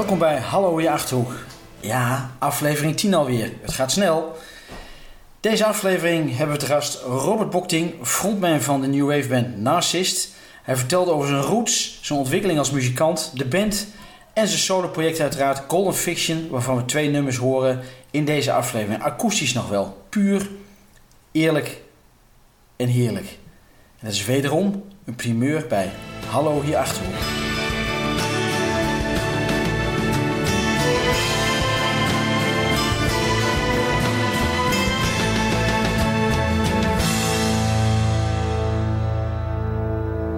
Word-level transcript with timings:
Welkom 0.00 0.18
bij 0.18 0.38
Hallo 0.38 0.80
je 0.80 0.90
Achterhoek. 0.90 1.32
Ja, 1.80 2.30
aflevering 2.38 2.96
10 2.96 3.14
alweer. 3.14 3.52
Het 3.60 3.72
gaat 3.72 3.92
snel. 3.92 4.36
Deze 5.40 5.64
aflevering 5.64 6.36
hebben 6.36 6.56
we 6.56 6.60
te 6.62 6.66
gast 6.66 7.02
Robert 7.02 7.50
Bokting, 7.50 7.94
frontman 8.02 8.60
van 8.60 8.80
de 8.80 8.86
New 8.86 9.06
Wave 9.06 9.28
band 9.28 9.58
Narcist. 9.58 10.34
Hij 10.62 10.76
vertelde 10.76 11.10
over 11.10 11.28
zijn 11.28 11.40
roots, 11.40 11.98
zijn 12.02 12.18
ontwikkeling 12.18 12.58
als 12.58 12.70
muzikant, 12.70 13.30
de 13.34 13.46
band 13.46 13.86
en 14.32 14.46
zijn 14.48 14.60
solo-project 14.60 15.20
uiteraard 15.20 15.62
Golden 15.68 15.94
Fiction, 15.94 16.48
waarvan 16.50 16.76
we 16.76 16.84
twee 16.84 17.08
nummers 17.08 17.36
horen 17.36 17.80
in 18.10 18.24
deze 18.24 18.52
aflevering. 18.52 19.02
Akoestisch 19.02 19.52
nog 19.52 19.68
wel, 19.68 20.02
puur, 20.08 20.50
eerlijk 21.32 21.80
en 22.76 22.88
heerlijk. 22.88 23.28
En 23.98 24.06
dat 24.06 24.12
is 24.12 24.24
wederom 24.24 24.84
een 25.04 25.16
primeur 25.16 25.66
bij 25.68 25.90
Hallo 26.30 26.62
hier 26.62 26.76
Achterhoek. 26.76 27.49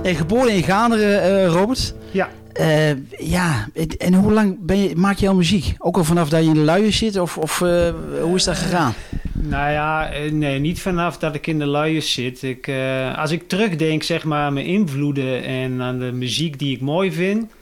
Hey, 0.03 0.15
geboren 0.15 0.53
in 0.53 0.63
Gaanderen, 0.63 1.23
eh, 1.23 1.47
Robert. 1.47 1.95
Ja. 2.11 2.29
Eh, 2.53 2.91
ja, 3.19 3.69
en 3.99 4.15
hoe 4.15 4.33
lang 4.33 4.57
ben 4.61 4.77
je, 4.77 4.97
maak 4.97 5.17
je 5.17 5.29
al 5.29 5.35
muziek? 5.35 5.75
Ook 5.79 5.97
al 5.97 6.05
vanaf 6.05 6.29
dat 6.29 6.43
je 6.43 6.49
in 6.49 6.55
de 6.55 6.61
luier 6.61 6.93
zit? 6.93 7.19
Of, 7.19 7.39
of 7.39 7.61
eh, 7.61 7.95
hoe 8.21 8.35
is 8.35 8.45
dat 8.45 8.57
gegaan? 8.57 8.95
Nou 9.33 9.73
ja, 9.73 10.11
nee, 10.31 10.59
niet 10.59 10.81
vanaf 10.81 11.19
dat 11.19 11.35
ik 11.35 11.47
in 11.47 11.59
de 11.59 11.67
luier 11.67 12.03
zit. 12.03 12.43
Ik, 12.43 12.71
als 13.17 13.31
ik 13.31 13.49
terugdenk 13.49 14.03
zeg 14.03 14.25
maar, 14.25 14.45
aan 14.45 14.53
mijn 14.53 14.67
invloeden 14.67 15.45
en 15.45 15.83
aan 15.83 15.99
de 15.99 16.13
muziek 16.13 16.59
die 16.59 16.75
ik 16.75 16.81
mooi 16.81 17.13
vind... 17.13 17.53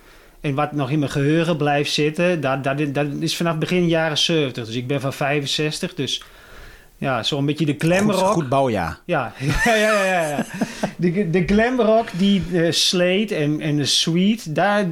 en 0.40 0.54
wat 0.54 0.72
nog 0.72 0.90
in 0.90 0.98
mijn 0.98 1.10
geheugen 1.10 1.56
blijft 1.56 1.92
zitten... 1.92 2.40
dat, 2.40 2.64
dat, 2.64 2.94
dat 2.94 3.06
is 3.18 3.36
vanaf 3.36 3.58
begin 3.58 3.88
jaren 3.88 4.18
70. 4.18 4.66
Dus 4.66 4.74
ik 4.74 4.86
ben 4.86 5.00
van 5.00 5.12
65, 5.12 5.94
dus 5.94 6.22
ja, 7.00 7.22
zo'n 7.22 7.46
beetje 7.46 7.66
de 7.66 7.74
glamrock. 7.78 8.18
Goed, 8.18 8.32
goed 8.32 8.48
bouwjaar. 8.48 8.98
Ja, 9.04 9.32
ja, 9.64 9.74
ja, 9.74 10.04
ja. 10.04 10.28
ja. 10.28 10.44
De, 10.96 11.30
de 11.30 11.42
glamrock, 11.46 12.08
die 12.16 12.42
uh, 12.52 12.72
Slate 12.72 13.34
en, 13.34 13.60
en 13.60 13.76
de 13.76 13.84
Sweet, 13.84 14.54
daar, 14.54 14.84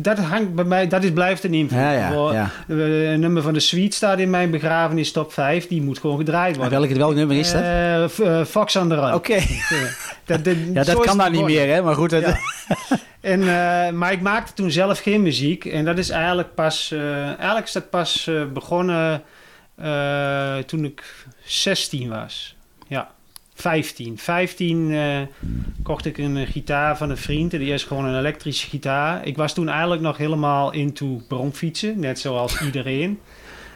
dat 0.00 0.18
hangt 0.18 0.54
bij 0.54 0.64
mij, 0.64 0.88
dat 0.88 1.04
is, 1.04 1.12
blijft 1.12 1.44
een 1.44 1.54
invloed. 1.54 1.80
Ja, 1.80 1.92
ja, 1.92 2.32
ja. 2.32 2.50
Een 2.74 3.20
nummer 3.20 3.42
van 3.42 3.52
de 3.52 3.60
Sweet 3.60 3.94
staat 3.94 4.18
in 4.18 4.30
mijn 4.30 4.50
begrafenis 4.50 5.12
top 5.12 5.32
5, 5.32 5.68
die 5.68 5.82
moet 5.82 5.98
gewoon 5.98 6.16
gedraaid 6.16 6.56
worden. 6.56 6.98
Welk 6.98 7.14
nummer 7.14 7.36
is 7.36 7.52
dat? 7.52 7.62
Uh, 8.20 8.44
Fox 8.44 8.76
on 8.76 8.88
the 8.88 8.94
Run. 8.94 9.14
Oké. 9.14 9.38
dat, 10.24 10.40
ja, 10.72 10.84
dat 10.84 11.00
kan 11.00 11.16
nou 11.16 11.30
niet 11.30 11.44
meer, 11.44 11.74
hè? 11.74 11.82
Maar 11.82 11.94
goed. 11.94 12.10
Dat... 12.10 12.22
Ja. 12.22 12.38
En, 13.20 13.40
uh, 13.40 13.90
maar 13.90 14.12
ik 14.12 14.20
maakte 14.20 14.52
toen 14.52 14.70
zelf 14.70 14.98
geen 14.98 15.22
muziek. 15.22 15.64
En 15.64 15.84
dat 15.84 15.98
is 15.98 16.10
eigenlijk 16.10 16.54
pas, 16.54 16.94
eigenlijk 17.38 17.66
is 17.66 17.72
dat 17.72 17.90
pas 17.90 18.30
begonnen 18.52 19.22
uh, 19.80 20.56
toen 20.58 20.84
ik 20.84 21.26
16 21.44 22.08
was. 22.08 22.56
Ja, 22.86 23.10
15. 23.54 24.18
15 24.18 24.90
uh, 24.90 25.20
kocht 25.82 26.06
ik 26.06 26.18
een 26.18 26.46
gitaar 26.46 26.96
van 26.96 27.10
een 27.10 27.16
vriend. 27.16 27.50
Die 27.50 27.72
is 27.72 27.84
gewoon 27.84 28.04
een 28.04 28.18
elektrische 28.18 28.68
gitaar. 28.68 29.26
Ik 29.26 29.36
was 29.36 29.54
toen 29.54 29.68
eigenlijk 29.68 30.02
nog 30.02 30.16
helemaal 30.16 30.72
into 30.72 31.20
bromfietsen, 31.28 32.00
net 32.00 32.18
zoals 32.18 32.60
iedereen. 32.66 33.20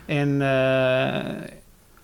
En 0.07 0.29
uh, 0.29 1.49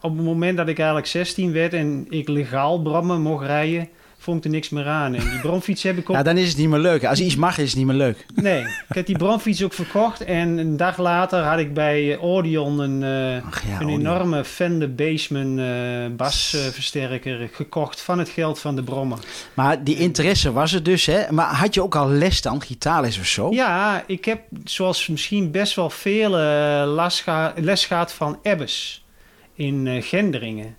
op 0.00 0.16
het 0.16 0.24
moment 0.24 0.56
dat 0.56 0.68
ik 0.68 0.76
eigenlijk 0.76 1.08
16 1.08 1.52
werd 1.52 1.72
en 1.72 2.06
ik 2.08 2.28
legaal 2.28 2.82
brommen 2.82 3.20
mocht 3.20 3.46
rijden, 3.46 3.88
vond 4.26 4.38
ik 4.38 4.44
er 4.44 4.50
niks 4.50 4.68
meer 4.68 4.86
aan. 4.86 5.14
En 5.14 5.30
die 5.30 5.40
bromfiets 5.40 5.82
heb 5.82 5.98
ik 5.98 6.10
ook... 6.10 6.16
Ja, 6.16 6.22
dan 6.22 6.36
is 6.36 6.48
het 6.48 6.56
niet 6.56 6.68
meer 6.68 6.78
leuk. 6.78 7.04
Als 7.04 7.20
iets 7.20 7.36
mag, 7.36 7.58
is 7.58 7.68
het 7.68 7.76
niet 7.76 7.86
meer 7.86 7.96
leuk. 7.96 8.26
Nee, 8.34 8.60
ik 8.60 8.94
heb 8.94 9.06
die 9.06 9.16
bromfiets 9.16 9.64
ook 9.64 9.72
verkocht. 9.72 10.24
En 10.24 10.58
een 10.58 10.76
dag 10.76 10.98
later 10.98 11.42
had 11.42 11.58
ik 11.58 11.74
bij 11.74 12.18
Audion 12.18 12.78
een, 12.78 13.02
uh, 13.02 13.46
Ach, 13.46 13.62
ja, 13.66 13.80
een 13.80 13.88
enorme 13.88 14.44
Fender 14.44 14.94
Bassman 14.94 15.58
uh, 15.58 16.06
basversterker 16.16 17.48
gekocht 17.52 18.00
van 18.00 18.18
het 18.18 18.28
geld 18.28 18.58
van 18.58 18.76
de 18.76 18.82
brommer. 18.82 19.18
Maar 19.54 19.84
die 19.84 19.96
interesse 19.96 20.52
was 20.52 20.72
er 20.72 20.82
dus, 20.82 21.06
hè? 21.06 21.32
Maar 21.32 21.54
had 21.54 21.74
je 21.74 21.82
ook 21.82 21.94
al 21.94 22.08
les 22.08 22.40
dan, 22.40 22.62
gitaarles 22.62 23.18
of 23.18 23.26
zo? 23.26 23.50
Ja, 23.50 24.04
ik 24.06 24.24
heb 24.24 24.40
zoals 24.64 25.06
misschien 25.06 25.50
best 25.50 25.74
wel 25.74 25.90
veel 25.90 26.40
uh, 26.40 27.52
les 27.54 27.86
gehad 27.86 28.12
van 28.12 28.38
Ebbes 28.42 29.04
in 29.54 30.02
Genderingen. 30.02 30.76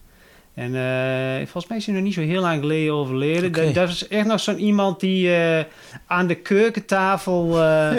En 0.57 0.73
uh, 0.73 1.35
volgens 1.35 1.67
mij 1.67 1.77
is 1.77 1.85
hij 1.85 1.95
nog 1.95 2.03
niet 2.03 2.13
zo 2.13 2.21
heel 2.21 2.41
lang 2.41 2.59
geleden 2.59 2.93
overleden. 2.93 3.47
Okay. 3.47 3.65
Dat, 3.65 3.73
dat, 3.73 3.89
is 3.89 4.07
echt 4.07 4.27
nog 4.27 4.39
zo'n 4.39 4.59
iemand 4.59 4.99
die 4.99 5.27
uh, 5.27 5.59
aan 6.07 6.27
de 6.27 6.35
keukentafel 6.35 7.63
uh, 7.63 7.91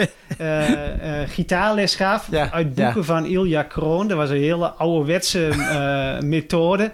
gitaarles 1.35 1.95
gaf. 1.95 2.27
Ja, 2.31 2.51
uit 2.51 2.75
boeken 2.75 2.95
ja. 2.95 3.03
van 3.03 3.25
Ilja 3.25 3.63
Kroon. 3.63 4.07
Dat 4.07 4.17
was 4.17 4.29
een 4.29 4.37
hele 4.37 4.67
ouderwetse 4.67 5.49
methode. 6.23 6.91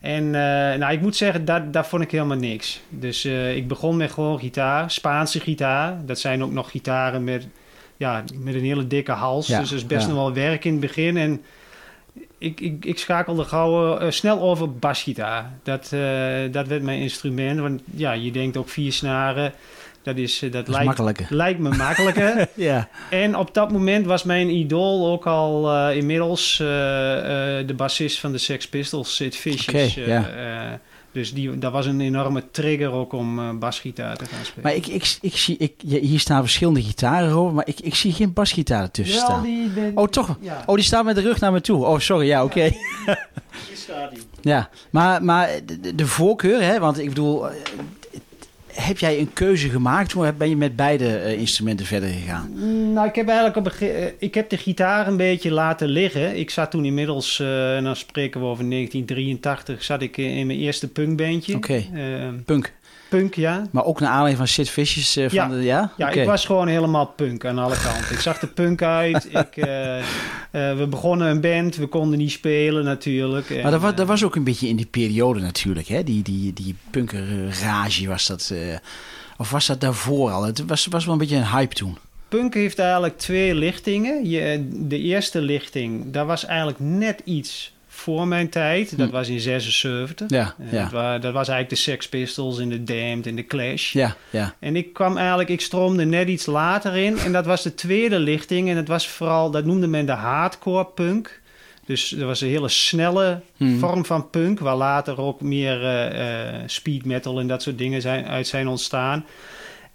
En 0.00 0.30
nou, 0.78 0.92
ik 0.92 1.00
moet 1.00 1.16
zeggen, 1.16 1.44
dat, 1.44 1.72
dat 1.72 1.86
vond 1.86 2.02
ik 2.02 2.10
helemaal 2.10 2.36
niks. 2.36 2.80
Dus 2.88 3.24
ik 3.54 3.68
begon 3.68 3.96
met 3.96 4.12
gewoon 4.12 4.38
gitaar, 4.38 4.90
Spaanse 4.90 5.40
gitaar. 5.40 5.96
Dat 6.06 6.18
zijn 6.18 6.42
ook 6.42 6.52
nog 6.52 6.70
gitaren 6.70 7.24
met, 7.24 7.46
ja, 7.96 8.24
met 8.34 8.54
een 8.54 8.64
hele 8.64 8.86
dikke 8.86 9.12
hals. 9.12 9.46
Ja, 9.46 9.60
dus 9.60 9.68
dat 9.68 9.78
is 9.78 9.86
best 9.86 10.06
nog 10.06 10.16
wel 10.16 10.32
werk 10.32 10.64
in 10.64 10.72
het 10.72 10.80
begin. 10.80 11.16
En 11.16 11.42
ik, 12.42 12.60
ik, 12.60 12.84
ik 12.84 12.98
schakelde 12.98 13.44
gauw 13.44 14.00
uh, 14.00 14.10
snel 14.10 14.40
over 14.40 14.72
basgitaar. 14.72 15.50
Dat, 15.62 15.90
uh, 15.94 16.00
dat 16.50 16.66
werd 16.66 16.82
mijn 16.82 17.00
instrument. 17.00 17.60
Want 17.60 17.80
ja, 17.94 18.12
je 18.12 18.30
denkt 18.30 18.56
ook 18.56 18.68
vier 18.68 18.92
snaren. 18.92 19.52
Dat, 20.02 20.16
is, 20.16 20.42
uh, 20.42 20.52
dat, 20.52 20.66
dat 20.66 20.74
lijkt, 20.74 21.20
is 21.20 21.28
lijkt 21.28 21.58
me 21.58 21.76
makkelijker. 21.76 22.48
ja. 22.54 22.88
En 23.10 23.36
op 23.36 23.54
dat 23.54 23.72
moment 23.72 24.06
was 24.06 24.22
mijn 24.22 24.48
idool 24.48 25.12
ook 25.12 25.26
al 25.26 25.90
inmiddels 25.90 26.56
de 26.56 27.74
bassist 27.76 28.18
van 28.18 28.32
de 28.32 28.38
Sex 28.38 28.68
Pistols, 28.68 29.16
Sid 29.16 29.36
Vicious. 29.36 29.96
Okay. 29.96 30.78
Dus 31.12 31.34
die, 31.34 31.58
dat 31.58 31.72
was 31.72 31.86
een 31.86 32.00
enorme 32.00 32.50
trigger 32.50 32.92
ook 32.92 33.12
om 33.12 33.38
uh, 33.38 33.50
basgitaar 33.58 34.16
te 34.16 34.24
gaan 34.24 34.44
spelen. 34.44 34.62
Maar 34.62 34.74
ik, 34.74 34.86
ik, 34.86 35.18
ik 35.20 35.36
zie, 35.36 35.56
ik, 35.56 35.74
hier 35.78 36.20
staan 36.20 36.40
verschillende 36.40 36.82
gitaren 36.82 37.32
over, 37.32 37.54
maar 37.54 37.68
ik, 37.68 37.80
ik 37.80 37.94
zie 37.94 38.12
geen 38.12 38.32
basgitaar 38.32 38.82
ertussen 38.82 39.16
ja, 39.16 39.24
staan. 39.24 39.42
Die, 39.42 39.72
die, 39.72 39.96
oh, 39.96 40.08
toch? 40.08 40.36
Ja. 40.40 40.62
Oh, 40.66 40.74
die 40.74 40.84
staat 40.84 41.04
met 41.04 41.14
de 41.14 41.20
rug 41.20 41.40
naar 41.40 41.52
me 41.52 41.60
toe. 41.60 41.84
Oh, 41.84 41.98
sorry, 41.98 42.26
ja, 42.26 42.44
oké. 42.44 42.58
Okay. 42.58 42.78
Ja, 43.06 43.18
hier 43.68 43.76
staat 43.76 44.10
die. 44.10 44.22
Ja, 44.40 44.68
maar, 44.90 45.24
maar 45.24 45.50
de, 45.80 45.94
de 45.94 46.06
voorkeur, 46.06 46.62
hè, 46.62 46.78
want 46.78 46.98
ik 46.98 47.08
bedoel, 47.08 47.46
heb 48.74 48.98
jij 48.98 49.18
een 49.18 49.32
keuze 49.32 49.68
gemaakt? 49.68 50.12
Hoe 50.12 50.32
ben 50.32 50.48
je 50.48 50.56
met 50.56 50.76
beide 50.76 51.04
uh, 51.04 51.38
instrumenten 51.38 51.86
verder 51.86 52.08
gegaan? 52.08 52.50
Nou, 52.92 53.08
ik 53.08 53.14
heb 53.14 53.28
eigenlijk 53.28 53.56
op 53.56 53.72
een 53.80 54.12
ik 54.18 54.34
heb 54.34 54.48
de 54.48 54.56
gitaar 54.56 55.06
een 55.06 55.16
beetje 55.16 55.50
laten 55.50 55.88
liggen. 55.88 56.38
Ik 56.38 56.50
zat 56.50 56.70
toen 56.70 56.84
inmiddels, 56.84 57.38
uh, 57.38 57.76
en 57.76 57.84
dan 57.84 57.96
spreken 57.96 58.40
we 58.40 58.46
over 58.46 58.70
1983, 58.70 59.82
zat 59.82 60.02
ik 60.02 60.16
in 60.16 60.46
mijn 60.46 60.58
eerste 60.58 60.88
punkbandje. 60.88 61.56
Oké, 61.56 61.84
okay. 61.92 62.20
uh, 62.22 62.28
punk. 62.44 62.72
Punk, 63.18 63.34
ja. 63.34 63.66
Maar 63.70 63.84
ook 63.84 64.00
naar 64.00 64.08
aanleiding 64.08 64.36
van 64.36 64.48
Sid 64.48 64.70
Vicious 64.70 65.16
uh, 65.16 65.24
van 65.24 65.34
ja. 65.34 65.48
de... 65.48 65.62
Ja, 65.62 65.92
ja 65.96 66.08
okay. 66.08 66.20
ik 66.20 66.28
was 66.28 66.44
gewoon 66.44 66.68
helemaal 66.68 67.06
punk 67.06 67.44
aan 67.44 67.58
alle 67.58 67.76
kanten. 67.76 68.12
ik 68.12 68.20
zag 68.20 68.38
de 68.38 68.46
punk 68.46 68.82
uit. 68.82 69.28
Ik, 69.44 69.56
uh, 69.56 69.96
uh, 69.96 70.02
we 70.50 70.86
begonnen 70.90 71.28
een 71.28 71.40
band. 71.40 71.76
We 71.76 71.86
konden 71.86 72.18
niet 72.18 72.30
spelen 72.30 72.84
natuurlijk. 72.84 73.62
Maar 73.62 73.70
dat 73.70 73.80
was, 73.80 73.94
dat 73.94 74.06
was 74.06 74.24
ook 74.24 74.36
een 74.36 74.44
beetje 74.44 74.68
in 74.68 74.76
die 74.76 74.86
periode 74.86 75.40
natuurlijk. 75.40 75.88
Hè? 75.88 76.04
Die, 76.04 76.22
die, 76.22 76.52
die 76.52 76.74
punkerrage 76.90 78.08
was 78.08 78.26
dat... 78.26 78.54
of 79.38 79.50
was 79.50 79.66
dat 79.66 79.80
daarvoor 79.80 80.30
al? 80.30 80.42
Het 80.44 80.64
was, 80.66 80.86
was 80.86 81.04
wel 81.04 81.12
een 81.12 81.20
beetje 81.20 81.36
een 81.36 81.50
hype 81.50 81.74
toen. 81.74 81.98
Punk 82.28 82.54
heeft 82.54 82.78
eigenlijk 82.78 83.18
twee 83.18 83.54
lichtingen. 83.54 84.28
Je, 84.28 84.68
de 84.70 84.98
eerste 84.98 85.40
lichting, 85.40 86.12
daar 86.12 86.26
was 86.26 86.44
eigenlijk 86.44 86.78
net 86.78 87.20
iets 87.24 87.72
voor 88.02 88.28
mijn 88.28 88.48
tijd. 88.48 88.98
Dat 88.98 89.08
hm. 89.08 89.12
was 89.12 89.28
in 89.28 89.40
76. 89.40 90.30
Ja, 90.30 90.54
ja. 90.70 90.82
Dat, 90.82 90.90
was, 90.90 91.20
dat, 91.20 91.32
was 91.32 91.48
eigenlijk 91.48 91.68
de 91.68 91.90
Sex 91.90 92.08
Pistols 92.08 92.58
en 92.58 92.68
de 92.68 92.84
Damned 92.84 93.26
en 93.26 93.34
de 93.34 93.46
Clash. 93.46 93.92
Ja, 93.92 94.16
ja. 94.30 94.54
En 94.58 94.76
ik 94.76 94.92
kwam 94.92 95.16
eigenlijk, 95.16 95.48
ik 95.48 95.60
stroomde 95.60 96.04
net 96.04 96.28
iets 96.28 96.46
later 96.46 96.96
in. 96.96 97.18
En 97.18 97.32
dat 97.32 97.46
was 97.46 97.62
de 97.62 97.74
tweede 97.74 98.18
lichting. 98.18 98.68
En 98.68 98.74
dat 98.74 98.88
was 98.88 99.08
vooral, 99.08 99.50
dat 99.50 99.64
noemde 99.64 99.86
men 99.86 100.06
de 100.06 100.12
hardcore 100.12 100.86
punk. 100.86 101.40
Dus 101.86 102.12
er 102.12 102.26
was 102.26 102.40
een 102.40 102.48
hele 102.48 102.68
snelle 102.68 103.40
hmm. 103.56 103.78
vorm 103.78 104.04
van 104.04 104.30
punk, 104.30 104.58
waar 104.58 104.76
later 104.76 105.20
ook 105.20 105.40
meer 105.40 105.82
uh, 105.82 106.18
uh, 106.18 106.62
speed 106.66 107.04
metal 107.04 107.40
en 107.40 107.46
dat 107.46 107.62
soort 107.62 107.78
dingen 107.78 108.00
zijn, 108.00 108.26
uit 108.26 108.46
zijn 108.46 108.68
ontstaan. 108.68 109.24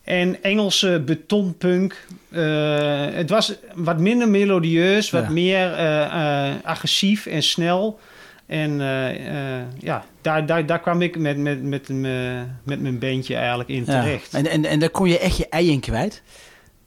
En 0.07 0.43
Engelse 0.43 1.01
betonpunk. 1.05 2.05
Uh, 2.29 3.05
het 3.11 3.29
was 3.29 3.53
wat 3.73 3.99
minder 3.99 4.29
melodieus, 4.29 5.09
wat 5.09 5.23
ja. 5.23 5.29
meer 5.29 5.71
uh, 5.71 5.79
uh, 5.79 6.53
agressief 6.63 7.25
en 7.25 7.43
snel. 7.43 7.99
En 8.45 8.77
ja, 9.79 10.05
daar, 10.21 10.45
daar, 10.45 10.65
daar 10.65 10.79
kwam 10.79 11.01
ik 11.01 11.17
met, 11.17 11.37
met, 11.37 11.63
met, 11.63 11.89
met 12.63 12.81
mijn 12.81 12.99
bandje 12.99 13.35
eigenlijk 13.35 13.69
in 13.69 13.83
ja. 13.85 14.01
terecht. 14.01 14.33
En, 14.33 14.47
en, 14.47 14.65
en 14.65 14.79
daar 14.79 14.89
kon 14.89 15.09
je 15.09 15.19
echt 15.19 15.37
je 15.37 15.49
ei 15.49 15.71
in 15.71 15.79
kwijt? 15.79 16.21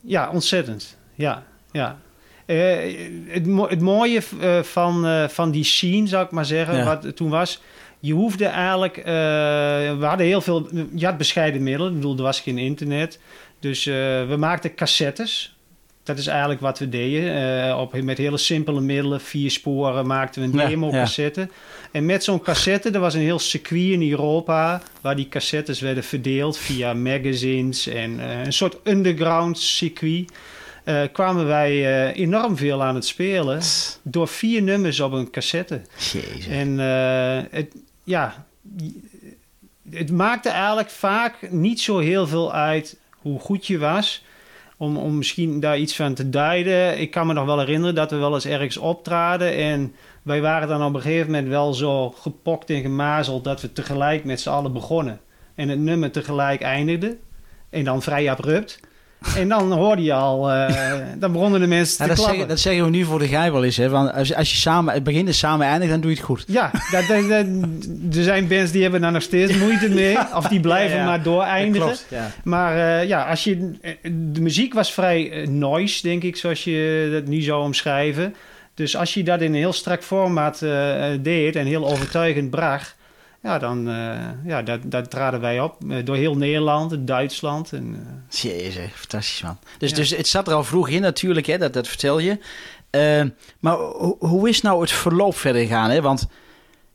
Ja, 0.00 0.30
ontzettend. 0.30 0.96
Ja, 1.14 1.42
ja. 1.72 1.98
het, 2.46 3.46
het 3.68 3.80
mooie 3.80 4.22
van, 4.62 5.26
van 5.30 5.50
die 5.50 5.64
scene, 5.64 6.06
zou 6.06 6.24
ik 6.24 6.30
maar 6.30 6.44
zeggen, 6.46 6.76
ja. 6.76 6.84
wat 6.84 7.16
toen 7.16 7.30
was 7.30 7.60
je 8.00 8.12
hoefde 8.12 8.44
eigenlijk, 8.44 8.96
uh, 8.96 9.04
we 9.04 10.04
hadden 10.04 10.26
heel 10.26 10.40
veel, 10.40 10.68
je 10.94 11.04
had 11.04 11.18
bescheiden 11.18 11.62
middelen, 11.62 11.88
ik 11.90 11.96
bedoel, 11.96 12.16
er 12.16 12.22
was 12.22 12.40
geen 12.40 12.58
internet. 12.58 13.18
Dus 13.58 13.86
uh, 13.86 13.94
we 14.28 14.36
maakten 14.38 14.74
cassettes. 14.74 15.56
dat 16.02 16.18
is 16.18 16.26
eigenlijk 16.26 16.60
wat 16.60 16.78
we 16.78 16.88
deden. 16.88 17.78
op, 17.78 18.02
met 18.02 18.18
hele 18.18 18.36
simpele 18.36 18.80
middelen, 18.80 19.20
vier 19.20 19.50
sporen, 19.50 20.06
maakten 20.06 20.42
we 20.42 20.48
een 20.48 20.68
demo-cassette. 20.68 21.48
En 21.92 22.06
met 22.06 22.24
zo'n 22.24 22.42
cassette, 22.42 22.90
er 22.90 23.00
was 23.00 23.14
een 23.14 23.20
heel 23.20 23.38
circuit 23.38 23.92
in 23.92 24.10
Europa... 24.10 24.82
waar 25.00 25.16
die 25.16 25.28
cassettes 25.28 25.80
werden 25.80 26.04
verdeeld 26.04 26.58
via 26.58 26.94
magazines 26.94 27.86
en 27.86 28.18
een 28.18 28.52
soort 28.52 28.76
underground 28.84 29.58
circuit... 29.58 30.32
Uh, 30.84 31.02
kwamen 31.12 31.46
wij 31.46 31.72
uh, 31.72 32.16
enorm 32.16 32.56
veel 32.56 32.82
aan 32.82 32.94
het 32.94 33.06
spelen 33.06 33.60
door 34.02 34.28
vier 34.28 34.62
nummers 34.62 35.00
op 35.00 35.12
een 35.12 35.30
cassette. 35.30 35.80
Jezus. 36.12 36.46
En 36.46 36.68
uh, 36.68 37.38
het, 37.50 37.74
ja, 38.10 38.46
het 39.90 40.10
maakte 40.10 40.48
eigenlijk 40.48 40.90
vaak 40.90 41.50
niet 41.50 41.80
zo 41.80 41.98
heel 41.98 42.26
veel 42.26 42.52
uit 42.52 42.98
hoe 43.16 43.38
goed 43.38 43.66
je 43.66 43.78
was. 43.78 44.24
Om, 44.76 44.96
om 44.96 45.16
misschien 45.16 45.60
daar 45.60 45.78
iets 45.78 45.96
van 45.96 46.14
te 46.14 46.30
duiden. 46.30 47.00
Ik 47.00 47.10
kan 47.10 47.26
me 47.26 47.32
nog 47.32 47.44
wel 47.44 47.58
herinneren 47.58 47.94
dat 47.94 48.10
we 48.10 48.16
wel 48.16 48.34
eens 48.34 48.46
ergens 48.46 48.76
optraden. 48.76 49.54
En 49.54 49.94
wij 50.22 50.40
waren 50.40 50.68
dan 50.68 50.84
op 50.84 50.94
een 50.94 51.00
gegeven 51.00 51.26
moment 51.26 51.48
wel 51.48 51.74
zo 51.74 52.10
gepokt 52.10 52.70
en 52.70 52.80
gemazeld 52.80 53.44
dat 53.44 53.60
we 53.60 53.72
tegelijk 53.72 54.24
met 54.24 54.40
z'n 54.40 54.48
allen 54.48 54.72
begonnen. 54.72 55.20
En 55.54 55.68
het 55.68 55.78
nummer 55.78 56.10
tegelijk 56.10 56.60
eindigde. 56.60 57.16
En 57.70 57.84
dan 57.84 58.02
vrij 58.02 58.30
abrupt. 58.30 58.80
En 59.36 59.48
dan 59.48 59.72
hoorde 59.72 60.02
je 60.02 60.12
al, 60.12 60.50
uh, 60.50 60.68
dan 61.18 61.32
begonnen 61.32 61.60
de 61.60 61.66
mensen 61.66 61.96
te 61.96 62.06
dat. 62.06 62.18
Zeggen, 62.18 62.48
dat 62.48 62.60
zeggen 62.60 62.84
we 62.84 62.90
nu 62.90 63.04
voor 63.04 63.18
de 63.18 63.28
geij 63.28 63.52
wel 63.52 63.64
eens. 63.64 63.76
Hè? 63.76 63.88
Want 63.88 64.12
als, 64.12 64.34
als 64.34 64.50
je 64.50 64.56
samen, 64.56 64.94
het 64.94 65.02
begint 65.02 65.28
en 65.28 65.34
samen 65.34 65.66
eindigt, 65.66 65.90
dan 65.90 66.00
doe 66.00 66.10
je 66.10 66.16
het 66.16 66.26
goed. 66.26 66.44
Ja, 66.46 66.70
dat, 66.90 67.06
dat, 67.06 67.28
dat, 67.28 67.46
er 68.16 68.22
zijn 68.22 68.48
bands 68.48 68.70
die 68.70 68.82
hebben 68.82 69.00
daar 69.00 69.12
nog 69.12 69.22
steeds 69.22 69.56
moeite 69.56 69.88
mee. 69.88 70.18
Of 70.36 70.48
die 70.48 70.60
blijven 70.60 70.96
ja, 70.96 71.04
maar 71.04 71.22
dooreindigen. 71.22 71.86
Klopt, 71.86 72.06
ja. 72.08 72.30
Maar 72.44 72.76
uh, 72.76 73.08
ja, 73.08 73.22
als 73.22 73.44
je, 73.44 73.70
de 74.32 74.40
muziek 74.40 74.74
was 74.74 74.92
vrij 74.92 75.46
noise, 75.48 76.02
denk 76.02 76.22
ik, 76.22 76.36
zoals 76.36 76.64
je 76.64 77.08
dat 77.12 77.26
nu 77.26 77.40
zou 77.40 77.62
omschrijven. 77.62 78.34
Dus 78.74 78.96
als 78.96 79.14
je 79.14 79.22
dat 79.22 79.40
in 79.40 79.46
een 79.46 79.58
heel 79.58 79.72
strak 79.72 80.02
formaat 80.02 80.60
uh, 80.62 81.04
deed 81.20 81.56
en 81.56 81.66
heel 81.66 81.88
overtuigend 81.88 82.50
bracht 82.50 82.98
ja, 83.42 83.58
dan 83.58 83.88
uh, 83.88 84.16
ja, 84.44 84.62
dat, 84.62 84.80
dat 84.84 85.10
traden 85.10 85.40
wij 85.40 85.60
op. 85.60 85.76
Uh, 85.84 86.04
door 86.04 86.16
heel 86.16 86.36
Nederland, 86.36 86.96
Duitsland. 87.06 87.72
En, 87.72 87.84
uh... 87.84 88.40
Jezus, 88.40 88.90
fantastisch 88.94 89.42
man. 89.42 89.58
Dus, 89.78 89.90
ja. 89.90 89.96
dus 89.96 90.10
het 90.10 90.28
zat 90.28 90.48
er 90.48 90.54
al 90.54 90.64
vroeg 90.64 90.88
in 90.88 91.00
natuurlijk, 91.00 91.46
hè, 91.46 91.58
dat, 91.58 91.72
dat 91.72 91.88
vertel 91.88 92.18
je. 92.18 92.38
maar 93.60 93.76
hoe 94.18 94.48
is 94.48 94.60
nou 94.60 94.80
het 94.80 94.90
verloop 94.90 95.36
verder 95.36 95.62
gegaan? 95.62 95.90
Hè? 95.90 96.00
Want 96.00 96.28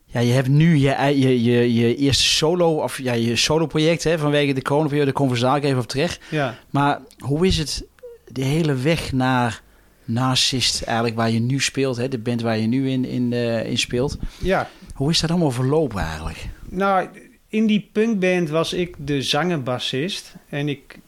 ja, 0.06 0.20
je 0.20 0.32
hebt 0.32 0.48
nu 0.48 0.76
je, 0.76 1.18
je, 1.18 1.42
je, 1.42 1.74
je 1.74 1.96
eerste 1.96 2.24
solo, 2.24 2.82
of 2.82 2.98
ja, 2.98 3.12
je 3.12 3.36
solo 3.36 3.66
project 3.66 4.04
hè, 4.04 4.18
vanwege 4.18 4.52
de 4.52 4.62
coronaperiode, 4.62 5.10
de 5.10 5.16
conversatie 5.16 5.64
even 5.64 5.80
op 5.80 5.86
terecht. 5.86 6.20
Ja. 6.30 6.54
Maar 6.70 7.00
hoe 7.18 7.46
is 7.46 7.58
het 7.58 7.84
de 8.28 8.44
hele 8.44 8.74
weg 8.74 9.12
naar 9.12 9.62
Narcist 10.06 10.82
eigenlijk 10.82 11.16
waar 11.16 11.30
je 11.30 11.40
nu 11.40 11.60
speelt, 11.60 11.96
hè, 11.96 12.08
de 12.08 12.18
band 12.18 12.42
waar 12.42 12.58
je 12.58 12.66
nu 12.66 12.90
in, 12.90 13.04
in, 13.04 13.32
in 13.66 13.78
speelt? 13.78 14.18
Ja, 14.38 14.68
hoe 14.94 15.10
is 15.10 15.20
dat 15.20 15.30
allemaal 15.30 15.50
verlopen 15.50 16.00
eigenlijk? 16.00 16.48
Nou, 16.68 17.08
in 17.48 17.66
die 17.66 17.88
punkband 17.92 18.48
was 18.48 18.72
ik 18.72 18.94
de 18.98 19.22
zanger-bassist. 19.22 20.34
En 20.48 20.68
ik 20.68 20.98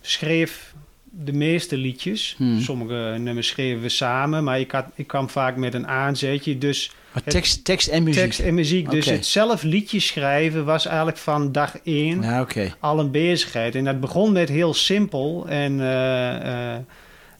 schreef 0.00 0.74
de 1.10 1.32
meeste 1.32 1.76
liedjes. 1.76 2.34
Hmm. 2.36 2.60
Sommige 2.60 3.16
nummers 3.18 3.48
schreven 3.48 3.82
we 3.82 3.88
samen, 3.88 4.44
maar 4.44 4.60
ik, 4.60 4.70
had, 4.70 4.86
ik 4.94 5.06
kwam 5.06 5.28
vaak 5.28 5.56
met 5.56 5.74
een 5.74 5.86
aanzetje. 5.86 6.58
Dus 6.58 6.92
maar 7.12 7.22
tekst, 7.22 7.64
tekst 7.64 7.88
en 7.88 8.02
muziek? 8.02 8.22
Tekst 8.22 8.40
en 8.40 8.54
muziek. 8.54 8.90
Dus 8.90 9.06
het 9.06 9.26
zelf 9.26 9.62
liedjes 9.62 10.06
schrijven 10.06 10.64
was 10.64 10.86
eigenlijk 10.86 11.16
van 11.16 11.52
dag 11.52 11.78
één 11.84 12.40
okay. 12.40 12.72
al 12.80 12.98
een 12.98 13.10
bezigheid. 13.10 13.74
En 13.74 13.84
dat 13.84 14.00
begon 14.00 14.32
met 14.32 14.48
heel 14.48 14.74
simpel. 14.74 15.48
En, 15.48 15.72
uh, 15.72 16.44
uh, 16.44 16.76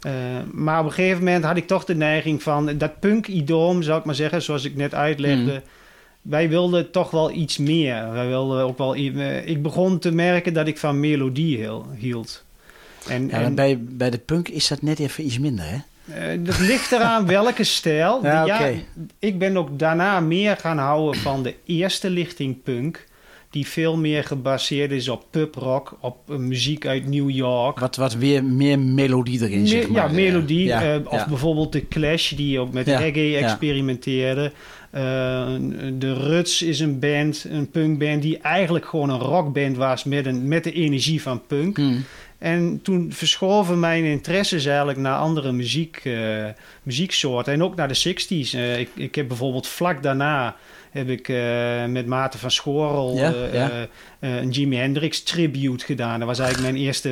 uh, 0.06 0.12
maar 0.52 0.80
op 0.80 0.86
een 0.86 0.92
gegeven 0.92 1.24
moment 1.24 1.44
had 1.44 1.56
ik 1.56 1.66
toch 1.66 1.84
de 1.84 1.94
neiging 1.94 2.42
van... 2.42 2.78
dat 2.78 3.00
punk-idoom, 3.00 3.82
zou 3.82 3.98
ik 3.98 4.04
maar 4.04 4.14
zeggen, 4.14 4.42
zoals 4.42 4.64
ik 4.64 4.76
net 4.76 4.94
uitlegde... 4.94 5.52
Mm 5.52 5.62
wij 6.24 6.48
wilden 6.48 6.90
toch 6.90 7.10
wel 7.10 7.30
iets 7.30 7.58
meer. 7.58 8.12
Wij 8.12 8.26
wilden 8.26 8.64
ook 8.64 8.78
wel. 8.78 8.96
Ik 9.44 9.62
begon 9.62 9.98
te 9.98 10.12
merken 10.12 10.54
dat 10.54 10.66
ik 10.66 10.78
van 10.78 11.00
melodie 11.00 11.68
hield. 11.96 12.44
En, 13.08 13.28
ja, 13.28 13.40
en 13.40 13.54
bij, 13.54 13.78
bij 13.80 14.10
de 14.10 14.18
punk 14.18 14.48
is 14.48 14.68
dat 14.68 14.82
net 14.82 14.98
even 14.98 15.24
iets 15.24 15.38
minder, 15.38 15.64
hè? 15.64 15.76
Uh, 16.34 16.44
dat 16.44 16.58
ligt 16.58 16.92
eraan 16.92 17.26
welke 17.36 17.64
stijl. 17.64 18.22
Ja, 18.22 18.44
ja, 18.44 18.70
ik 19.18 19.38
ben 19.38 19.56
ook 19.56 19.78
daarna 19.78 20.20
meer 20.20 20.56
gaan 20.56 20.78
houden 20.78 21.20
van 21.20 21.42
de 21.42 21.54
eerste 21.64 22.10
lichting 22.10 22.62
punk. 22.62 23.06
Die 23.54 23.66
veel 23.66 23.96
meer 23.96 24.24
gebaseerd 24.24 24.90
is 24.90 25.08
op 25.08 25.24
pubrock, 25.30 25.96
op 26.00 26.16
uh, 26.30 26.36
muziek 26.36 26.86
uit 26.86 27.08
New 27.08 27.30
York. 27.30 27.78
Wat, 27.78 27.96
wat 27.96 28.14
weer 28.14 28.44
meer 28.44 28.78
melodie 28.78 29.42
erin 29.42 29.66
zit. 29.66 29.88
Maar. 29.88 30.08
Ja, 30.08 30.14
melodie. 30.14 30.64
Ja, 30.64 30.94
uh, 30.94 31.00
of 31.06 31.26
bijvoorbeeld 31.26 31.72
de 31.72 31.88
Clash, 31.88 32.32
die 32.32 32.58
ook 32.58 32.72
met 32.72 32.86
reggae 32.86 33.36
experimenteerde. 33.36 34.52
Uh, 34.94 35.00
de 35.98 36.14
Ruts 36.14 36.62
is 36.62 36.80
een 36.80 36.98
band, 36.98 37.46
een 37.50 37.70
punkband, 37.70 38.22
die 38.22 38.38
eigenlijk 38.38 38.86
gewoon 38.86 39.10
een 39.10 39.18
rockband 39.18 39.76
was 39.76 40.04
met, 40.04 40.26
een, 40.26 40.48
met 40.48 40.64
de 40.64 40.72
energie 40.72 41.22
van 41.22 41.46
punk. 41.46 41.76
Hmm. 41.76 42.04
En 42.38 42.80
toen 42.82 43.12
verschoven 43.12 43.80
mijn 43.80 44.04
interesses 44.04 44.66
eigenlijk 44.66 44.98
naar 44.98 45.18
andere 45.18 45.52
muziek, 45.52 46.00
uh, 46.04 46.46
muzieksoorten 46.82 47.52
en 47.52 47.62
ook 47.62 47.76
naar 47.76 47.88
de 47.88 48.14
60s. 48.14 48.54
Uh, 48.54 48.78
ik, 48.78 48.88
ik 48.94 49.14
heb 49.14 49.28
bijvoorbeeld 49.28 49.66
vlak 49.66 50.02
daarna 50.02 50.56
heb 50.94 51.08
ik 51.08 51.28
uh, 51.28 51.84
met 51.84 52.06
Maarten 52.06 52.40
van 52.40 52.50
Schorel 52.50 53.16
ja, 53.16 53.34
ja. 53.52 53.86
een 54.20 54.50
Jimi 54.50 54.76
Hendrix 54.76 55.22
tribute 55.22 55.84
gedaan. 55.84 56.18
Dat 56.18 56.28
was 56.28 56.38
eigenlijk 56.38 56.72
mijn 56.72 56.84
eerste, 56.84 57.08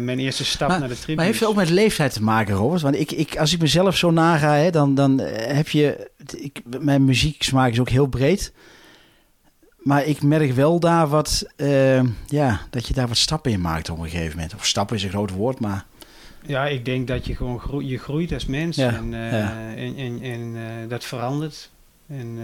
mijn 0.00 0.18
eerste 0.18 0.44
stap 0.44 0.68
maar, 0.68 0.78
naar 0.78 0.88
de 0.88 0.94
tribute. 0.94 1.16
Maar 1.16 1.24
heeft 1.24 1.40
het 1.40 1.48
ook 1.48 1.54
met 1.54 1.70
leeftijd 1.70 2.12
te 2.12 2.22
maken, 2.22 2.54
Robert? 2.54 2.82
Want 2.82 2.94
ik, 2.94 3.10
ik, 3.10 3.36
als 3.36 3.52
ik 3.52 3.60
mezelf 3.60 3.96
zo 3.96 4.10
naga, 4.10 4.54
hè, 4.54 4.70
dan, 4.70 4.94
dan 4.94 5.20
heb 5.36 5.68
je... 5.68 6.10
Ik, 6.36 6.60
mijn 6.80 7.04
muzieksmaak 7.04 7.72
is 7.72 7.80
ook 7.80 7.88
heel 7.88 8.06
breed. 8.06 8.52
Maar 9.78 10.04
ik 10.04 10.22
merk 10.22 10.52
wel 10.52 10.80
daar 10.80 11.08
wat... 11.08 11.46
Uh, 11.56 12.02
ja, 12.26 12.60
dat 12.70 12.88
je 12.88 12.94
daar 12.94 13.08
wat 13.08 13.16
stappen 13.16 13.52
in 13.52 13.60
maakt 13.60 13.90
op 13.90 13.98
een 13.98 14.08
gegeven 14.08 14.34
moment. 14.34 14.54
Of 14.54 14.66
stappen 14.66 14.96
is 14.96 15.02
een 15.02 15.10
groot 15.10 15.30
woord, 15.30 15.60
maar... 15.60 15.84
Ja, 16.46 16.66
ik 16.66 16.84
denk 16.84 17.08
dat 17.08 17.26
je 17.26 17.36
gewoon 17.36 17.60
groeit, 17.60 17.88
je 17.88 17.98
groeit 17.98 18.32
als 18.32 18.46
mens. 18.46 18.76
Ja, 18.76 18.94
en, 18.94 19.12
uh, 19.12 19.32
ja. 19.32 19.54
en, 19.76 19.96
en, 19.96 20.18
en 20.22 20.40
uh, 20.40 20.62
dat 20.88 21.04
verandert. 21.04 21.70
En 22.08 22.38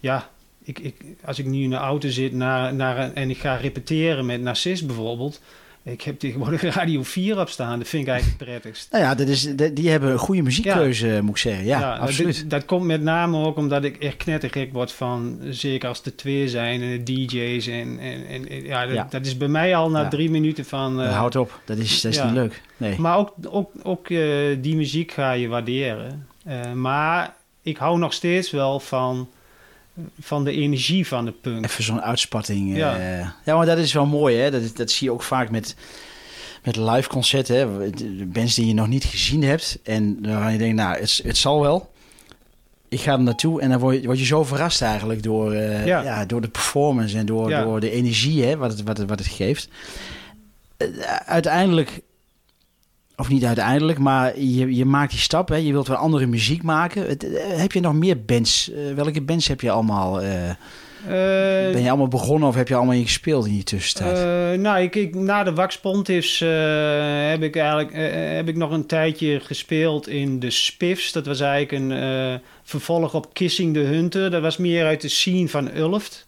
ja, 0.00 0.28
ik, 0.62 0.78
ik, 0.78 0.94
als 1.24 1.38
ik 1.38 1.46
nu 1.46 1.62
in 1.62 1.70
de 1.70 1.76
auto 1.76 2.08
zit 2.08 2.32
naar, 2.32 2.74
naar, 2.74 3.12
en 3.12 3.30
ik 3.30 3.38
ga 3.38 3.56
repeteren 3.56 4.26
met 4.26 4.40
Narcis 4.40 4.86
bijvoorbeeld. 4.86 5.40
Ik 5.82 6.02
heb 6.02 6.18
tegenwoordig 6.18 6.62
Radio 6.74 7.02
4 7.02 7.40
op 7.40 7.48
staan. 7.48 7.78
Dat 7.78 7.88
vind 7.88 8.02
ik 8.02 8.08
eigenlijk 8.08 8.40
het 8.40 8.48
prettigst. 8.48 8.92
Nou 8.92 9.04
ja, 9.04 9.14
dat 9.14 9.28
is, 9.28 9.48
die 9.72 9.90
hebben 9.90 10.10
een 10.10 10.18
goede 10.18 10.42
muziekkeuze, 10.42 11.06
ja. 11.06 11.22
moet 11.22 11.30
ik 11.30 11.36
zeggen. 11.36 11.64
Ja, 11.64 11.80
ja 11.80 11.96
absoluut. 11.96 12.40
Dat, 12.40 12.50
dat, 12.50 12.64
komt 12.64 12.84
met 12.84 13.02
name 13.02 13.44
ook 13.44 13.56
omdat 13.56 13.84
ik 13.84 13.96
echt 13.96 14.16
knettergek 14.16 14.72
word 14.72 14.92
van... 14.92 15.38
zeker 15.50 15.88
als 15.88 16.02
er 16.04 16.16
twee 16.16 16.48
zijn 16.48 16.82
en 16.82 16.90
de 16.90 17.12
DJ's. 17.12 17.66
En, 17.66 17.98
en, 17.98 18.26
en 18.26 18.64
ja, 18.64 18.86
dat, 18.86 18.94
ja, 18.94 19.06
dat, 19.10 19.26
is 19.26 19.36
bij 19.36 19.48
mij 19.48 19.76
al 19.76 19.90
na 19.90 20.08
drie 20.08 20.30
minuten 20.30 20.64
van... 20.64 21.00
Uh, 21.00 21.16
houd 21.16 21.36
op, 21.36 21.60
dat 21.64 21.78
is, 21.78 22.00
dat 22.00 22.12
is 22.12 22.22
niet 22.22 22.32
leuk. 22.32 22.62
Nee. 22.76 22.98
Maar 22.98 23.18
ook, 23.18 23.34
ook, 23.48 23.70
ook 23.82 24.08
uh, 24.08 24.56
die 24.60 24.76
muziek 24.76 25.12
ga 25.12 25.32
je 25.32 25.48
waarderen. 25.48 26.26
Uh, 26.46 26.72
maar 26.72 27.34
ik 27.62 27.76
hou 27.76 27.98
nog 27.98 28.12
steeds 28.12 28.50
wel 28.50 28.80
van 28.80 29.28
van 30.20 30.44
de 30.44 30.52
energie 30.52 31.06
van 31.06 31.24
de 31.24 31.32
punk. 31.32 31.64
Even 31.64 31.84
zo'n 31.84 32.02
uitspatting. 32.02 32.76
Ja. 32.76 32.98
Uh, 32.98 33.28
ja, 33.44 33.56
maar 33.56 33.66
dat 33.66 33.78
is 33.78 33.92
wel 33.92 34.06
mooi, 34.06 34.36
hè? 34.36 34.50
Dat, 34.50 34.76
dat 34.76 34.90
zie 34.90 35.06
je 35.06 35.12
ook 35.12 35.22
vaak 35.22 35.50
met, 35.50 35.76
met 36.62 36.76
live 36.76 37.08
concerten. 37.08 37.56
Hè? 37.56 37.90
De 37.90 38.26
bands 38.26 38.54
die 38.54 38.66
je 38.66 38.74
nog 38.74 38.88
niet 38.88 39.04
gezien 39.04 39.42
hebt. 39.42 39.78
En 39.82 40.22
dan 40.22 40.52
je 40.52 40.58
denkt, 40.58 40.76
nou, 40.76 40.98
het, 40.98 41.20
het 41.24 41.36
zal 41.36 41.60
wel. 41.60 41.90
Ik 42.88 43.00
ga 43.00 43.12
er 43.12 43.20
naartoe 43.20 43.60
en 43.60 43.70
dan 43.70 43.78
word 43.78 44.00
je, 44.00 44.06
word 44.06 44.18
je 44.18 44.24
zo 44.24 44.44
verrast 44.44 44.82
eigenlijk 44.82 45.22
door, 45.22 45.54
uh, 45.54 45.86
ja. 45.86 46.02
ja. 46.02 46.24
door 46.24 46.40
de 46.40 46.48
performance 46.48 47.18
en 47.18 47.26
door, 47.26 47.50
ja. 47.50 47.62
door 47.62 47.80
de 47.80 47.90
energie 47.90 48.44
hè, 48.44 48.56
wat, 48.56 48.70
het, 48.70 48.82
wat, 48.82 48.98
het, 48.98 49.08
wat 49.08 49.18
het 49.18 49.28
geeft. 49.28 49.68
Uh, 50.78 50.88
uiteindelijk 51.24 52.00
of 53.18 53.28
niet 53.28 53.44
uiteindelijk, 53.44 53.98
maar 53.98 54.38
je, 54.38 54.74
je 54.74 54.84
maakt 54.84 55.10
die 55.10 55.20
stap. 55.20 55.48
Hè? 55.48 55.56
Je 55.56 55.72
wilt 55.72 55.88
wel 55.88 55.96
andere 55.96 56.26
muziek 56.26 56.62
maken. 56.62 57.06
Het, 57.06 57.26
heb 57.40 57.72
je 57.72 57.80
nog 57.80 57.94
meer 57.94 58.24
bands? 58.24 58.70
Uh, 58.70 58.94
welke 58.94 59.22
bands 59.22 59.48
heb 59.48 59.60
je 59.60 59.70
allemaal? 59.70 60.22
Uh, 60.22 60.48
uh, 60.48 60.54
ben 61.72 61.82
je 61.82 61.88
allemaal 61.88 62.08
begonnen 62.08 62.48
of 62.48 62.54
heb 62.54 62.68
je 62.68 62.74
allemaal 62.74 62.94
in 62.94 63.04
gespeeld 63.04 63.46
in 63.46 63.52
die 63.52 63.62
tussentijd? 63.62 64.60
nou, 64.60 64.82
ik, 64.82 64.94
ik, 64.94 65.14
na 65.14 65.42
de 65.42 65.54
Wax 65.54 65.78
Pontiffs 65.78 66.38
heb 66.38 67.42
ik 67.42 67.56
eigenlijk 67.56 67.92
heb 68.36 68.48
ik 68.48 68.56
nog 68.56 68.70
een 68.70 68.86
tijdje 68.86 69.40
gespeeld 69.40 70.08
in 70.08 70.40
de 70.40 70.50
Spiffs. 70.50 71.12
Dat 71.12 71.26
was 71.26 71.40
eigenlijk 71.40 71.72
een 71.72 72.40
vervolg 72.62 73.14
op 73.14 73.34
Kissing 73.34 73.74
the 73.74 73.80
Hunter. 73.80 74.30
Dat 74.30 74.42
was 74.42 74.56
meer 74.56 74.84
uit 74.84 75.00
de 75.00 75.08
scene 75.08 75.48
van 75.48 75.76
Ulft. 75.76 76.26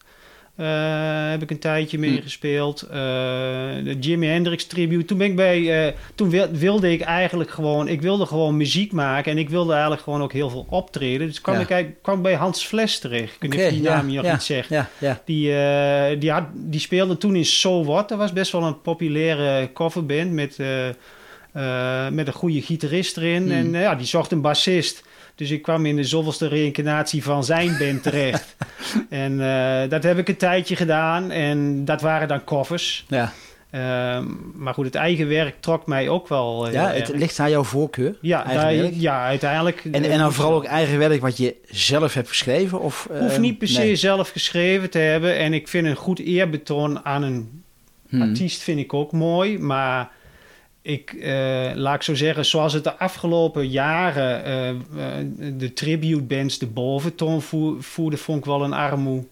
Uh, 0.60 1.30
heb 1.30 1.42
ik 1.42 1.50
een 1.50 1.58
tijdje 1.58 1.98
mee 1.98 2.16
hm. 2.16 2.22
gespeeld. 2.22 2.82
Uh, 2.84 2.90
de 2.90 3.96
Jimi 4.00 4.26
Hendrix 4.26 4.66
tribute. 4.66 5.04
Toen 5.04 5.18
ben 5.18 5.26
ik 5.26 5.36
bij. 5.36 5.86
Uh, 5.86 5.92
toen 6.14 6.30
wilde 6.52 6.92
ik 6.92 7.00
eigenlijk 7.00 7.50
gewoon. 7.50 7.88
Ik 7.88 8.00
wilde 8.00 8.26
gewoon 8.26 8.56
muziek 8.56 8.92
maken. 8.92 9.32
En 9.32 9.38
ik 9.38 9.48
wilde 9.48 9.72
eigenlijk 9.72 10.02
gewoon 10.02 10.22
ook 10.22 10.32
heel 10.32 10.50
veel 10.50 10.66
optreden. 10.68 11.26
Dus 11.26 11.40
kwam, 11.40 11.64
ja. 11.68 11.76
ik, 11.76 12.02
kwam 12.02 12.22
bij 12.22 12.34
Hans 12.34 12.64
Fles 12.64 12.98
terecht. 12.98 13.34
Ik 13.40 13.40
weet 13.40 13.50
niet 13.50 13.60
of 13.60 13.72
die 13.72 13.82
naam 13.82 14.10
je 14.10 14.22
nog 14.22 14.34
iets 14.34 14.46
zegt. 14.46 14.68
Ja, 14.68 14.88
ja. 14.98 15.20
Die, 15.24 16.18
die, 16.18 16.30
had, 16.30 16.44
die 16.54 16.80
speelde 16.80 17.16
toen 17.16 17.36
in 17.36 17.44
So 17.44 17.84
What. 17.84 18.08
Dat 18.08 18.18
was 18.18 18.32
best 18.32 18.52
wel 18.52 18.62
een 18.62 18.80
populaire 18.80 19.72
coverband 19.72 20.32
met 20.32 20.56
eh, 21.52 22.08
met 22.08 22.26
een 22.26 22.32
goede 22.32 22.62
gitarist 22.62 23.16
erin. 23.16 23.42
Hmm. 23.42 23.52
En 23.52 23.74
eh, 23.74 23.80
ja, 23.80 23.94
die 23.94 24.06
zocht 24.06 24.32
een 24.32 24.40
bassist. 24.40 25.04
Dus 25.40 25.50
ik 25.50 25.62
kwam 25.62 25.86
in 25.86 25.96
de 25.96 26.04
zoveelste 26.04 26.48
reïncarnatie 26.48 27.22
van 27.22 27.44
zijn 27.44 27.76
band 27.78 28.02
terecht. 28.02 28.56
en 29.08 29.40
eh, 29.40 29.88
dat 29.90 30.02
heb 30.02 30.18
ik 30.18 30.28
een 30.28 30.36
tijdje 30.36 30.76
gedaan. 30.76 31.30
En 31.30 31.84
dat 31.84 32.00
waren 32.00 32.28
dan 32.28 32.44
covers. 32.44 33.04
Ja, 33.08 33.32
Ehm, 33.70 34.24
maar 34.54 34.74
goed, 34.74 34.84
het 34.84 34.94
eigen 34.94 35.28
werk 35.28 35.54
trok 35.60 35.86
mij 35.86 36.08
ook 36.08 36.28
wel 36.28 36.66
eh, 36.66 36.72
ja 36.72 36.88
het 36.92 37.08
erg. 37.10 37.18
ligt 37.18 37.38
aan 37.38 37.50
jouw 37.50 37.64
voorkeur. 37.64 38.16
ja, 38.20 38.44
daar- 38.44 38.74
ja, 38.94 39.24
uiteindelijk. 39.26 39.84
En, 39.92 40.04
eh, 40.04 40.12
en 40.12 40.18
dan 40.18 40.32
vooral 40.32 40.54
ook 40.54 40.64
eigen 40.64 40.98
werk 40.98 41.20
wat 41.20 41.36
je 41.36 41.54
zelf 41.68 42.14
hebt 42.14 42.28
geschreven? 42.28 42.80
Of, 42.80 43.08
hoeft 43.20 43.34
eh, 43.34 43.38
niet 43.40 43.58
per 43.58 43.68
se 43.68 43.78
nee? 43.80 43.96
zelf 43.96 44.30
geschreven 44.30 44.90
te 44.90 44.98
hebben. 44.98 45.36
En 45.38 45.52
ik 45.52 45.68
vind 45.68 45.86
een 45.86 45.96
goed 45.96 46.18
eerbetoon 46.18 47.04
aan 47.04 47.22
een 47.22 47.62
Hmm. 48.08 48.22
artiest 48.22 48.62
vind 48.62 48.78
ik 48.78 48.94
ook 48.94 49.12
mooi. 49.12 49.58
Maar 49.58 50.10
ik, 50.82 51.12
eh, 51.12 51.70
laat 51.74 51.94
ik 51.94 52.02
zo 52.02 52.14
zeggen, 52.14 52.44
zoals 52.46 52.72
het 52.72 52.84
de 52.84 52.98
afgelopen 52.98 53.68
jaren 53.68 54.44
eh, 54.44 54.68
eh, 54.68 54.76
de 55.58 55.72
tribute 55.72 56.22
bands 56.22 56.58
de 56.58 56.66
boventoon 56.66 57.42
voer- 57.42 57.82
voerden, 57.82 58.18
vond 58.18 58.38
ik 58.38 58.44
wel 58.44 58.64
een 58.64 58.72
armoe 58.72 59.24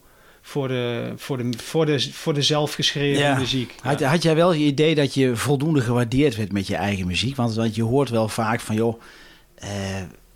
voor 0.42 0.68
de, 0.68 1.12
voor 1.16 1.36
de, 1.36 1.48
voor 1.56 1.86
de, 1.86 2.00
voor 2.12 2.34
de 2.34 2.42
zelfgeschreven 2.42 3.22
Ja. 3.22 3.38
muziek. 3.38 3.74
Had, 3.82 3.98
Ja. 3.98 4.08
had 4.10 4.22
jij 4.22 4.34
wel 4.34 4.52
je 4.52 4.64
idee 4.64 4.94
dat 4.94 5.14
je 5.14 5.36
voldoende 5.36 5.80
gewaardeerd 5.80 6.36
werd 6.36 6.52
met 6.52 6.66
je 6.66 6.76
eigen 6.76 7.06
muziek? 7.06 7.36
Want, 7.36 7.54
want 7.54 7.74
je 7.74 7.82
hoort 7.82 8.10
wel 8.10 8.28
vaak 8.28 8.60
van, 8.60 8.74
joh, 8.76 9.00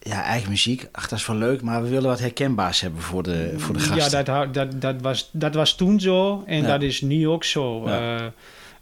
ja, 0.01 0.23
eigen 0.25 0.49
muziek, 0.51 0.89
ach, 0.93 1.09
dat 1.09 1.19
is 1.19 1.27
wel 1.27 1.37
leuk, 1.37 1.63
maar 1.63 1.83
we 1.83 1.89
willen 1.89 2.09
wat 2.09 2.19
herkenbaars 2.21 2.81
hebben 2.81 3.01
voor 3.03 3.23
de, 3.23 3.55
voor 3.57 3.75
de 3.75 3.81
gasten. 3.81 4.19
Ja, 4.19 4.25
dat, 4.45 4.55
dat, 4.55 4.81
dat, 4.81 5.01
was, 5.01 5.29
dat 5.33 5.55
was 5.55 5.77
toen 5.77 6.01
zo 6.01 6.43
en 6.47 6.61
Ja. 6.63 6.67
dat 6.67 6.83
is 6.83 7.01
nu 7.01 7.29
ook 7.29 7.45
zo. 7.45 7.89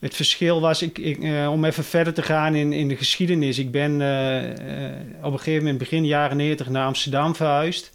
Het 0.00 0.14
verschil 0.14 0.60
was, 0.60 0.82
ik, 0.82 0.98
ik, 0.98 1.22
eh, 1.22 1.50
om 1.50 1.64
even 1.64 1.84
verder 1.84 2.14
te 2.14 2.22
gaan 2.22 2.54
in, 2.54 2.72
in 2.72 2.88
de 2.88 2.96
geschiedenis. 2.96 3.58
Ik 3.58 3.70
ben 3.70 4.00
eh, 4.00 4.88
eh, 4.88 4.96
op 5.22 5.32
een 5.32 5.38
gegeven 5.38 5.62
moment 5.62 5.78
begin 5.78 6.06
jaren 6.06 6.36
90 6.36 6.68
naar 6.68 6.86
Amsterdam 6.86 7.34
verhuisd. 7.34 7.90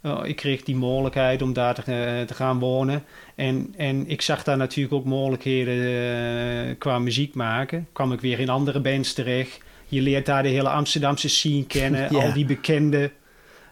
Eh, 0.00 0.20
ik 0.22 0.36
kreeg 0.36 0.62
die 0.62 0.76
mogelijkheid 0.76 1.42
om 1.42 1.52
daar 1.52 1.74
te, 1.74 2.24
te 2.26 2.34
gaan 2.34 2.58
wonen. 2.58 3.04
En, 3.34 3.74
en 3.76 4.08
ik 4.08 4.22
zag 4.22 4.42
daar 4.42 4.56
natuurlijk 4.56 4.94
ook 4.94 5.04
mogelijkheden 5.04 6.78
qua 6.78 6.98
muziek 6.98 7.34
maken. 7.34 7.88
Kwam 7.92 8.12
ik 8.12 8.20
weer 8.20 8.40
in 8.40 8.48
andere 8.48 8.80
bands 8.80 9.12
terecht. 9.12 9.60
Je 9.86 10.00
leert 10.00 10.26
daar 10.26 10.42
de 10.42 10.48
hele 10.48 10.68
Amsterdamse 10.68 11.28
scene 11.28 11.66
kennen. 11.66 12.08
Ja. 12.14 12.24
Al 12.24 12.32
die 12.32 12.44
bekende, 12.44 13.10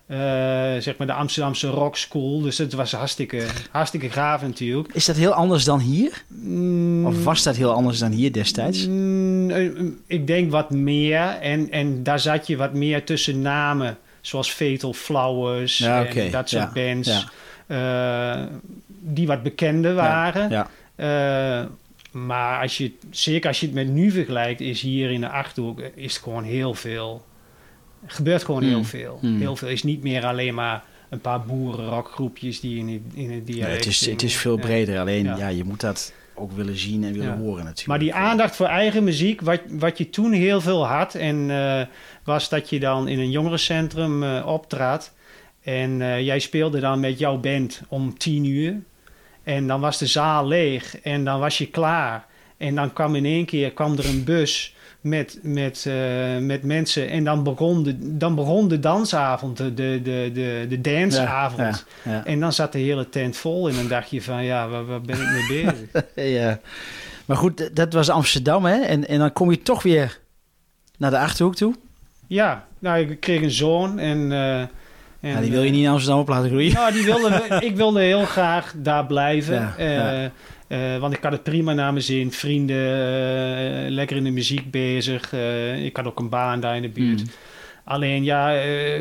eh, 0.08 0.18
zeg 0.78 0.94
maar 0.96 1.06
de 1.06 1.12
Amsterdamse 1.12 1.66
rock 1.68 1.96
school. 1.96 2.40
Dus 2.40 2.58
het 2.58 2.72
was 2.72 2.92
hartstikke, 2.92 3.46
hartstikke 3.70 4.10
gaaf 4.10 4.42
natuurlijk. 4.42 4.94
Is 4.94 5.04
dat 5.04 5.16
heel 5.16 5.32
anders 5.32 5.64
dan 5.64 5.80
hier? 5.80 6.22
Mm, 6.28 7.06
Of 7.06 7.24
was 7.24 7.42
dat 7.42 7.56
heel 7.56 7.72
anders 7.72 7.98
dan 7.98 8.12
hier 8.12 8.32
destijds? 8.32 8.86
Mm, 8.86 9.50
eh, 9.50 9.70
ik 10.06 10.26
denk 10.26 10.50
wat 10.50 10.70
meer. 10.70 11.20
En, 11.40 11.70
en 11.70 12.02
daar 12.02 12.20
zat 12.20 12.46
je 12.46 12.56
wat 12.56 12.72
meer 12.74 13.04
tussen 13.04 13.42
namen. 13.42 13.98
Zoals 14.20 14.50
Fatal 14.50 14.92
Flowers 14.92 15.78
Ja, 15.78 16.04
en 16.06 16.30
dat 16.30 16.48
soort 16.48 16.70
Ja, 16.74 16.92
bands. 16.92 17.26
eh, 17.66 18.42
die 19.00 19.26
wat 19.26 19.42
bekender 19.42 19.94
waren. 19.94 20.66
Maar 22.10 22.60
als 22.62 22.76
je, 22.78 22.92
zeker 23.10 23.48
als 23.48 23.60
je 23.60 23.66
het 23.66 23.74
met 23.74 23.88
nu 23.88 24.10
vergelijkt, 24.10 24.60
is 24.60 24.80
hier 24.80 25.10
in 25.10 25.20
de 25.20 25.28
Achterhoek 25.28 25.80
is 25.94 26.14
het 26.14 26.22
gewoon 26.22 26.44
heel 26.44 26.74
veel. 26.74 27.24
Er 28.06 28.10
gebeurt 28.10 28.44
gewoon 28.44 28.62
heel 28.62 28.84
veel. 28.84 29.18
Hmm. 29.20 29.38
Heel 29.38 29.56
veel 29.56 29.68
is 29.68 29.82
niet 29.82 30.02
meer 30.02 30.26
alleen 30.26 30.54
maar 30.54 30.84
een 31.08 31.20
paar 31.20 31.42
boerenrockgroepjes 31.44 32.60
die 32.60 32.78
in 32.78 32.88
het, 32.88 33.00
in 33.14 33.30
het 33.30 33.46
dialect 33.46 33.68
Nee, 33.68 33.76
het, 33.76 33.86
is, 33.86 34.06
het 34.06 34.22
is 34.22 34.36
veel 34.36 34.56
Ja. 34.56 34.60
breder. 34.62 34.98
Alleen, 34.98 35.24
ja. 35.24 35.36
Ja. 35.36 35.48
je 35.48 35.64
moet 35.64 35.80
dat 35.80 36.12
ook 36.34 36.52
willen 36.52 36.76
zien 36.78 37.04
en 37.04 37.12
willen 37.12 37.28
Ja. 37.28 37.36
horen 37.36 37.64
natuurlijk. 37.64 37.86
Maar 37.86 37.98
die 37.98 38.14
aandacht 38.14 38.56
voor 38.56 38.66
eigen 38.66 39.04
muziek, 39.04 39.40
wat, 39.40 39.60
wat 39.70 39.98
je 39.98 40.10
toen 40.10 40.32
heel 40.32 40.60
veel 40.60 40.86
had, 40.86 41.14
en 41.14 41.50
eh, 41.50 41.86
was 42.24 42.48
dat 42.48 42.70
je 42.70 42.80
dan 42.80 43.08
in 43.08 43.18
een 43.18 43.30
jongerencentrum 43.30 44.22
eh 44.22 44.46
optrad. 44.46 45.12
En 45.62 46.02
eh, 46.02 46.20
jij 46.24 46.38
speelde 46.38 46.80
dan 46.80 47.00
met 47.00 47.18
jouw 47.18 47.36
band 47.38 47.80
om 47.88 48.18
tien 48.18 48.44
uur. 48.44 48.74
En 49.42 49.66
dan 49.66 49.80
was 49.80 49.98
de 49.98 50.06
zaal 50.06 50.46
leeg 50.46 51.00
en 51.00 51.24
dan 51.24 51.40
was 51.40 51.58
je 51.58 51.66
klaar. 51.66 52.26
En 52.56 52.74
dan 52.74 52.92
kwam 52.92 53.14
in 53.14 53.24
één 53.24 53.44
keer 53.44 53.72
kwam 53.72 53.96
er 53.98 54.06
een 54.06 54.24
bus 54.24 54.74
met, 55.00 55.38
met, 55.42 55.84
eh, 55.86 56.38
met 56.38 56.62
mensen. 56.62 57.08
En 57.08 57.24
dan 57.24 57.42
begon 57.42 57.82
de, 57.82 58.16
dan 58.16 58.34
begon 58.34 58.68
de 58.68 58.80
dansavond, 58.80 59.56
de, 59.56 59.74
de, 59.74 60.00
de, 60.02 60.66
de, 60.68 60.80
danceavond. 60.80 61.84
Ja, 62.04 62.12
ja. 62.12 62.24
En 62.24 62.40
dan 62.40 62.52
zat 62.52 62.72
de 62.72 62.78
hele 62.78 63.08
tent 63.08 63.36
vol. 63.36 63.68
En 63.68 63.74
dan 63.74 63.88
dacht 63.88 64.10
je 64.10 64.22
van, 64.22 64.44
ja, 64.44 64.68
waar, 64.68 64.86
waar 64.86 65.00
ben 65.00 65.20
ik 65.20 65.30
mee 65.30 65.46
bezig? 65.64 66.04
Ja. 66.14 66.60
Maar 67.24 67.36
goed, 67.36 67.76
dat 67.76 67.92
was 67.92 68.10
Amsterdam, 68.10 68.64
hè? 68.64 68.80
En, 68.80 69.08
en 69.08 69.18
dan 69.18 69.32
kom 69.32 69.50
je 69.50 69.62
toch 69.62 69.82
weer 69.82 70.18
naar 70.98 71.10
de 71.10 71.18
Achterhoek 71.18 71.54
toe. 71.54 71.74
Ja, 72.26 72.66
nou, 72.78 73.10
ik 73.10 73.20
kreeg 73.20 73.42
een 73.42 73.50
zoon 73.50 73.98
en... 73.98 74.32
en 74.32 74.70
Ja, 75.20 75.40
die 75.40 75.50
wil 75.50 75.62
je 75.62 75.70
niet 75.70 75.84
in 75.84 75.90
Amsterdam 75.90 76.20
op 76.20 76.28
laten 76.28 76.48
groeien. 76.48 76.72
Nou, 76.72 76.92
die 76.92 77.04
wilde, 77.04 77.42
ik 77.68 77.76
wilde 77.76 78.00
heel 78.00 78.24
graag 78.24 78.74
daar 78.76 79.06
blijven. 79.06 79.54
Ja, 79.54 79.74
eh, 79.76 79.94
ja. 79.94 80.30
Eh, 80.68 80.96
want 80.98 81.14
ik 81.14 81.22
had 81.22 81.32
het 81.32 81.42
prima 81.42 81.72
naar 81.72 81.92
mijn 81.92 82.04
zin. 82.04 82.32
Vrienden, 82.32 82.76
eh, 82.86 83.90
lekker 83.90 84.16
in 84.16 84.24
de 84.24 84.30
muziek 84.30 84.70
bezig. 84.70 85.32
eh, 85.32 85.84
ik 85.84 85.96
had 85.96 86.06
ook 86.06 86.18
een 86.18 86.28
baan 86.28 86.60
daar 86.60 86.76
in 86.76 86.82
de 86.82 86.88
buurt. 86.88 87.20
Mm. 87.20 87.26
Alleen 87.84 88.24
ja, 88.24 88.56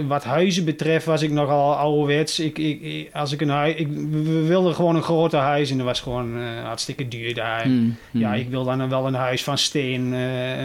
wat 0.07 0.24
huizen 0.24 0.65
betreft 0.65 1.05
was 1.05 1.21
ik 1.21 1.31
nogal 1.31 1.75
ouderwets. 1.75 2.39
Ik, 2.39 2.57
ik, 2.57 3.09
als 3.13 3.31
ik 3.31 3.41
een 3.41 3.50
huis, 3.50 3.75
ik, 3.75 3.88
we 4.12 4.43
wilden 4.45 4.75
gewoon 4.75 4.95
een 4.95 5.01
groter 5.03 5.39
huis 5.39 5.71
en 5.71 5.77
dat 5.77 5.86
was 5.86 6.01
gewoon 6.01 6.41
hartstikke 6.63 7.07
duur 7.07 7.33
daar. 7.33 7.67
Mm, 7.67 7.95
mm. 8.12 8.21
Ja, 8.21 8.33
ik 8.33 8.50
wil 8.50 8.63
dan 8.63 8.89
wel 8.89 9.07
een 9.07 9.13
huis 9.13 9.43
van 9.43 9.57
steen. 9.57 10.09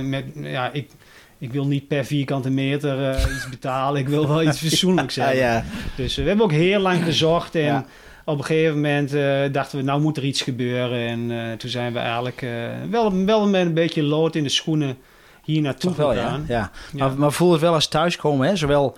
met, 0.09 0.25
ja, 0.35 0.71
ik, 0.73 0.89
ik 1.39 1.53
wil 1.53 1.67
niet 1.67 1.89
per 1.89 2.05
vierkante 2.05 2.51
meter 2.51 3.11
iets 3.35 3.49
betalen. 3.51 4.01
Ik 4.01 4.09
wil 4.09 4.29
wel 4.29 4.43
iets 4.43 4.59
fatsoenlijks 4.69 5.15
Ja, 5.15 5.25
hebben. 5.25 5.43
ja. 5.43 5.65
Dus 5.97 6.17
we 6.17 6.23
hebben 6.23 6.45
ook 6.45 6.53
heel 6.53 6.81
lang 6.81 7.05
gezocht. 7.05 7.55
En 7.55 7.63
Ja. 7.63 7.87
Op 8.25 8.39
een 8.39 8.45
gegeven 8.45 8.75
moment 8.75 9.15
eh, 9.15 9.41
dachten 9.53 9.79
we, 9.79 9.85
nou 9.85 10.01
moet 10.01 10.17
er 10.17 10.25
iets 10.25 10.43
gebeuren. 10.43 11.09
En 11.09 11.31
eh, 11.31 11.57
toen 11.57 11.71
zijn 11.71 11.93
we 11.93 11.99
eigenlijk 11.99 12.43
eh, 12.43 12.51
wel, 12.91 13.25
wel 13.25 13.49
met 13.49 13.67
een 13.67 13.75
beetje 13.75 14.03
lood 14.03 14.35
in 14.35 14.43
de 14.43 14.49
schoenen 14.49 14.97
hier 15.45 15.63
naartoe 15.63 15.95
wel, 15.95 16.09
gegaan. 16.09 16.45
ja. 16.49 16.71
Ja. 16.93 17.07
Maar, 17.07 17.19
maar 17.19 17.33
voel 17.33 17.53
het 17.53 17.61
wel 17.61 17.75
als 17.75 17.89
thuiskomen, 17.89 18.49
hè? 18.49 18.57
Zowel 18.57 18.97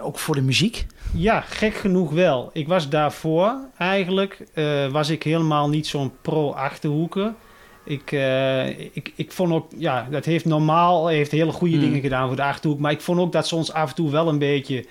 ook 0.00 0.18
voor 0.18 0.34
de 0.34 0.42
muziek. 0.42 0.86
Ja, 1.14 1.40
gek 1.40 1.74
genoeg 1.74 2.10
wel. 2.12 2.50
Ik 2.52 2.68
was 2.68 2.88
daarvoor 2.88 3.54
eigenlijk, 3.78 4.44
was 4.90 5.08
ik 5.08 5.22
helemaal 5.22 5.68
niet 5.68 5.86
zo'n 5.86 6.12
pro-achterhoeken. 6.22 7.36
Ik, 7.84 8.12
ik, 8.92 9.12
ik 9.14 9.32
vond 9.32 9.52
ook, 9.52 9.66
ja, 9.76 10.06
dat 10.10 10.24
heeft 10.24 10.44
normaal 10.44 11.06
heeft 11.08 11.30
hele 11.30 11.52
goede 11.52 11.76
Hmm. 11.76 11.84
dingen 11.84 12.00
gedaan 12.00 12.26
voor 12.26 12.36
de 12.36 12.42
Achterhoek. 12.42 12.78
Maar 12.78 12.92
ik 12.92 13.00
vond 13.00 13.20
ook 13.20 13.32
dat 13.32 13.48
ze 13.48 13.56
ons 13.56 13.72
af 13.72 13.88
en 13.88 13.94
toe 13.94 14.10
wel 14.10 14.28
een 14.28 14.38
beetje 14.38 14.84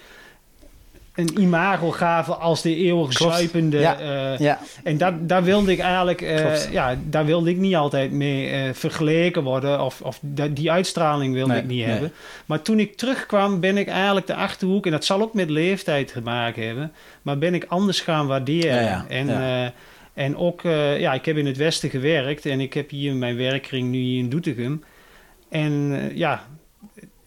een 1.17 1.39
imago 1.41 1.91
gaven 1.91 2.39
als 2.39 2.61
de 2.61 2.75
eeuwig 2.75 3.13
Klopt. 3.13 3.33
zuipende. 3.35 3.77
Ja. 3.79 3.99
eh, 3.99 4.39
Ja, 4.39 4.59
en 4.83 4.97
dat, 4.97 5.13
daar 5.29 5.43
wilde 5.43 5.71
ik 5.71 5.79
eigenlijk, 5.79 6.21
eh, 6.21 6.71
ja, 6.71 6.95
daar 7.03 7.25
wilde 7.25 7.49
ik 7.49 7.57
niet 7.57 7.75
altijd 7.75 8.11
mee 8.11 8.49
eh, 8.49 8.73
vergeleken 8.73 9.43
worden. 9.43 9.81
Of, 9.83 10.01
of 10.01 10.19
die 10.49 10.71
uitstraling 10.71 11.33
wilde 11.33 11.51
Nee, 11.51 11.61
ik 11.61 11.67
niet 11.67 11.77
nee. 11.79 11.89
hebben. 11.89 12.11
Maar 12.45 12.61
toen 12.61 12.79
ik 12.79 12.97
terugkwam, 12.97 13.59
ben 13.59 13.77
ik 13.77 13.87
eigenlijk 13.87 14.27
de 14.27 14.35
achterhoek, 14.35 14.85
en 14.85 14.91
dat 14.91 15.05
zal 15.05 15.21
ook 15.21 15.33
met 15.33 15.49
leeftijd 15.49 16.07
te 16.13 16.21
maken 16.21 16.65
hebben, 16.67 16.91
maar 17.21 17.37
ben 17.37 17.53
ik 17.53 17.65
anders 17.67 18.01
gaan 18.01 18.27
waarderen. 18.27 18.83
Ja, 18.83 19.05
en, 19.09 19.73
en 20.13 20.37
ook, 20.37 20.61
ja, 20.97 21.13
ik 21.13 21.25
heb 21.25 21.37
in 21.37 21.45
het 21.45 21.57
Westen 21.57 21.89
gewerkt 21.89 22.45
en 22.45 22.59
ik 22.59 22.73
heb 22.73 22.89
hier 22.89 23.15
mijn 23.15 23.37
werkkring 23.37 23.89
nu 23.91 23.97
hier 23.97 24.19
in 24.19 24.29
Doetinchem. 24.29 24.83
En 25.49 26.01
ja, 26.13 26.43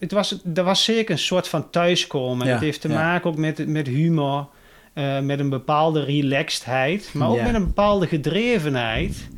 het 0.00 0.12
was, 0.12 0.36
er 0.54 0.64
was 0.64 0.84
zeker 0.84 1.10
een 1.12 1.18
soort 1.18 1.48
van 1.48 1.70
thuiskomen. 1.70 2.46
Ja, 2.46 2.52
het 2.52 2.62
heeft 2.62 2.80
te 2.80 2.88
ja. 2.88 2.94
maken 2.94 3.30
ook 3.30 3.36
met, 3.36 3.66
met 3.66 3.86
humor, 3.86 4.46
eh, 4.92 5.20
met 5.20 5.38
een 5.40 5.48
bepaalde 5.48 6.04
relaxedheid, 6.04 7.10
maar 7.14 7.28
ook 7.28 7.36
Ja. 7.36 7.42
met 7.44 7.54
een 7.54 7.66
bepaalde 7.66 8.06
gedrevenheid. 8.06 9.28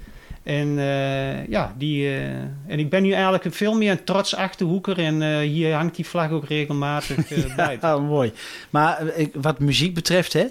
En 0.43 0.79
eh, 0.79 1.47
ja, 1.49 1.75
die, 1.79 2.09
eh, 2.09 2.25
en 2.67 2.79
ik 2.79 2.91
ben 2.91 3.03
nu 3.03 3.13
eigenlijk 3.13 3.45
veel 3.51 3.75
meer 3.75 3.91
een 3.91 4.05
trots 4.05 4.35
achterhoeker. 4.35 4.99
En 4.99 5.41
hier 5.41 5.75
hangt 5.75 5.97
die 5.97 6.07
vlag 6.07 6.31
ook 6.31 6.47
regelmatig 6.47 7.29
bij. 7.57 7.79
ja, 7.83 7.99
mooi. 7.99 8.33
Maar 8.71 9.03
ik- 9.17 9.35
wat 9.35 9.59
muziek 9.59 9.95
betreft, 9.95 10.33
hè? 10.33 10.45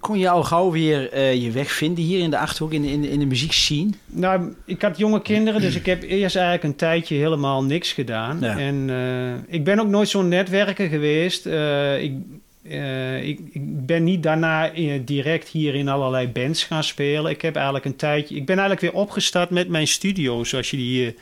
Kon 0.00 0.18
je 0.18 0.28
al 0.30 0.44
gauw 0.44 0.70
weer 0.70 1.12
eh, 1.12 1.42
je 1.42 1.50
weg 1.50 1.70
vinden 1.70 2.04
hier 2.04 2.18
in 2.18 2.30
de 2.30 2.38
Achterhoek, 2.38 2.72
in, 2.72 2.82
de- 2.82 2.90
in, 2.90 3.00
de- 3.02 3.10
in 3.10 3.18
de 3.18 3.26
muziekscene? 3.26 3.90
Nou, 4.06 4.54
ik 4.64 4.82
had 4.82 4.98
jonge 4.98 5.22
kinderen, 5.22 5.60
dus 5.60 5.74
ik 5.74 5.86
heb 5.86 6.02
eerst 6.02 6.36
eigenlijk 6.36 6.64
een 6.64 6.76
tijdje 6.76 7.14
helemaal 7.16 7.64
niks 7.64 7.92
gedaan. 7.92 8.38
Ja. 8.40 8.58
En 8.58 8.90
eh, 8.90 9.54
ik 9.54 9.64
ben 9.64 9.78
ook 9.80 9.88
nooit 9.88 10.08
zo'n 10.08 10.28
netwerker 10.28 10.88
geweest. 10.88 11.46
Eh, 11.46 12.02
ik, 12.02 12.12
ik, 13.22 13.40
ik 13.52 13.86
ben 13.86 14.04
niet 14.04 14.22
daarna 14.22 14.70
direct 15.04 15.48
hier 15.48 15.74
in 15.74 15.88
allerlei 15.88 16.28
bands 16.28 16.64
gaan 16.64 16.84
spelen. 16.84 17.30
Ik 17.30 17.42
heb 17.42 17.54
eigenlijk 17.54 17.84
een 17.84 17.96
tijdje. 17.96 18.34
Ik 18.36 18.46
ben 18.46 18.58
eigenlijk 18.58 18.92
weer 18.92 19.02
opgestart 19.02 19.50
met 19.50 19.68
mijn 19.68 19.86
studio, 19.88 20.44
zoals 20.44 20.70
je 20.70 20.76
die 20.76 20.86
hier, 21.00 21.14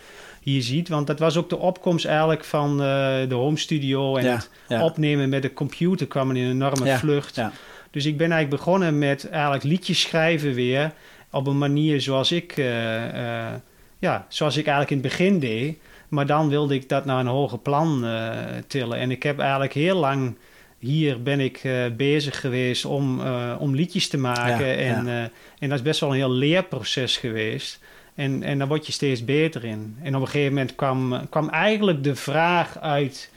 hier 0.42 0.62
ziet. 0.62 0.88
Want 0.88 1.06
dat 1.06 1.18
was 1.18 1.36
ook 1.36 1.48
de 1.48 1.58
opkomst 1.58 2.04
eigenlijk 2.04 2.44
van 2.44 2.76
de 2.76 3.26
home 3.34 3.56
studio 3.58 4.16
en 4.16 4.24
Ja, 4.24 4.32
het 4.34 4.48
ja. 4.68 4.84
opnemen 4.84 5.28
met 5.28 5.42
de 5.42 5.52
computer 5.52 6.06
kwam 6.06 6.30
in 6.30 6.44
een 6.44 6.50
enorme 6.50 6.84
Ja, 6.86 6.98
vlucht. 6.98 7.36
ja. 7.36 7.52
Dus 7.96 8.04
ik 8.06 8.16
ben 8.16 8.32
eigenlijk 8.32 8.62
begonnen 8.62 8.98
met 8.98 9.28
eigenlijk 9.28 9.62
liedjes 9.62 10.00
schrijven 10.00 10.54
weer 10.54 10.92
op 11.30 11.46
een 11.46 11.58
manier 11.58 12.00
zoals 12.00 12.32
ik, 12.32 12.56
eh, 12.56 13.46
eh, 13.48 13.54
ja, 13.98 14.26
zoals 14.28 14.56
ik 14.56 14.66
eigenlijk 14.66 14.96
in 14.96 15.08
het 15.08 15.18
begin 15.18 15.38
deed. 15.38 15.78
Maar 16.08 16.26
dan 16.26 16.48
wilde 16.48 16.74
ik 16.74 16.88
dat 16.88 17.04
naar 17.04 17.20
een 17.20 17.26
hoger 17.26 17.58
plan 17.58 18.04
uh, 18.04 18.30
tillen. 18.66 18.98
En 18.98 19.10
ik 19.10 19.22
heb 19.22 19.38
eigenlijk 19.38 19.72
heel 19.72 19.96
lang 19.96 20.36
hier 20.78 21.22
ben 21.22 21.40
ik 21.40 21.62
bezig 21.96 22.40
geweest 22.40 22.84
om, 22.84 23.20
om 23.58 23.74
liedjes 23.74 24.08
te 24.08 24.18
maken. 24.18 24.66
Ja, 24.66 24.74
en, 24.74 25.06
ja. 25.06 25.30
en 25.58 25.68
dat 25.68 25.78
is 25.78 25.84
best 25.84 26.00
wel 26.00 26.10
een 26.10 26.16
heel 26.16 26.30
leerproces 26.30 27.16
geweest. 27.16 27.80
En, 28.14 28.42
en 28.42 28.58
daar 28.58 28.68
word 28.68 28.86
je 28.86 28.92
steeds 28.92 29.24
beter 29.24 29.64
in. 29.64 29.96
En 30.02 30.14
op 30.14 30.20
een 30.20 30.28
gegeven 30.28 30.52
moment 30.52 30.74
kwam, 30.74 31.28
kwam 31.30 31.48
eigenlijk 31.48 32.04
de 32.04 32.14
vraag 32.14 32.78
uit. 32.78 33.30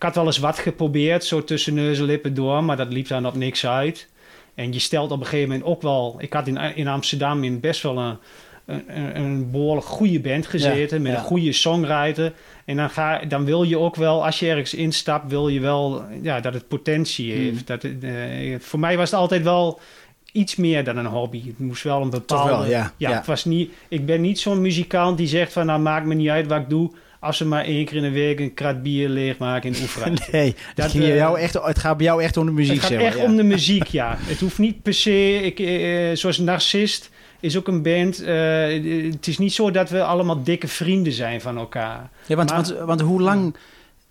Ik 0.00 0.06
had 0.06 0.14
wel 0.14 0.26
eens 0.26 0.38
wat 0.38 0.58
geprobeerd, 0.58 1.24
zo 1.24 1.44
tussen 1.44 1.74
neus 1.74 1.98
en 1.98 2.04
lippen 2.04 2.34
door, 2.34 2.64
maar 2.64 2.76
dat 2.76 2.92
liep 2.92 3.08
dan 3.08 3.26
op 3.26 3.34
niks 3.34 3.66
uit. 3.66 4.08
En 4.54 4.72
je 4.72 4.78
stelt 4.78 5.10
op 5.10 5.20
een 5.20 5.26
gegeven 5.26 5.48
moment 5.48 5.68
ook 5.68 5.82
wel. 5.82 6.14
Ik 6.18 6.32
had 6.32 6.46
in, 6.46 6.56
in 6.56 6.88
Amsterdam 6.88 7.44
in 7.44 7.60
best 7.60 7.82
wel 7.82 7.98
een, 7.98 8.16
een, 8.64 9.16
een 9.16 9.50
behoorlijk 9.50 9.86
goede 9.86 10.20
band 10.20 10.46
gezeten. 10.46 10.96
Ja, 10.96 11.02
met 11.02 11.18
een 11.18 11.24
goede 11.24 11.52
songwriter. 11.52 12.32
En 12.64 12.76
dan, 12.76 12.90
ga, 12.90 13.18
dan 13.18 13.44
wil 13.44 13.62
je 13.62 13.78
ook 13.78 13.96
wel, 13.96 14.24
als 14.24 14.38
je 14.38 14.48
ergens 14.48 14.74
instapt, 14.74 15.30
wil 15.30 15.48
je 15.48 15.60
wel 15.60 16.04
ja, 16.22 16.40
dat 16.40 16.54
het 16.54 16.68
potentie 16.68 17.32
heeft. 17.32 17.58
Mm. 17.58 17.64
Dat, 17.64 17.84
uh, 17.84 18.56
voor 18.60 18.80
mij 18.80 18.96
was 18.96 19.10
het 19.10 19.20
altijd 19.20 19.42
wel 19.42 19.80
iets 20.32 20.56
meer 20.56 20.84
dan 20.84 20.96
een 20.96 21.06
hobby. 21.06 21.46
Het 21.46 21.58
moest 21.58 21.82
wel 21.82 22.02
een 22.02 22.10
bepaalde... 22.10 22.50
Wel, 22.50 22.66
ja. 22.66 22.92
ja, 22.96 23.12
Het 23.12 23.26
was 23.26 23.44
niet, 23.44 23.72
ik 23.88 24.06
ben 24.06 24.20
niet 24.20 24.40
zo'n 24.40 24.60
muzikant 24.60 25.16
die 25.16 25.26
zegt 25.26 25.52
van... 25.52 25.66
nou, 25.66 25.80
maakt 25.80 26.06
me 26.06 26.14
niet 26.14 26.28
uit 26.28 26.46
wat 26.46 26.60
ik 26.60 26.68
doe... 26.68 26.90
als 27.20 27.36
ze 27.36 27.46
maar 27.46 27.64
één 27.64 27.84
keer 27.84 27.96
in 27.96 28.02
de 28.02 28.10
week 28.10 28.40
een 28.40 28.54
krat 28.54 28.82
bier 28.82 29.08
leegmaken 29.08 29.68
in 29.68 29.72
de 29.72 29.80
oefenruimte. 29.80 30.22
nee, 30.32 30.54
dat, 30.74 30.90
ging 30.90 31.04
uh, 31.04 31.16
jou 31.16 31.38
echt, 31.38 31.54
het 31.54 31.78
gaat 31.78 31.96
bij 31.96 32.06
jou 32.06 32.22
echt 32.22 32.36
om 32.36 32.46
de 32.46 32.52
muziek, 32.52 32.74
Het 32.74 32.80
gaat 32.80 32.90
zeg 32.90 33.00
maar, 33.00 33.08
echt 33.08 33.24
om 33.24 33.36
de 33.36 33.42
muziek, 33.42 33.86
ja. 33.86 34.16
Het 34.20 34.40
hoeft 34.40 34.58
niet 34.58 34.82
per 34.82 34.94
se... 34.94 35.40
Ik, 35.42 35.58
uh, 35.58 36.16
zoals 36.16 36.38
Narcist 36.38 37.10
is 37.40 37.56
ook 37.56 37.68
een 37.68 37.82
band. 37.82 38.22
Uh, 38.22 39.12
het 39.12 39.26
is 39.26 39.38
niet 39.38 39.52
zo 39.52 39.70
dat 39.70 39.90
we 39.90 40.02
allemaal 40.02 40.42
dikke 40.42 40.68
vrienden 40.68 41.12
zijn 41.12 41.40
van 41.40 41.56
elkaar. 41.56 42.10
Ja, 42.26 42.36
want, 42.36 42.50
maar, 42.50 42.62
want, 42.62 42.78
want 42.78 43.00
hoe 43.00 43.20
lang... 43.20 43.54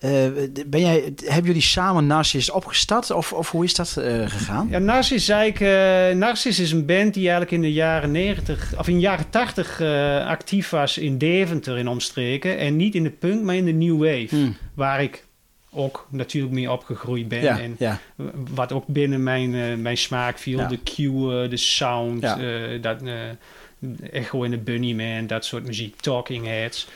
Uh, 0.05 0.27
ben 0.65 0.79
jij, 0.79 1.13
hebben 1.25 1.45
jullie 1.45 1.61
samen 1.61 2.07
Narcis 2.07 2.49
opgestart 2.49 3.11
of, 3.11 3.33
of 3.33 3.51
hoe 3.51 3.63
is 3.63 3.75
dat 3.75 3.95
uh, 3.99 4.29
gegaan? 4.29 4.67
Ja, 4.71 4.77
Narcis, 4.77 5.29
eigenlijk, 5.29 6.11
uh, 6.11 6.19
Narcis 6.19 6.59
is 6.59 6.71
een 6.71 6.85
band 6.85 7.13
die 7.13 7.29
eigenlijk 7.29 7.51
in 7.51 7.61
de 7.61 7.73
jaren 7.73 8.11
90 8.11 8.77
of 8.77 8.87
in 8.87 8.93
de 8.93 8.99
jaren 8.99 9.29
80 9.29 9.81
actief 10.25 10.69
was 10.69 10.97
in 10.97 11.17
Deventer 11.17 11.77
in 11.77 11.87
omstreken. 11.87 12.57
En 12.57 12.75
niet 12.75 12.95
in 12.95 13.03
de 13.03 13.09
punk, 13.09 13.43
maar 13.43 13.55
in 13.55 13.65
de 13.65 13.71
New 13.71 13.97
Wave. 13.97 14.27
Hmm. 14.29 14.55
Waar 14.73 15.03
ik 15.03 15.25
ook 15.71 16.07
natuurlijk 16.09 16.53
mee 16.53 16.71
opgegroeid 16.71 17.27
ben. 17.27 17.41
Ja, 17.41 17.59
en 17.59 17.75
ja. 17.79 17.99
wat 18.53 18.71
ook 18.71 18.87
binnen 18.87 19.23
mijn, 19.23 19.81
mijn 19.81 19.97
smaak 19.97 20.37
viel. 20.37 20.59
Ja. 20.59 20.67
De 20.67 20.83
cue, 20.83 21.47
de 21.47 21.57
sound, 21.57 22.21
dat, 22.81 23.01
Echo 24.11 24.43
in 24.43 24.51
de 24.51 24.57
Bunnyman, 24.57 25.27
dat 25.27 25.45
soort 25.45 25.65
muziek, 25.65 25.95
Talking 25.99 26.45
Heads. 26.45 26.87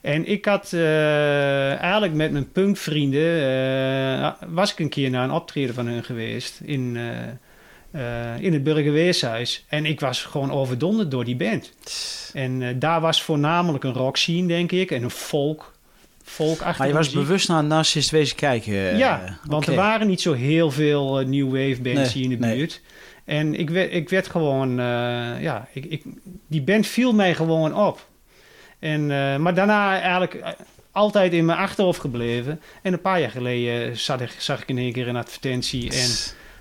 En 0.00 0.26
ik 0.26 0.44
had 0.44 0.72
eigenlijk 0.72 2.14
met 2.14 2.32
mijn 2.32 2.52
punkvrienden... 2.52 4.36
was 4.48 4.72
ik 4.72 4.78
een 4.78 4.88
keer 4.88 5.10
naar 5.10 5.24
een 5.24 5.30
optreden 5.30 5.74
van 5.74 5.86
hun 5.86 6.04
geweest 6.04 6.60
in, 6.64 6.96
in 8.38 8.52
het 8.52 8.62
Burgerweeshuis. 8.62 9.64
En 9.68 9.86
ik 9.86 10.00
was 10.00 10.22
gewoon 10.22 10.52
overdonderd 10.52 11.10
door 11.10 11.24
die 11.24 11.36
band. 11.36 11.72
En 12.32 12.78
daar 12.78 13.00
was 13.00 13.22
voornamelijk 13.22 13.84
een 13.84 13.92
rock 13.92 14.16
scene, 14.16 14.46
denk 14.46 14.72
ik. 14.72 14.90
En 14.90 15.02
een 15.02 15.10
folk 15.10 15.72
maar 16.38 16.86
je 16.86 16.92
was 16.92 17.06
muziek. 17.06 17.14
bewust 17.14 17.48
naar 17.48 17.64
Narcist 17.64 18.10
wezen 18.10 18.36
kijken? 18.36 18.96
Ja, 18.96 19.38
want 19.44 19.62
okay. 19.62 19.74
er 19.74 19.80
waren 19.80 20.06
niet 20.06 20.20
zo 20.20 20.32
heel 20.32 20.70
veel 20.70 21.20
uh, 21.20 21.26
new 21.26 21.46
wave 21.46 21.82
bands 21.82 22.14
nee, 22.14 22.22
hier 22.22 22.22
in 22.22 22.40
de 22.40 22.54
buurt. 22.54 22.80
En 23.24 23.54
ik 23.54 23.70
werd, 23.70 23.92
ik 23.92 24.08
werd 24.08 24.28
gewoon... 24.28 24.70
Uh, 24.70 25.42
ja, 25.42 25.68
ik, 25.72 25.84
ik, 25.84 26.02
die 26.46 26.62
band 26.62 26.86
viel 26.86 27.12
mij 27.12 27.34
gewoon 27.34 27.74
op. 27.74 28.06
En, 28.78 29.00
uh, 29.00 29.36
maar 29.36 29.54
daarna 29.54 30.00
eigenlijk 30.00 30.56
altijd 30.92 31.32
in 31.32 31.44
mijn 31.44 31.58
achterhoofd 31.58 32.00
gebleven. 32.00 32.60
En 32.82 32.92
een 32.92 33.00
paar 33.00 33.20
jaar 33.20 33.30
geleden 33.30 33.96
zag 33.96 34.20
ik, 34.20 34.34
zag 34.38 34.62
ik 34.62 34.68
in 34.68 34.78
één 34.78 34.92
keer 34.92 35.08
een 35.08 35.16
advertentie... 35.16 35.90
en 35.90 36.10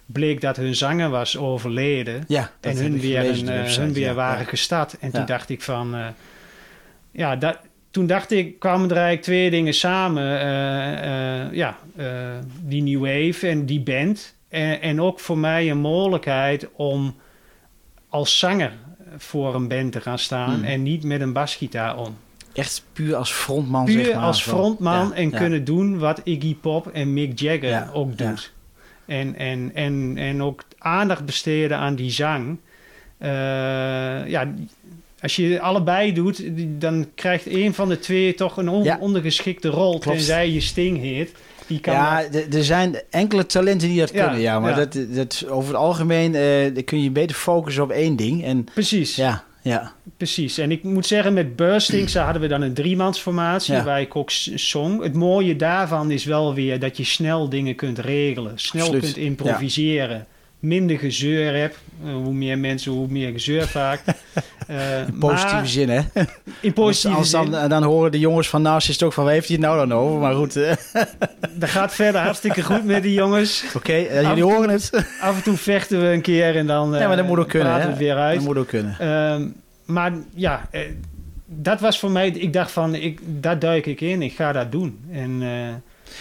bleek 0.05 0.41
dat 0.41 0.55
hun 0.55 0.75
zanger 0.75 1.09
was 1.09 1.37
overleden. 1.37 2.23
Ja, 2.27 2.51
en 2.61 2.77
hun 2.77 2.99
weer, 2.99 3.19
een, 3.19 3.45
website, 3.45 3.81
hun 3.81 3.93
weer 3.93 4.07
ja, 4.07 4.13
waren 4.13 4.43
ja. 4.43 4.49
gestart. 4.49 4.97
En 4.99 5.11
toen 5.11 5.25
dacht 5.25 5.49
ik 5.49 5.61
van... 5.61 5.95
ja, 7.11 7.35
dat, 7.35 7.57
toen 7.91 8.07
dacht 8.07 8.31
ik, 8.31 8.59
kwamen 8.59 8.89
er 8.89 8.95
eigenlijk 8.95 9.23
twee 9.23 9.49
dingen 9.49 9.73
samen. 9.73 10.23
Uh, 10.23 11.53
ja, 11.53 11.77
die 12.61 12.81
New 12.81 12.99
Wave 12.99 13.47
en 13.47 13.65
die 13.65 13.81
band. 13.81 14.35
En, 14.49 14.81
en, 14.81 15.01
ook 15.01 15.19
voor 15.19 15.37
mij 15.37 15.69
een 15.69 15.77
mogelijkheid 15.77 16.67
om 16.75 17.15
als 18.09 18.39
zanger 18.39 18.71
voor 19.17 19.55
een 19.55 19.67
band 19.67 19.91
te 19.91 20.01
gaan 20.01 20.19
staan... 20.19 20.57
Mm. 20.57 20.63
en 20.63 20.83
niet 20.83 21.03
met 21.03 21.21
een 21.21 21.33
basgitaar 21.33 21.97
om. 21.97 22.17
Echt 22.53 22.85
puur 22.93 23.15
als 23.15 23.31
frontman, 23.31 23.85
Puur 23.85 24.05
zeg 24.05 24.15
maar, 24.15 24.23
als 24.23 24.41
frontman 24.41 25.07
ja, 25.07 25.13
en 25.13 25.29
ja. 25.29 25.37
kunnen 25.37 25.63
doen 25.63 25.97
wat 25.97 26.21
Iggy 26.23 26.55
Pop 26.55 26.87
en 26.87 27.13
Mick 27.13 27.39
Jagger 27.39 27.69
ja, 27.69 27.89
ook 27.93 28.17
doet. 28.17 28.53
En, 29.05 29.35
en, 29.35 29.71
en, 29.73 30.13
en 30.15 30.43
ook 30.43 30.63
aandacht 30.77 31.25
besteden 31.25 31.77
aan 31.77 31.95
die 31.95 32.11
zang... 32.11 32.57
ja, 34.27 34.53
als 35.21 35.35
je 35.35 35.61
allebei 35.61 36.13
doet, 36.13 36.43
dan 36.81 37.07
krijgt 37.15 37.45
een 37.45 37.73
van 37.73 37.89
de 37.89 37.99
twee 37.99 38.33
toch 38.33 38.57
een 38.57 38.69
on 38.69 38.99
ondergeschikte 38.99 39.67
rol. 39.67 39.99
Klopt. 39.99 40.17
Tenzij 40.17 40.49
je 40.49 40.61
Sting 40.61 40.97
heet. 40.97 41.31
Die 41.67 41.79
kan 41.79 41.93
ja, 41.93 42.23
er 42.51 42.63
zijn 42.63 43.01
enkele 43.09 43.45
talenten 43.45 43.87
die 43.87 43.99
dat 43.99 44.13
ja, 44.13 44.23
kunnen. 44.23 44.41
Ja, 44.41 44.59
maar 44.59 44.69
ja. 44.69 44.75
Dat, 44.75 44.97
dat, 45.09 45.45
over 45.49 45.69
het 45.69 45.77
algemeen 45.77 46.33
uh, 46.33 46.83
kun 46.83 47.01
je 47.03 47.11
beter 47.11 47.35
focussen 47.35 47.83
op 47.83 47.91
één 47.91 48.15
ding. 48.15 48.43
En, 48.43 48.63
Precies. 48.73 49.15
Ja, 49.15 49.43
ja. 49.61 49.91
Precies. 50.17 50.57
En 50.57 50.71
ik 50.71 50.83
moet 50.83 51.05
zeggen, 51.05 51.33
met 51.33 51.55
Bursting 51.55 52.11
hadden 52.13 52.41
we 52.41 52.47
dan 52.47 52.61
een 52.61 52.73
driemansformatie 52.73 53.73
ja. 53.73 53.83
waar 53.83 54.01
ik 54.01 54.15
ook 54.15 54.31
zong. 54.55 55.03
Het 55.03 55.13
mooie 55.13 55.55
daarvan 55.55 56.11
is 56.11 56.25
wel 56.25 56.53
weer 56.53 56.79
dat 56.79 56.97
je 56.97 57.03
snel 57.03 57.49
dingen 57.49 57.75
kunt 57.75 57.99
regelen. 57.99 58.59
Snel 58.59 58.81
Absoluut. 58.81 59.03
kunt 59.03 59.17
improviseren. 59.17 60.27
Minder 60.59 60.97
gezeur 60.97 61.55
hebt. 61.55 61.77
Uh, 62.05 62.13
hoe 62.13 62.33
meer 62.33 62.57
mensen, 62.57 62.91
hoe 62.91 63.07
meer 63.09 63.31
gezeur 63.31 63.67
vaak. 63.67 64.01
Uh, 64.69 64.99
in 65.07 65.17
positieve 65.17 65.55
maar, 65.55 65.67
zin, 65.67 65.89
hè? 65.89 66.01
In 66.61 66.73
positieve 66.73 67.17
als, 67.17 67.33
als 67.33 67.49
dan, 67.51 67.69
dan, 67.69 67.83
horen 67.83 68.11
de 68.11 68.19
jongens 68.19 68.49
van 68.49 68.61
Narcist 68.61 69.03
ook 69.03 69.13
van... 69.13 69.23
waar 69.23 69.33
heeft 69.33 69.47
hij 69.47 69.57
het 69.57 69.65
nou 69.65 69.87
dan 69.87 69.97
over? 69.97 70.19
Maar 70.19 70.33
goed. 70.33 70.55
Uh. 70.55 70.71
Dat 71.55 71.69
gaat 71.69 71.93
verder 71.93 72.21
hartstikke 72.21 72.63
goed 72.63 72.85
met 72.85 73.03
die 73.03 73.13
jongens. 73.13 73.63
Oké, 73.67 73.77
okay, 73.77 74.01
jullie 74.23 74.43
af, 74.43 74.51
horen 74.51 74.69
het. 74.69 74.89
af 75.21 75.35
en 75.35 75.43
toe 75.43 75.57
vechten 75.57 76.01
we 76.01 76.07
een 76.07 76.21
keer 76.21 76.55
en 76.55 76.67
dan 76.67 76.93
Ja, 76.93 77.07
maar 77.07 77.17
dat 77.17 77.27
moet 77.27 77.39
ook 77.39 77.49
kunnen, 77.49 77.73
hè? 77.73 77.79
het 77.79 77.97
weer 77.97 78.15
uit. 78.15 78.35
Dat 78.35 78.45
moet 78.45 78.57
ook 78.57 78.67
kunnen. 78.67 78.97
Uh, 79.01 79.47
maar 79.85 80.13
ja, 80.33 80.69
dat 81.45 81.79
was 81.79 81.99
voor 81.99 82.11
mij... 82.11 82.29
Ik 82.29 82.53
dacht 82.53 82.71
van, 82.71 82.95
ik, 82.95 83.19
daar 83.25 83.59
duik 83.59 83.85
ik 83.85 84.01
in. 84.01 84.21
Ik 84.21 84.33
ga 84.33 84.51
dat 84.51 84.71
doen. 84.71 84.99
En... 85.11 85.41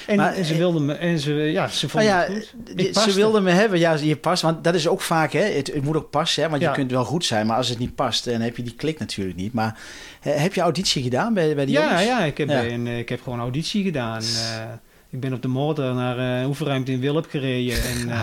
En, 0.07 0.17
maar, 0.17 0.35
en, 0.35 0.45
ze 0.45 0.57
wilden 0.57 0.85
me, 0.85 0.95
en 0.95 1.19
ze, 1.19 1.33
ja, 1.33 1.69
ze 1.69 1.89
vonden 1.89 2.11
nou 2.11 2.31
ja, 2.31 2.35
het 2.35 2.99
goed. 2.99 3.13
Ze 3.13 3.13
wilden 3.13 3.43
me 3.43 3.51
hebben, 3.51 3.79
ja, 3.79 3.93
je 3.93 4.17
past. 4.17 4.43
Want 4.43 4.65
dat 4.65 4.75
is 4.75 4.89
ook 4.89 5.01
vaak, 5.01 5.33
hè. 5.33 5.43
Het, 5.43 5.67
het 5.67 5.83
moet 5.83 5.97
ook 5.97 6.11
passen, 6.11 6.43
hè. 6.43 6.49
Want 6.49 6.63
ja. 6.63 6.69
je 6.69 6.75
kunt 6.75 6.91
wel 6.91 7.05
goed 7.05 7.25
zijn, 7.25 7.47
maar 7.47 7.57
als 7.57 7.69
het 7.69 7.79
niet 7.79 7.95
past, 7.95 8.25
dan 8.25 8.41
heb 8.41 8.57
je 8.57 8.63
die 8.63 8.75
klik 8.75 8.99
natuurlijk 8.99 9.37
niet. 9.37 9.53
Maar 9.53 9.79
heb 10.21 10.55
je 10.55 10.61
auditie 10.61 11.03
gedaan 11.03 11.35
bij, 11.35 11.55
bij 11.55 11.65
die 11.65 11.75
ja, 11.75 11.83
jongens? 11.83 12.05
Ja, 12.05 12.25
ik 12.25 12.39
heb, 12.39 12.49
ja. 12.49 12.65
Een, 12.65 12.87
ik 12.87 13.09
heb 13.09 13.23
gewoon 13.23 13.41
auditie 13.41 13.85
gedaan. 13.85 14.23
Uh, 14.23 14.63
ik 15.11 15.21
ben 15.21 15.33
op 15.33 15.43
de 15.43 15.49
motor 15.49 15.95
naar 15.95 16.41
uh, 16.41 16.49
oefenruimte 16.49 16.93
in 16.93 17.01
Wilp 17.01 17.27
gereden. 17.31 17.83
En, 17.83 18.09
uh, 18.09 18.23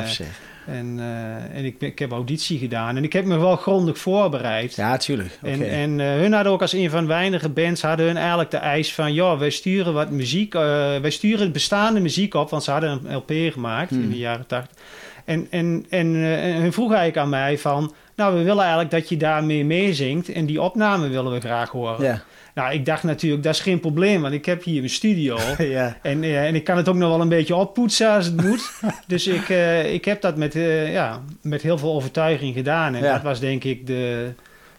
en, 0.67 0.97
uh, 0.97 1.57
en 1.57 1.65
ik, 1.65 1.75
ik 1.79 1.99
heb 1.99 2.11
auditie 2.11 2.59
gedaan. 2.59 2.97
En 2.97 3.03
ik 3.03 3.13
heb 3.13 3.25
me 3.25 3.37
wel 3.37 3.55
grondig 3.55 3.97
voorbereid. 3.97 4.75
Ja, 4.75 4.97
tuurlijk. 4.97 5.39
Okay. 5.41 5.53
En, 5.53 5.69
en 5.69 5.99
uh, 5.99 6.21
hun 6.21 6.33
hadden 6.33 6.51
ook 6.51 6.61
als 6.61 6.73
een 6.73 6.89
van 6.89 7.07
weinige 7.07 7.49
bands... 7.49 7.81
hadden 7.81 8.05
hun 8.05 8.17
eigenlijk 8.17 8.51
de 8.51 8.57
eis 8.57 8.93
van... 8.93 9.13
ja, 9.13 9.37
wij 9.37 9.49
sturen 9.49 9.93
wat 9.93 10.09
muziek... 10.09 10.53
Uh, 10.53 10.61
wij 11.01 11.09
sturen 11.09 11.51
bestaande 11.51 11.99
muziek 11.99 12.33
op... 12.33 12.49
want 12.49 12.63
ze 12.63 12.71
hadden 12.71 13.01
een 13.03 13.15
LP 13.15 13.31
gemaakt 13.53 13.89
hmm. 13.89 14.03
in 14.03 14.09
de 14.09 14.17
jaren 14.17 14.47
tachtig. 14.47 14.77
En, 15.25 15.47
en, 15.49 15.85
en, 15.89 16.15
en 16.15 16.61
hun 16.61 16.73
vroeg 16.73 16.93
eigenlijk 16.93 17.17
aan 17.17 17.29
mij 17.29 17.57
van... 17.57 17.93
nou, 18.15 18.37
we 18.37 18.43
willen 18.43 18.61
eigenlijk 18.61 18.91
dat 18.91 19.09
je 19.09 19.17
daarmee 19.17 19.65
meezingt... 19.65 20.31
en 20.31 20.45
die 20.45 20.61
opname 20.61 21.07
willen 21.07 21.31
we 21.31 21.39
graag 21.39 21.69
horen. 21.69 22.03
Ja. 22.03 22.23
Nou, 22.53 22.73
ik 22.73 22.85
dacht 22.85 23.03
natuurlijk, 23.03 23.43
dat 23.43 23.53
is 23.53 23.59
geen 23.59 23.79
probleem, 23.79 24.21
want 24.21 24.33
ik 24.33 24.45
heb 24.45 24.63
hier 24.63 24.83
een 24.83 24.89
studio. 24.89 25.39
ja. 25.57 25.97
en, 26.01 26.23
uh, 26.23 26.47
en 26.47 26.55
ik 26.55 26.63
kan 26.63 26.77
het 26.77 26.89
ook 26.89 26.95
nog 26.95 27.09
wel 27.09 27.21
een 27.21 27.29
beetje 27.29 27.55
oppoetsen 27.55 28.09
als 28.09 28.25
het 28.25 28.41
moet. 28.41 28.71
dus 29.07 29.27
ik, 29.27 29.49
uh, 29.49 29.93
ik 29.93 30.05
heb 30.05 30.21
dat 30.21 30.37
met, 30.37 30.55
uh, 30.55 30.91
ja, 30.91 31.21
met 31.41 31.61
heel 31.61 31.77
veel 31.77 31.93
overtuiging 31.93 32.55
gedaan. 32.55 32.95
En 32.95 33.03
ja. 33.03 33.13
dat 33.13 33.21
was 33.21 33.39
denk 33.39 33.63
ik 33.63 33.87
de, 33.87 34.31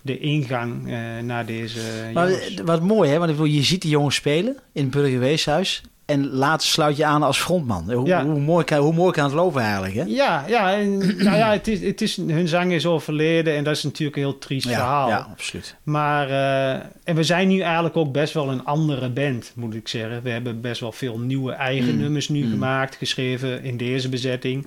de 0.02 0.18
ingang 0.18 0.86
naar 1.22 1.46
deze 1.46 1.80
maar, 2.14 2.30
jongens. 2.30 2.60
Wat 2.64 2.82
mooi, 2.82 3.10
hè? 3.10 3.18
Want 3.18 3.52
je 3.52 3.62
ziet 3.62 3.82
die 3.82 3.90
jongens 3.90 4.14
spelen 4.14 4.56
in 4.72 4.82
het 4.82 4.90
Burgerweeshuis. 4.90 5.82
En 6.06 6.30
later 6.30 6.68
sluit 6.68 6.96
je 6.96 7.04
aan 7.04 7.22
als 7.22 7.38
frontman. 7.38 7.92
Hoe, 7.92 8.06
ja. 8.06 8.24
hoe, 8.24 8.40
mooi, 8.40 8.64
kan, 8.64 8.78
hoe 8.78 8.92
mooi 8.92 9.12
kan 9.12 9.24
het 9.24 9.32
lopen 9.32 9.62
eigenlijk, 9.62 9.94
hè? 9.94 10.02
Ja, 10.06 10.44
ja, 10.48 10.74
en, 10.74 10.98
nou 11.24 11.36
ja 11.36 11.50
het 11.50 11.68
is, 11.68 11.80
het 11.80 12.00
is, 12.00 12.16
hun 12.16 12.48
zang 12.48 12.72
is 12.72 12.86
overleden 12.86 13.54
en 13.54 13.64
dat 13.64 13.76
is 13.76 13.82
natuurlijk 13.82 14.16
een 14.16 14.22
heel 14.22 14.38
triest 14.38 14.68
ja, 14.68 14.74
verhaal. 14.74 15.08
Ja, 15.08 15.28
absoluut. 15.30 15.76
Maar, 15.82 16.28
uh, 16.28 16.72
en 17.04 17.14
we 17.14 17.22
zijn 17.22 17.48
nu 17.48 17.60
eigenlijk 17.60 17.96
ook 17.96 18.12
best 18.12 18.34
wel 18.34 18.50
een 18.50 18.64
andere 18.64 19.10
band, 19.10 19.52
moet 19.54 19.74
ik 19.74 19.88
zeggen. 19.88 20.22
We 20.22 20.30
hebben 20.30 20.60
best 20.60 20.80
wel 20.80 20.92
veel 20.92 21.18
nieuwe 21.18 21.52
eigen 21.52 21.94
mm. 21.94 22.00
nummers 22.00 22.28
nu 22.28 22.44
mm. 22.44 22.50
gemaakt, 22.50 22.96
geschreven 22.96 23.62
in 23.62 23.76
deze 23.76 24.08
bezetting. 24.08 24.66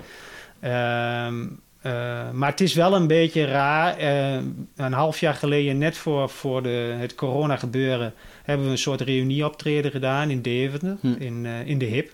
Um, 0.61 1.59
Eh, 1.87 1.93
maar 2.31 2.49
het 2.49 2.61
is 2.61 2.73
wel 2.73 2.95
een 2.95 3.07
beetje 3.07 3.45
raar. 3.45 4.01
Uh, 4.01 4.39
een 4.75 4.93
half 4.93 5.19
jaar 5.19 5.33
geleden, 5.33 5.77
net 5.77 5.97
voor, 5.97 6.29
voor 6.29 6.63
de, 6.63 6.95
het 6.99 7.15
corona 7.15 7.55
gebeuren, 7.55 8.13
hebben 8.43 8.65
we 8.65 8.71
een 8.71 8.77
soort 8.77 9.01
reunieoptreden 9.01 9.91
gedaan 9.91 10.29
in 10.29 10.41
Deventer, 10.41 10.97
hm. 11.01 11.13
in, 11.19 11.45
uh, 11.45 11.65
in 11.65 11.77
de 11.77 11.85
HIP. 11.85 12.11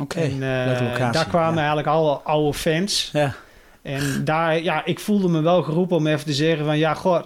Oké, 0.00 0.30
okay. 0.32 1.12
Daar 1.12 1.28
kwamen 1.28 1.58
eigenlijk 1.58 1.88
alle 1.88 2.14
oude 2.14 2.58
fans. 2.58 3.10
Ja. 3.12 3.34
En 3.82 4.24
daar, 4.24 4.62
ja, 4.62 4.84
ik 4.84 4.98
voelde 4.98 5.28
me 5.28 5.40
wel 5.40 5.62
geroepen 5.62 5.96
om 5.96 6.06
even 6.06 6.26
te 6.26 6.32
zeggen 6.32 6.64
van... 6.64 6.78
Ja, 6.78 6.94
goh, 6.94 7.22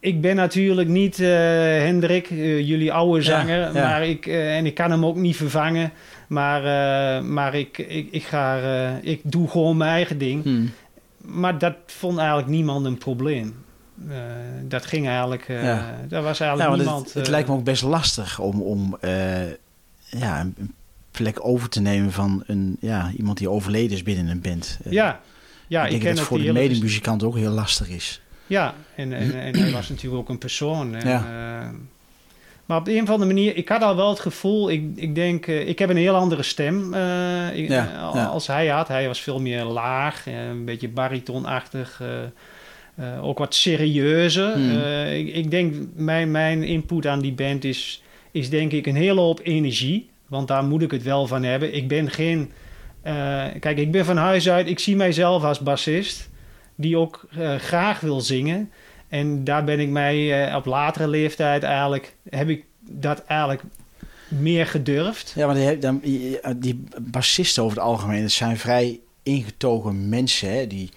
ik 0.00 0.20
ben 0.20 0.36
natuurlijk 0.36 0.88
niet 0.88 1.16
Hendrik, 1.16 2.28
jullie 2.28 2.92
oude 2.92 3.22
zanger. 3.22 3.72
Maar 3.72 4.06
ik, 4.06 4.26
en 4.26 4.66
ik 4.66 4.74
kan 4.74 4.90
hem 4.90 5.06
ook 5.06 5.16
niet 5.16 5.36
vervangen. 5.36 5.92
Maar, 6.32 6.60
uh, 6.60 7.28
maar 7.28 7.54
ik, 7.54 7.78
ik, 7.78 8.08
ik, 8.10 8.22
ga, 8.22 8.60
uh, 8.60 9.04
ik 9.04 9.20
doe 9.24 9.48
gewoon 9.48 9.76
mijn 9.76 9.90
eigen 9.90 10.18
ding. 10.18 10.42
Hmm. 10.42 10.70
Maar 11.16 11.58
dat 11.58 11.74
vond 11.86 12.18
eigenlijk 12.18 12.48
niemand 12.48 12.86
een 12.86 12.98
probleem. 12.98 13.54
Uh, 14.08 14.16
dat 14.68 14.86
ging 14.86 15.06
eigenlijk, 15.06 15.48
ja. 15.48 15.96
daar 16.08 16.22
was 16.22 16.40
eigenlijk 16.40 16.76
niemand... 16.76 17.04
Het, 17.04 17.14
het 17.14 17.28
lijkt 17.28 17.48
me 17.48 17.54
ook 17.54 17.64
best 17.64 17.82
lastig 17.82 18.38
om, 18.38 18.62
om 18.62 18.98
ja, 20.04 20.40
een 20.40 20.74
plek 21.10 21.44
over 21.46 21.68
te 21.68 21.80
nemen 21.80 22.12
van 22.12 22.42
een, 22.46 22.76
ja, 22.80 23.10
iemand 23.16 23.38
die 23.38 23.50
overleden 23.50 23.96
is 23.96 24.02
binnen 24.02 24.28
een 24.28 24.40
band. 24.40 24.78
ja, 24.90 25.20
ja 25.66 25.86
ik, 25.86 25.92
ik 25.92 26.00
denk 26.00 26.16
dat 26.16 26.18
het 26.18 26.26
voor 26.26 26.38
de 26.38 26.52
medemuzikant 26.52 27.22
ook 27.22 27.36
heel 27.36 27.50
lastig 27.50 27.88
is. 27.88 28.20
Ja, 28.46 28.74
en, 28.96 29.12
en, 29.12 29.40
en 29.40 29.56
hij 29.56 29.72
was 29.72 29.88
natuurlijk 29.88 30.22
ook 30.22 30.28
een 30.28 30.38
persoon. 30.38 30.94
En, 30.94 31.08
ja. 31.08 31.72
Maar 32.66 32.78
op 32.78 32.88
een 32.88 33.02
of 33.02 33.10
andere 33.10 33.32
manier, 33.32 33.56
ik 33.56 33.68
had 33.68 33.82
al 33.82 33.96
wel 33.96 34.08
het 34.08 34.20
gevoel, 34.20 34.70
ik, 34.70 34.84
ik 34.94 35.14
denk, 35.14 35.46
uh, 35.46 35.68
ik 35.68 35.78
heb 35.78 35.90
een 35.90 35.96
heel 35.96 36.14
andere 36.14 36.42
stem 36.42 36.94
uh, 36.94 37.56
ik, 37.56 37.68
ja, 37.68 38.10
ja. 38.14 38.24
als 38.24 38.46
hij 38.46 38.66
had. 38.66 38.88
Hij 38.88 39.06
was 39.06 39.20
veel 39.20 39.40
meer 39.40 39.64
laag, 39.64 40.26
uh, 40.26 40.48
een 40.48 40.64
beetje 40.64 40.88
baritonachtig, 40.88 42.02
ook 43.20 43.38
wat 43.38 43.54
serieuzer. 43.54 44.52
Hmm. 44.52 44.78
Ik, 45.04 45.34
ik, 45.34 45.50
denk, 45.50 45.74
mijn, 45.94 46.30
mijn 46.30 46.62
input 46.62 47.06
aan 47.06 47.20
die 47.20 47.32
band 47.32 47.64
is, 47.64 48.02
is 48.30 48.50
denk 48.50 48.72
ik 48.72 48.86
een 48.86 48.96
hele 48.96 49.20
hoop 49.20 49.40
energie. 49.42 50.10
Want 50.26 50.48
daar 50.48 50.64
moet 50.64 50.82
ik 50.82 50.90
het 50.90 51.02
wel 51.02 51.26
van 51.26 51.42
hebben. 51.42 51.74
Ik 51.74 51.88
ben 51.88 52.10
geen, 52.10 52.52
kijk, 53.60 53.78
ik 53.78 53.90
ben 53.92 54.04
van 54.04 54.16
huis 54.16 54.48
uit, 54.48 54.68
ik 54.68 54.78
zie 54.78 54.96
mijzelf 54.96 55.44
als 55.44 55.60
bassist, 55.60 56.30
die 56.74 56.96
ook 56.96 57.26
graag 57.58 58.00
wil 58.00 58.20
zingen. 58.20 58.70
En 59.12 59.44
daar 59.44 59.64
ben 59.64 59.80
ik 59.80 59.88
mij 59.88 60.48
uh, 60.48 60.56
op 60.56 60.64
latere 60.64 61.08
leeftijd 61.08 61.62
eigenlijk, 61.62 62.14
heb 62.30 62.48
ik 62.48 62.64
dat 62.80 63.24
eigenlijk 63.24 63.62
meer 64.28 64.66
gedurfd. 64.66 65.32
Ja, 65.36 65.46
maar 65.46 65.54
die, 65.54 65.78
dan, 65.78 66.00
die 66.56 66.84
bassisten 67.00 67.62
over 67.62 67.76
het 67.76 67.86
algemeen, 67.86 68.22
dat 68.22 68.30
zijn 68.30 68.58
vrij 68.58 69.00
ingetogen 69.22 70.08
mensen, 70.08 70.52
hè, 70.52 70.66
die... 70.66 70.90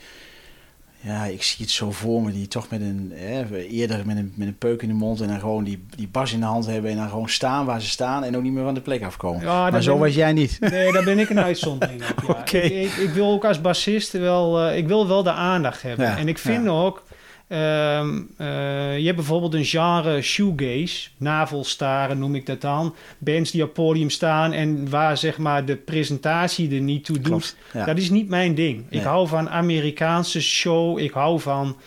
Ja, 0.99 1.25
ik 1.25 1.43
zie 1.43 1.65
het 1.65 1.73
zo 1.73 1.91
voor 1.91 2.21
me, 2.21 2.31
die 2.31 2.47
toch 2.47 2.69
met 2.69 2.81
een, 2.81 3.11
hè, 3.15 3.57
eerder 3.57 4.05
met 4.05 4.17
een, 4.17 4.33
met 4.35 4.47
een 4.47 4.57
peuk 4.57 4.81
in 4.81 4.87
de 4.87 4.93
mond 4.93 5.21
en 5.21 5.27
dan 5.27 5.39
gewoon 5.39 5.63
die, 5.63 5.85
die 5.95 6.07
bas 6.07 6.33
in 6.33 6.39
de 6.39 6.45
hand 6.45 6.65
hebben 6.65 6.91
en 6.91 6.97
dan 6.97 7.09
gewoon 7.09 7.29
staan 7.29 7.65
waar 7.65 7.81
ze 7.81 7.89
staan 7.89 8.23
en 8.23 8.35
ook 8.35 8.43
niet 8.43 8.53
meer 8.53 8.63
van 8.63 8.73
de 8.73 8.81
plek 8.81 9.03
afkomen. 9.03 9.41
Ja, 9.41 9.69
maar 9.69 9.83
zo 9.83 9.97
was 9.97 10.15
jij 10.15 10.33
niet. 10.33 10.57
Nee, 10.59 10.91
daar 10.91 11.03
ben 11.03 11.19
ik 11.19 11.29
een 11.29 11.39
uitzondering 11.39 12.03
op. 12.27 12.47
Ja. 12.51 12.61
ik, 12.61 12.91
ik, 12.91 13.09
wil 13.09 13.31
ook 13.31 13.45
als 13.45 13.61
bassist 13.61 14.11
wel, 14.11 14.69
uh, 14.69 14.77
ik 14.77 14.87
wil 14.87 15.07
wel 15.07 15.23
de 15.23 15.31
aandacht 15.31 15.81
hebben. 15.81 16.05
Ja, 16.05 16.17
en 16.17 16.27
ik 16.27 16.37
vind 16.37 16.67
ook, 16.67 17.03
Um, 17.47 18.29
uh, 18.37 18.97
je 18.97 19.05
hebt 19.05 19.15
bijvoorbeeld 19.15 19.53
een 19.53 19.65
genre 19.65 20.21
shoegaze, 20.21 21.09
navelstaren 21.17 22.19
noem 22.19 22.35
ik 22.35 22.45
dat 22.45 22.61
dan. 22.61 22.95
Bands 23.17 23.51
die 23.51 23.63
op 23.63 23.73
podium 23.73 24.09
staan 24.09 24.51
en 24.53 24.89
waar 24.89 25.17
zeg 25.17 25.37
maar 25.37 25.65
de 25.65 25.75
presentatie 25.75 26.75
er 26.75 26.81
niet 26.81 27.05
toe 27.05 27.19
doet. 27.19 27.55
Dat 27.85 27.97
is 27.97 28.09
niet 28.09 28.29
mijn 28.29 28.55
ding. 28.55 28.85
Ik 28.89 29.01
hou 29.01 29.27
van 29.27 29.49
Amerikaanse 29.49 30.41
show. 30.41 30.99
Ik 30.99 31.11
hou 31.11 31.39
van... 31.39 31.77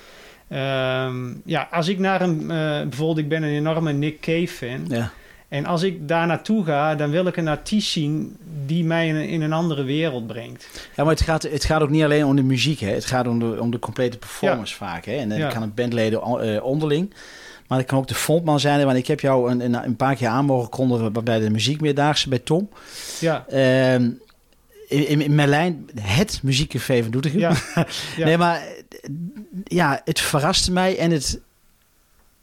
Um, 0.53 1.43
ja, 1.45 1.69
als 1.71 1.89
ik 1.89 1.99
naar 1.99 2.21
een... 2.21 2.41
Uh, 2.41 2.49
bijvoorbeeld, 2.83 3.19
ik 3.19 3.29
ben 3.29 3.43
een 3.43 3.57
enorme 3.57 3.93
Nick 3.93 4.21
Cave 4.21 4.49
fan. 4.49 4.85
Ja. 4.89 5.13
En 5.49 5.67
als 5.67 5.83
ik 5.83 6.09
daar 6.09 6.27
naartoe 6.27 6.65
ga, 6.65 6.95
dan 6.95 7.11
wil 7.11 7.27
ik 7.27 7.37
een 7.37 7.49
artiest 7.49 7.91
zien 7.91 8.37
die 8.67 8.85
mij 8.85 9.09
in 9.09 9.15
een, 9.15 9.29
in 9.29 9.43
een 9.43 9.53
andere 9.53 9.83
wereld 9.83 10.27
brengt. 10.27 10.69
Ja, 10.97 11.05
maar 11.05 11.13
het 11.13 11.23
gaat, 11.23 11.43
het 11.43 11.65
gaat 11.65 11.83
ook 11.83 11.91
niet 11.91 12.03
alleen 12.03 12.25
om 12.25 12.37
de 12.37 12.43
muziek, 12.43 12.81
hè? 12.81 12.91
het 12.91 13.05
gaat 13.05 13.27
om 13.27 13.39
de, 13.39 13.61
om 13.61 13.71
de 13.71 13.79
complete 13.79 14.19
performance 14.19 14.75
vaak. 14.75 15.05
Hè? 15.05 15.17
En 15.17 15.29
dan 15.29 15.39
ja. 15.39 15.49
kan 15.49 15.63
een 15.63 15.75
bandleden 15.75 16.45
uh, 16.45 16.65
onderling. 16.65 17.15
Maar 17.67 17.79
het 17.79 17.87
kan 17.87 17.99
ook 17.99 18.09
de 18.09 18.15
frontman 18.15 18.61
zijn, 18.61 18.85
want 18.85 18.99
ik 18.99 19.07
heb 19.07 19.21
jou 19.21 19.51
een, 19.51 19.61
een, 19.61 19.85
een 19.85 19.97
paar 19.97 20.15
keer 20.15 20.29
aan 20.29 20.45
mogen 20.45 20.69
kondigen 20.69 21.25
bij 21.25 21.39
de 21.39 21.51
muziekmeerdaagse 21.51 22.29
bij 22.29 22.39
Tom. 22.39 22.69
Ja. 23.21 23.47
Uh, 23.53 23.95
in, 23.95 25.09
in, 25.09 25.21
in 25.21 25.35
Merlijn, 25.35 25.89
het 26.01 26.41
muziekcafé 26.43 27.03
van 27.03 27.11
Doetinchem. 27.11 27.41
Ja. 27.41 27.53
ja. 28.17 28.25
nee, 28.25 28.39
maar 28.39 28.63
ja, 29.65 30.01
het 30.05 30.21
verraste 30.21 30.73
mij 30.73 30.99
en 30.99 31.11
het, 31.11 31.41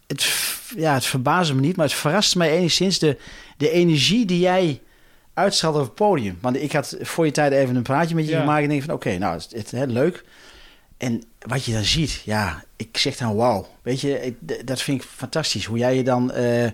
het, 0.07 0.33
ja, 0.75 0.93
het 0.93 1.05
verbaasde 1.05 1.53
me 1.53 1.61
niet, 1.61 1.75
maar 1.75 1.85
het 1.85 1.95
verraste 1.95 2.37
mij 2.37 2.51
enigszins 2.51 2.99
de, 2.99 3.17
de 3.57 3.69
energie 3.69 4.25
die 4.25 4.39
jij 4.39 4.81
uitstraalt 5.33 5.75
op 5.75 5.81
het 5.81 5.95
podium. 5.95 6.37
Want 6.41 6.55
ik 6.61 6.71
had 6.71 6.97
voor 7.01 7.25
je 7.25 7.31
tijd 7.31 7.51
even 7.51 7.75
een 7.75 7.83
praatje 7.83 8.15
met 8.15 8.27
je 8.27 8.35
gemaakt 8.35 8.63
en 8.63 8.69
denk 8.69 8.83
van 8.83 8.93
oké, 8.93 9.17
nou, 9.17 9.33
het, 9.33 9.51
het, 9.51 9.71
het, 9.71 9.91
leuk. 9.91 10.23
En 10.97 11.23
wat 11.39 11.65
je 11.65 11.73
dan 11.73 11.83
ziet, 11.83 12.21
ja, 12.25 12.63
ik 12.75 12.97
zeg 12.97 13.17
dan 13.17 13.35
wauw. 13.35 13.67
Weet 13.81 14.01
je, 14.01 14.33
dat 14.65 14.81
vind 14.81 15.01
ik 15.01 15.07
fantastisch. 15.07 15.65
Hoe 15.65 15.77
jij 15.77 15.95
je 15.95 16.03
dan 16.03 16.31
uh, 16.35 16.67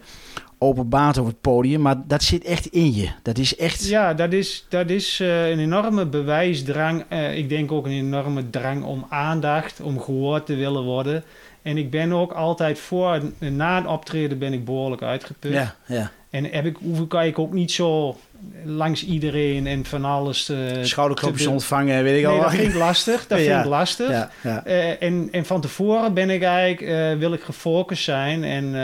openbaart 0.58 1.18
op 1.18 1.26
het 1.26 1.42
podium, 1.42 1.82
maar 1.82 1.96
dat 2.08 2.24
zit 2.24 2.44
echt 2.44 2.66
in 2.66 2.94
je. 2.94 3.10
Dat 3.22 3.38
is 3.38 3.56
echt... 3.56 3.88
Ja, 3.88 4.14
dat 4.14 4.34
is, 4.34 4.66
dat 4.70 4.90
is 4.90 5.20
uh, 5.20 5.50
een 5.50 5.60
enorme 5.60 6.06
bewijsdrang. 6.06 7.04
Uh, 7.10 7.38
ik 7.38 7.50
denk 7.50 7.72
ook 7.72 7.86
een 7.86 7.92
enorme 7.92 8.50
drang 8.50 8.84
om 8.84 9.06
aandacht, 9.10 9.80
om 9.80 10.02
gehoord 10.02 10.46
te 10.46 10.56
willen 10.56 10.84
worden. 10.84 11.24
En 11.62 11.78
ik 11.78 11.90
ben 11.90 12.14
ook 12.14 12.32
altijd 12.32 12.80
voor, 12.80 13.22
na 13.38 13.78
een 13.78 13.88
optreden 13.88 14.38
ben 14.38 14.54
ik 14.54 14.66
behoorlijk 14.66 15.02
uitgeput. 15.02 15.52
Ja, 15.52 15.76
ja. 15.86 16.12
En 16.30 16.46
heb 16.46 16.66
ik, 16.66 16.76
hoef 16.82 17.00
ik 17.00 17.40
ook 17.40 17.54
niet 17.54 17.72
zo 17.72 18.18
langs 18.64 19.06
iedereen 19.06 19.68
en 19.68 19.86
van 19.86 20.06
alles 20.06 20.46
te... 20.46 20.80
Schouderklopjes 20.82 21.48
ontvangen, 21.48 22.04
weet 22.04 22.18
ik 22.18 22.26
nee, 22.26 22.36
al. 22.36 22.42
dat 22.42 22.52
vind 22.52 22.68
ik 22.68 22.74
lastig. 22.74 23.28
Dat 23.28 23.40
vind 23.40 23.60
ik 23.60 23.66
lastig. 23.66 24.10
Ja, 24.10 24.32
ja. 24.44 24.64
Uh, 24.68 25.02
en, 25.02 25.30
en 25.32 25.46
van 25.46 25.62
tevoren 25.62 26.14
ben 26.14 26.30
ik 26.30 26.44
eigenlijk, 26.44 26.92
uh, 26.92 27.20
wil 27.20 27.34
ik 27.34 27.42
gefocust 27.42 28.04
zijn 28.04 28.44
en, 28.44 28.76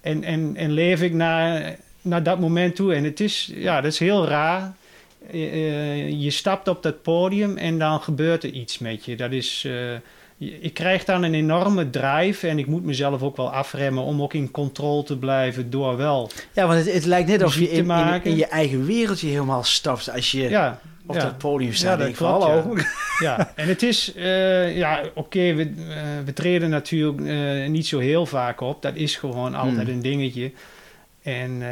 en, 0.00 0.24
en, 0.24 0.56
en 0.56 0.70
leef 0.70 1.02
ik 1.02 1.12
naar, 1.12 1.76
naar 2.02 2.22
dat 2.22 2.40
moment 2.40 2.76
toe. 2.76 2.94
En 2.94 3.04
het 3.04 3.20
is, 3.20 3.52
ja, 3.54 3.80
dat 3.80 3.92
is 3.92 3.98
heel 3.98 4.26
raar. 4.26 4.72
je 5.30 6.30
stapt 6.30 6.68
op 6.68 6.82
dat 6.82 7.02
podium 7.02 7.56
en 7.56 7.78
dan 7.78 8.00
gebeurt 8.00 8.44
er 8.44 8.50
iets 8.50 8.78
met 8.78 9.04
je. 9.04 9.16
Dat 9.16 9.32
is 9.32 9.68
ik 10.40 10.74
krijg 10.74 11.04
dan 11.04 11.22
een 11.22 11.34
enorme 11.34 11.90
drive 11.90 12.48
en 12.48 12.58
ik 12.58 12.66
moet 12.66 12.84
mezelf 12.84 13.22
ook 13.22 13.36
wel 13.36 13.52
afremmen 13.52 14.02
om 14.02 14.22
ook 14.22 14.34
in 14.34 14.50
controle 14.50 15.02
te 15.02 15.18
blijven 15.18 15.70
door 15.70 15.96
wel. 15.96 16.30
Ja, 16.52 16.66
want 16.66 16.84
het, 16.84 16.94
het 16.94 17.04
lijkt 17.04 17.28
net 17.28 17.42
alsof 17.42 17.60
je 17.60 17.70
in, 17.70 17.90
in, 17.90 18.20
in, 18.22 18.36
je 18.36 18.46
eigen 18.46 18.86
wereldje 18.86 19.28
helemaal 19.28 19.62
stapt 19.62 20.10
als 20.10 20.30
je 20.30 20.48
ja, 20.48 20.80
op 21.06 21.14
dat 21.14 21.38
podium 21.38 21.72
staat. 21.72 21.98
Ja, 21.98 22.04
dat 22.06 22.16
klopt, 22.16 22.42
hallo. 22.42 22.76
Ja. 22.76 22.84
ja. 23.26 23.52
en 23.56 23.68
het 23.68 23.82
is, 23.82 24.12
uh, 24.16 24.76
ja, 24.76 25.02
oké, 25.14 25.54
we, 25.54 25.66
uh, 25.66 25.94
we 26.24 26.32
treden 26.32 26.70
natuurlijk 26.70 27.20
uh, 27.20 27.68
niet 27.68 27.86
zo 27.86 27.98
heel 27.98 28.26
vaak 28.26 28.60
op. 28.60 28.82
Dat 28.82 28.96
is 28.96 29.16
gewoon 29.16 29.54
altijd 29.54 29.86
hmm. 29.86 29.94
een 29.94 30.02
dingetje. 30.02 30.52
En, 31.22 31.62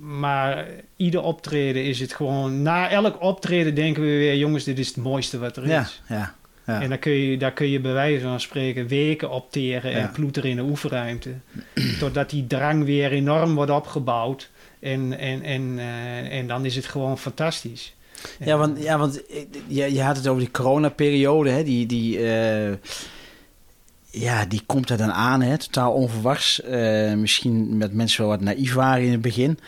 maar 0.00 0.66
ieder 0.96 1.22
optreden 1.22 1.84
is 1.84 2.00
het 2.00 2.14
gewoon... 2.14 2.62
Na 2.62 2.90
elk 2.90 3.22
optreden 3.22 3.74
denken 3.74 4.02
we 4.02 4.08
weer... 4.08 4.36
jongens, 4.36 4.64
dit 4.64 4.78
is 4.78 4.86
het 4.86 4.96
mooiste 4.96 5.38
wat 5.38 5.56
er 5.56 5.64
is. 5.64 6.02
Ja, 6.08 6.34
ja. 6.68 6.82
En 6.82 6.88
daar 6.88 6.98
kun, 6.98 7.12
je, 7.12 7.36
daar 7.36 7.52
kun 7.52 7.68
je 7.68 7.80
bij 7.80 7.92
wijze 7.92 8.20
van 8.20 8.40
spreken 8.40 8.86
weken 8.86 9.30
opteren 9.30 9.92
en 9.92 10.10
ploeteren 10.12 10.50
in 10.50 10.56
de 10.56 10.62
oefenruimte. 10.62 11.30
totdat 11.98 12.30
die 12.30 12.46
drang 12.46 12.84
weer 12.84 13.12
enorm 13.12 13.54
wordt 13.54 13.70
opgebouwd. 13.70 14.50
En, 14.80 15.18
en, 15.18 15.42
en, 15.42 15.62
uh, 15.62 16.38
en 16.38 16.46
dan 16.46 16.64
is 16.64 16.76
het 16.76 16.86
gewoon 16.86 17.18
fantastisch. 17.18 17.94
Ja, 18.38 18.56
want, 18.56 18.82
ja, 18.82 18.98
want 18.98 19.22
je, 19.66 19.94
je 19.94 20.02
had 20.02 20.16
het 20.16 20.26
over 20.28 20.40
die 20.40 20.50
coronaperiode, 20.50 21.50
hè? 21.50 21.64
Die, 21.64 21.86
die, 21.86 22.18
uh, 22.18 22.72
ja, 24.10 24.44
die 24.44 24.62
komt 24.66 24.90
er 24.90 24.96
dan 24.96 25.12
aan, 25.12 25.42
hè? 25.42 25.58
totaal 25.58 25.92
onverwachts. 25.92 26.60
Uh, 26.64 27.14
misschien 27.14 27.76
met 27.76 27.92
mensen 27.92 28.20
wel 28.20 28.30
wat 28.30 28.40
naïef 28.40 28.74
waren 28.74 29.04
in 29.04 29.12
het 29.12 29.20
begin. 29.20 29.58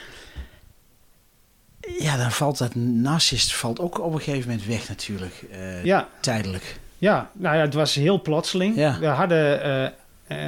Ja, 1.98 2.16
dan 2.16 2.32
valt 2.32 2.58
dat 2.58 2.74
narcist 2.74 3.54
valt 3.54 3.80
ook 3.80 4.00
op 4.00 4.12
een 4.12 4.20
gegeven 4.20 4.48
moment 4.48 4.66
weg 4.66 4.88
natuurlijk. 4.88 5.44
ja. 5.82 6.08
Tijdelijk. 6.20 6.78
Ja, 7.00 7.30
nou 7.32 7.56
ja, 7.56 7.62
het 7.62 7.74
was 7.74 7.94
heel 7.94 8.22
plotseling. 8.22 8.74
We 8.74 9.06
hadden... 9.06 9.66
Uh, 9.66 9.82
uh, 9.82 10.38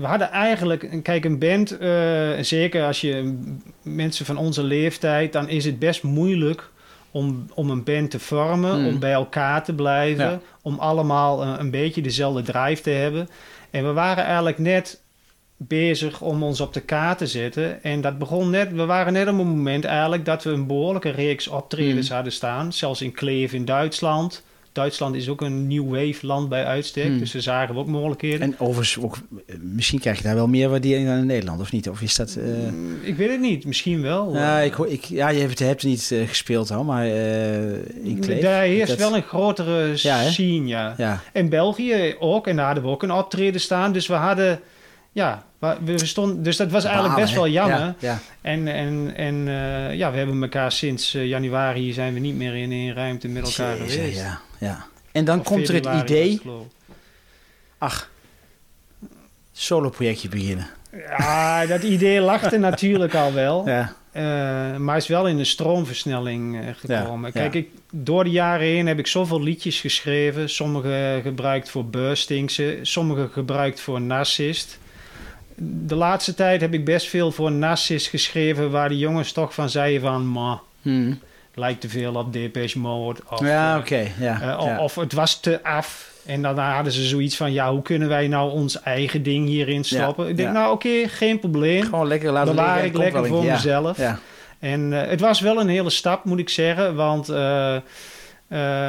we 0.00 0.06
hadden 0.06 0.30
eigenlijk, 0.30 1.00
kijk, 1.02 1.24
een 1.24 1.38
band, 1.38 1.80
uh, 1.80 2.30
zeker 2.40 2.84
als 2.84 3.00
je 3.00 3.38
mensen 3.82 4.26
van 4.26 4.36
onze 4.36 4.62
leeftijd, 4.62 5.32
dan 5.32 5.48
is 5.48 5.64
het 5.64 5.78
best 5.78 6.02
moeilijk 6.02 6.70
om, 7.10 7.46
om 7.54 7.70
een 7.70 7.84
band 7.84 8.10
te 8.10 8.18
vormen, 8.18 8.80
mm. 8.80 8.86
om 8.86 8.98
bij 8.98 9.12
elkaar 9.12 9.64
te 9.64 9.74
blijven, 9.74 10.40
om 10.62 10.78
allemaal 10.78 11.44
een 11.46 11.70
beetje 11.70 12.02
dezelfde 12.02 12.42
drive 12.42 12.82
te 12.82 12.90
hebben. 12.90 13.28
En 13.70 13.86
we 13.86 13.92
waren 13.92 14.24
eigenlijk 14.24 14.58
net 14.58 15.00
bezig 15.56 16.20
om 16.20 16.42
ons 16.42 16.60
op 16.60 16.72
de 16.72 16.80
kaart 16.80 17.18
te 17.18 17.26
zetten. 17.26 17.82
En 17.82 18.00
dat 18.00 18.18
begon 18.18 18.50
net, 18.50 18.72
we 18.72 18.84
waren 18.84 19.12
net 19.12 19.28
op 19.28 19.38
een 19.38 19.46
moment 19.46 19.84
eigenlijk 19.84 20.24
dat 20.24 20.44
we 20.44 20.50
een 20.50 20.66
behoorlijke 20.66 21.10
reeks 21.10 21.48
optredens 21.48 22.08
mm. 22.08 22.14
hadden 22.14 22.32
staan, 22.32 22.72
zelfs 22.72 23.02
in 23.02 23.12
Kleef 23.12 23.52
in 23.52 23.64
Duitsland 23.64 24.42
Duitsland 24.74 25.14
is 25.14 25.28
ook 25.28 25.40
een 25.40 25.66
new 25.66 25.88
wave 25.88 26.26
land 26.26 26.48
bij 26.48 26.64
uitstek. 26.64 27.04
Hmm. 27.06 27.18
Dus 27.18 27.32
daar 27.32 27.42
zagen 27.42 27.74
we 27.74 27.80
ook 27.80 27.86
mogelijkheden. 27.86 28.40
En 28.40 28.54
overigens 28.58 28.98
ook, 29.04 29.16
eh, 29.46 29.54
misschien 29.60 29.98
krijg 30.00 30.16
je 30.16 30.22
daar 30.22 30.34
wel 30.34 30.46
meer 30.48 30.68
waardering 30.68 31.06
dan 31.06 31.16
in 31.16 31.26
Nederland, 31.26 31.60
of 31.60 31.72
niet? 31.72 31.88
Of 31.88 32.00
is 32.02 32.14
dat... 32.16 32.36
eh, 32.36 32.44
Mm, 32.44 32.98
Ik 33.02 33.16
weet 33.16 33.30
het 33.30 33.40
niet, 33.40 33.64
misschien 33.66 34.02
wel. 34.02 34.34
Ja, 34.34 34.58
ik, 34.58 34.72
hoor- 34.72 34.88
ik, 34.88 35.04
ja, 35.04 35.28
je 35.28 35.40
hebt, 35.40 35.58
hebt 35.58 35.84
niet 35.84 36.10
eh, 36.12 36.28
gespeeld 36.28 36.70
al, 36.70 36.84
maar 36.84 37.06
in 37.06 38.18
Kleef... 38.20 38.40
Daar 38.42 38.62
heerst 38.62 38.88
dat- 38.88 38.98
wel 38.98 39.14
een 39.16 39.22
grotere 39.22 39.92
Ja, 39.96 40.22
scene, 40.30 40.66
ja. 40.66 40.94
Ja, 40.96 41.20
In 41.32 41.48
België 41.48 42.14
ook, 42.18 42.46
en 42.46 42.56
daar 42.56 42.66
hadden 42.66 42.84
we 42.84 42.90
ook 42.90 43.02
een 43.02 43.12
optreden 43.12 43.60
staan. 43.60 43.92
Dus 43.92 44.06
we 44.06 44.14
hadden, 44.14 44.60
ja, 45.12 45.44
we 45.84 46.06
stonden, 46.06 46.42
dus 46.42 46.56
dat 46.56 46.70
was 46.70 46.84
eigenlijk 46.84 47.16
best 47.16 47.34
wel 47.34 47.48
jammer. 47.48 47.78
Ja, 47.78 47.94
ja. 47.98 48.18
En, 48.40 48.68
en, 48.68 49.12
en 49.16 49.34
ja, 49.96 50.10
we 50.10 50.16
hebben 50.16 50.42
elkaar 50.42 50.72
sinds 50.72 51.12
januari 51.12 51.92
zijn 51.92 52.14
we 52.14 52.20
niet 52.20 52.36
meer 52.36 52.54
in 52.56 52.72
één 52.72 52.94
ruimte 52.94 53.28
met 53.28 53.46
elkaar 53.58 53.76
Jezus, 53.78 53.94
geweest. 53.94 54.18
ja, 54.18 54.40
ja. 54.64 54.86
En 55.12 55.24
dan 55.24 55.38
Of 55.38 55.44
komt 55.44 55.68
er 55.68 55.74
het 55.74 55.86
idee, 56.02 56.40
ach, 57.78 58.10
solo-projectje 59.52 60.28
beginnen. 60.28 60.66
Ja, 61.08 61.66
dat 61.66 61.82
idee 61.82 62.20
er 62.52 62.60
natuurlijk 62.70 63.14
al 63.14 63.32
wel. 63.32 63.68
Ja, 63.68 63.94
Eh, 64.12 64.76
maar 64.76 64.96
is 64.96 65.06
wel 65.06 65.28
in 65.28 65.38
een 65.38 65.46
stroomversnelling 65.46 66.60
eh, 66.60 66.66
gekomen. 66.76 67.30
Ja, 67.34 67.42
ja. 67.42 67.48
Kijk, 67.48 67.54
ik, 67.54 67.68
door 67.90 68.24
de 68.24 68.30
jaren 68.30 68.66
heen 68.66 68.86
heb 68.86 68.98
ik 68.98 69.06
zoveel 69.06 69.42
liedjes 69.42 69.80
geschreven. 69.80 70.50
Sommige 70.50 71.20
gebruikt 71.22 71.70
voor 71.70 71.84
Beurstinkse, 71.84 72.78
sommige 72.82 73.28
gebruikt 73.32 73.80
voor 73.80 74.00
Narcist. 74.00 74.78
De 75.56 75.94
laatste 75.94 76.34
tijd 76.34 76.60
heb 76.60 76.74
ik 76.74 76.84
best 76.84 77.06
veel 77.08 77.32
voor 77.32 77.52
Narcist 77.52 78.06
geschreven... 78.06 78.70
waar 78.70 78.88
de 78.88 78.98
jongens 78.98 79.32
toch 79.32 79.54
van 79.54 79.70
zeiden 79.70 80.00
van... 80.00 80.26
Ma, 80.26 80.60
Hm. 80.82 81.12
Lijkt 81.54 81.80
te 81.80 81.88
veel 81.88 82.14
op 82.14 82.32
Depeche 82.32 82.78
Mode. 82.78 83.20
Of, 83.30 83.40
ja 83.40 83.74
eh, 83.74 83.80
oké. 83.80 84.06
ja, 84.18 84.40
eh, 84.40 84.66
ja. 84.66 84.78
Of 84.78 84.94
het 84.94 85.12
was 85.12 85.40
te 85.40 85.62
af. 85.62 86.12
En 86.26 86.42
dan 86.42 86.58
hadden 86.58 86.92
ze 86.92 87.02
zoiets 87.02 87.36
van... 87.36 87.52
ja, 87.52 87.72
hoe 87.72 87.82
kunnen 87.82 88.08
wij 88.08 88.28
nou 88.28 88.50
ons 88.50 88.82
eigen 88.82 89.22
ding 89.22 89.46
hierin 89.46 89.84
stoppen? 89.84 90.28
ik 90.28 90.36
denk, 90.36 90.52
nou 90.52 90.72
oké, 90.72 91.08
geen 91.08 91.38
probleem. 91.38 91.82
Gewoon 91.82 92.06
lekker 92.06 92.32
laten 92.32 92.54
liggen. 92.54 92.84
ik 92.84 92.96
lekker 92.96 93.26
voor 93.26 93.44
mezelf. 93.44 93.98
Ja, 93.98 94.18
En 94.58 95.02
eh, 95.02 95.10
het 95.10 95.20
was 95.20 95.40
wel 95.40 95.60
een 95.60 95.68
hele 95.68 95.90
stap, 95.90 96.24
moet 96.24 96.38
ik 96.38 96.48
zeggen. 96.48 96.94
Want 96.94 97.26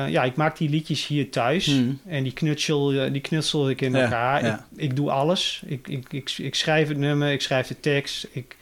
ja, 0.10 0.24
ik 0.24 0.36
maak 0.36 0.58
die 0.58 0.70
liedjes 0.70 1.08
hier 1.08 1.30
thuis. 1.32 1.66
Hmm. 1.66 2.00
En 2.08 2.24
die 2.24 2.34
knutsel, 2.34 2.88
die 2.88 3.22
knutsel 3.22 3.70
ik 3.70 3.82
in 3.82 3.96
elkaar. 3.96 4.46
Ik, 4.46 4.56
ik 4.76 4.96
doe 4.96 5.12
alles. 5.12 5.64
Ik, 5.66 5.88
ik, 5.88 6.06
ik, 6.10 6.36
ik 6.38 6.56
schrijf 6.56 6.88
het 6.88 6.98
nummer, 6.98 7.32
ik 7.32 7.42
schrijf 7.42 7.68
de 7.68 7.80
tekst. 7.80 8.28
Ik, 8.32 8.56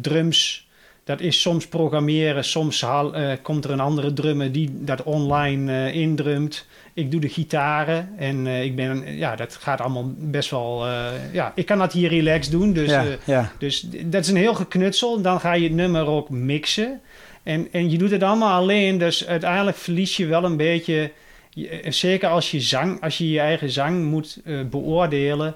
drums, 0.00 0.67
dat 1.08 1.20
is 1.20 1.40
soms 1.40 1.66
programmeren. 1.66 2.44
Soms 2.44 2.80
haal- 2.80 3.14
eh, 3.14 3.32
komt 3.42 3.64
er 3.64 3.70
een 3.70 3.80
andere 3.80 4.12
drummer 4.12 4.52
die 4.52 4.70
dat 4.72 5.02
online 5.02 5.72
eh, 5.72 5.94
indrumt. 5.94 6.66
Ik 6.94 7.10
doe 7.10 7.20
de 7.20 7.28
gitaren 7.28 8.08
en 8.16 8.46
eh, 8.46 8.64
ik 8.64 8.76
ben, 8.76 9.16
ja, 9.16 9.36
dat 9.36 9.54
gaat 9.60 9.80
allemaal 9.80 10.12
best 10.18 10.50
wel. 10.50 10.86
ja, 11.32 11.52
ik 11.54 11.66
kan 11.66 11.78
dat 11.78 11.92
hier 11.92 12.08
relaxed 12.08 12.52
doen. 12.52 12.72
Dus 12.72 12.90
ja, 12.90 13.04
ja. 13.24 13.52
dus 13.58 13.86
dat 14.04 14.22
is 14.22 14.28
een 14.30 14.36
heel 14.36 14.54
geknutsel. 14.54 15.20
Dan 15.20 15.40
ga 15.40 15.52
je 15.52 15.62
het 15.64 15.72
nummer 15.72 16.06
ook 16.06 16.30
mixen. 16.30 17.00
En, 17.42 17.68
en 17.72 17.90
je 17.90 17.98
doet 17.98 18.10
het 18.10 18.22
allemaal 18.22 18.60
alleen. 18.60 18.98
Dus 18.98 19.26
uiteindelijk 19.26 19.76
verlies 19.76 20.16
je 20.16 20.26
wel 20.26 20.44
een 20.44 20.56
beetje... 20.56 21.10
je- 21.50 21.80
zeker 21.88 22.28
als 22.28 22.50
je 22.50 22.60
zang, 22.60 23.00
als 23.02 23.18
je 23.18 23.30
je 23.30 23.40
eigen 23.40 23.70
zang 23.70 24.04
moet 24.04 24.40
beoordelen... 24.70 25.54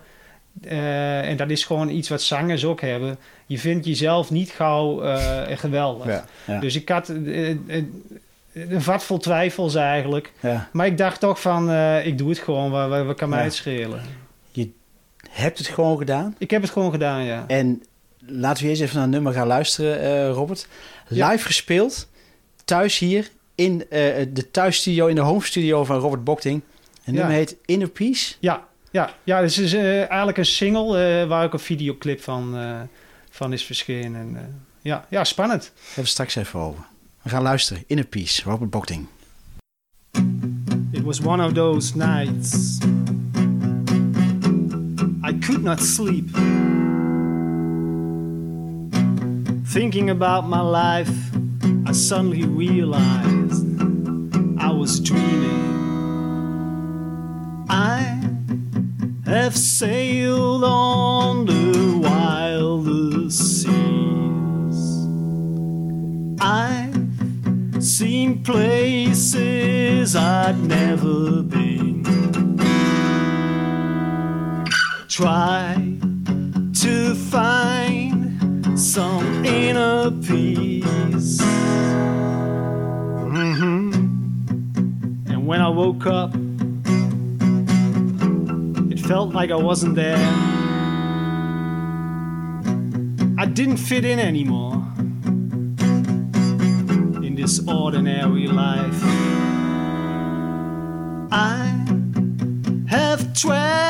en 0.63 1.37
dat 1.37 1.51
is 1.51 1.65
gewoon 1.65 1.89
iets 1.89 2.09
wat 2.09 2.23
zangers 2.23 2.65
ook 2.65 2.81
hebben. 2.81 3.19
Je 3.53 3.59
vindt 3.59 3.87
jezelf 3.87 4.31
niet 4.31 4.51
gauw 4.51 5.03
eh, 5.03 5.59
geweldig. 5.59 6.07
ja, 6.07 6.25
ja, 6.47 6.61
Dus 6.61 6.75
ik 6.75 6.89
had 6.89 7.09
eh, 7.09 7.51
eh, 7.51 7.57
een 8.53 8.83
vat 8.83 9.05
vol 9.05 9.19
twijfels 9.19 9.75
eigenlijk. 9.75 10.33
ja. 10.41 10.69
Maar 10.73 10.87
ik 10.87 10.99
dacht 10.99 11.21
toch 11.21 11.41
van, 11.41 11.73
ik 12.05 12.19
doe 12.19 12.29
het 12.29 12.39
gewoon. 12.39 12.71
Wat, 12.71 13.05
wat, 13.05 13.17
kan 13.17 13.29
mij 13.29 13.45
het 13.45 13.55
schelen? 13.55 14.01
Hebt 15.31 15.59
het 15.59 15.67
gewoon 15.67 15.99
gedaan. 15.99 16.35
Ik 16.39 16.51
heb 16.51 16.63
het 16.63 16.71
gewoon 16.71 16.91
gedaan, 16.91 17.23
ja. 17.25 17.45
En 17.47 17.83
laten 18.19 18.63
we 18.63 18.69
eerst 18.69 18.83
even 18.83 18.95
naar 18.95 19.05
het 19.05 19.13
nummer 19.13 19.33
gaan 19.33 19.47
luisteren, 19.47 20.29
Robert. 20.31 20.67
Live 21.09 21.47
gespeeld, 21.47 22.09
thuis 22.65 22.99
hier, 22.99 23.31
in 23.55 23.79
de 24.33 24.51
thuisstudio, 24.51 25.07
in 25.07 25.15
de 25.15 25.21
home 25.21 25.45
studio 25.45 25.85
van 25.85 25.99
Robert 25.99 26.25
Bokting. 26.25 26.63
Het 26.95 27.01
Ja. 27.05 27.13
nummer 27.13 27.37
heet 27.37 27.57
Inner 27.65 27.89
Peace. 27.89 28.35
Ja, 28.41 28.67
ja, 28.91 29.15
ja 29.25 29.41
dus 29.41 29.57
het 29.57 29.65
is 29.65 29.75
eigenlijk 29.75 30.39
een 30.39 30.47
single 30.47 31.27
waar 31.27 31.45
ook 31.45 31.53
een 31.53 31.59
videoclip 31.59 32.21
van, 32.21 32.57
van 33.43 33.53
is 33.53 33.65
verschenen. 33.65 34.21
En, 34.21 34.37
eh, 34.37 34.43
ja, 34.83 35.07
ja, 35.11 35.25
spannend. 35.25 35.63
Daar 35.63 35.85
hebben 35.85 36.05
we 36.05 36.11
straks 36.11 36.35
even 36.35 36.61
over. 36.61 36.85
We 37.23 37.31
gaan 37.31 37.43
luisteren. 37.43 37.85
Inner 37.87 38.07
Peace, 38.07 38.43
Robert 38.43 38.71
Bokting. 38.71 39.07
It 40.91 41.03
was 41.03 41.21
one 41.21 41.45
of 41.45 41.53
those 41.53 41.97
nights 41.97 42.79
I 45.25 45.33
could 45.47 45.63
not 45.63 45.81
sleep. 45.81 46.29
Thinking 49.73 50.11
about 50.11 50.49
my 50.49 50.61
life, 50.61 51.15
I 51.87 51.93
suddenly 51.93 52.45
realized 52.47 53.65
I 54.59 54.71
was 54.73 55.01
dreaming. 55.01 55.71
I 57.69 58.21
have 59.25 59.57
sailed 59.57 60.65
on 60.65 61.52
places 68.45 70.17
I'd 70.17 70.59
never 70.59 71.43
been. 71.43 72.03
Try 75.09 75.77
to 76.75 77.15
find 77.15 78.79
some 78.79 79.45
inner 79.45 80.11
peace. 80.11 81.41
Mhm. 83.31 83.93
And 85.29 85.47
when 85.47 85.61
I 85.61 85.69
woke 85.69 86.07
up, 86.07 86.35
it 88.91 89.01
felt 89.01 89.33
like 89.35 89.51
I 89.51 89.57
wasn't 89.57 89.95
there. 89.95 90.19
I 93.39 93.47
didn't 93.47 93.79
fit 93.79 94.05
in 94.05 94.19
anymore 94.19 94.82
this 97.43 97.59
ordinary 97.67 98.47
life. 98.47 99.03
I 101.33 101.75
have 102.89 103.35
traveled 103.35 103.82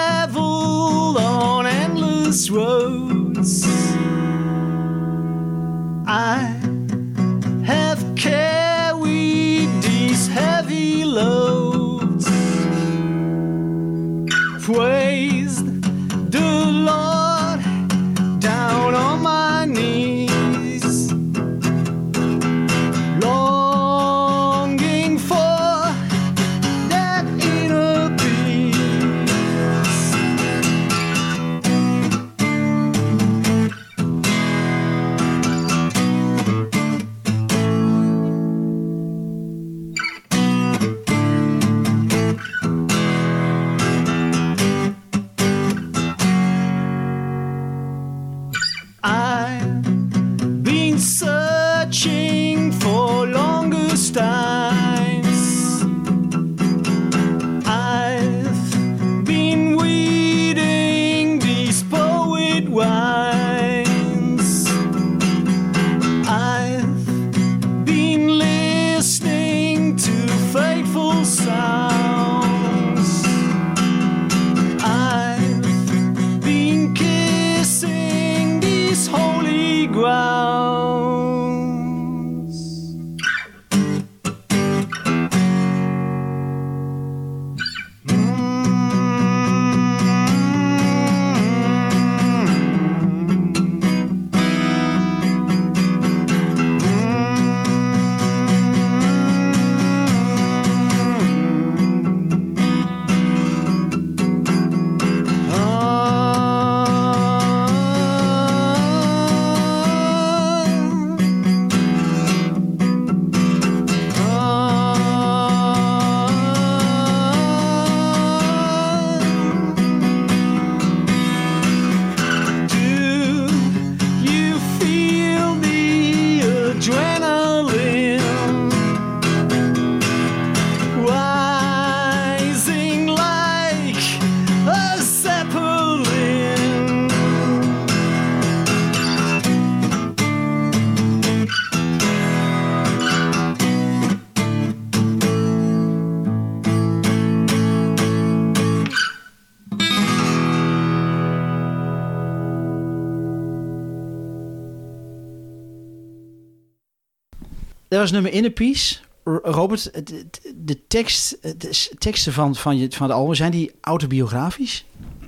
dat 157.93 158.01
was 158.01 158.11
nummer 158.11 158.33
in 158.33 158.43
de 158.43 158.51
piece. 158.51 158.99
Robert, 159.43 160.07
de, 160.07 160.27
de 160.55 160.87
tekst, 160.87 161.39
de 161.59 161.91
teksten 161.99 162.33
van, 162.33 162.55
van, 162.55 162.77
je, 162.77 162.91
van 162.91 163.07
de 163.07 163.13
album, 163.13 163.35
zijn 163.35 163.51
die 163.51 163.73
autobiografisch? 163.81 164.85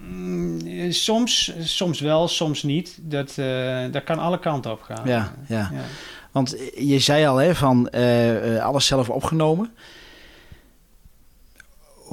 Mm, 0.09 0.93
soms, 0.93 1.53
soms 1.61 2.01
wel, 2.01 2.29
soms 2.29 2.63
niet. 2.63 2.99
Dat, 3.03 3.37
uh, 3.39 3.93
dat 3.93 4.05
kan 4.05 4.19
alle 4.19 4.39
kanten 4.39 4.73
op 4.73 4.83
gaan. 4.83 5.09
Ja, 5.09 5.35
ja. 5.49 5.71
ja. 5.73 5.81
Want 6.33 6.57
je 6.77 6.99
zei 6.99 7.27
al, 7.27 7.37
hè, 7.37 7.55
van 7.55 7.89
uh, 7.95 8.65
alles 8.65 8.87
zelf 8.87 9.09
opgenomen 9.09 9.71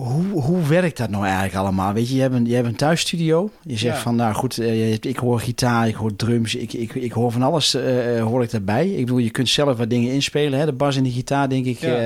hoe, 0.04 0.42
hoe 0.42 0.68
werkt 0.68 0.98
dat 0.98 1.10
nou 1.10 1.24
eigenlijk 1.24 1.56
allemaal? 1.56 1.94
Weet 1.94 2.10
je, 2.10 2.16
je 2.16 2.22
hebt 2.22 2.34
een, 2.34 2.46
je 2.46 2.56
hebt 2.56 2.68
een 2.68 2.76
thuisstudio. 2.76 3.50
Je 3.62 3.78
zegt 3.78 3.98
van, 3.98 4.16
nou 4.16 4.34
goed, 4.34 4.58
uh, 4.58 4.94
ik 4.94 5.18
hoor 5.18 5.40
gitaar, 5.40 5.88
ik 5.88 5.96
hoor 5.96 6.16
drums, 6.16 6.56
ik, 6.56 6.74
ik, 6.74 6.94
ik 6.94 7.12
hoor 7.12 7.32
van 7.32 7.42
alles, 7.42 7.76
uh, 7.76 8.24
hoor 8.24 8.44
ik 8.44 8.52
daarbij. 8.52 8.90
Ik 8.90 9.06
bedoel, 9.06 9.18
je 9.18 9.30
kunt 9.30 9.50
zelf 9.50 9.78
wat 9.78 9.90
dingen 9.90 10.14
inspelen, 10.14 10.60
hè? 10.60 10.66
de 10.66 10.74
bas 10.74 10.96
en 10.96 11.04
de 11.04 11.12
gitaar, 11.12 11.50
denk 11.50 11.66
ik. 11.66 11.80
Ja. 11.80 12.00
Uh, 12.00 12.06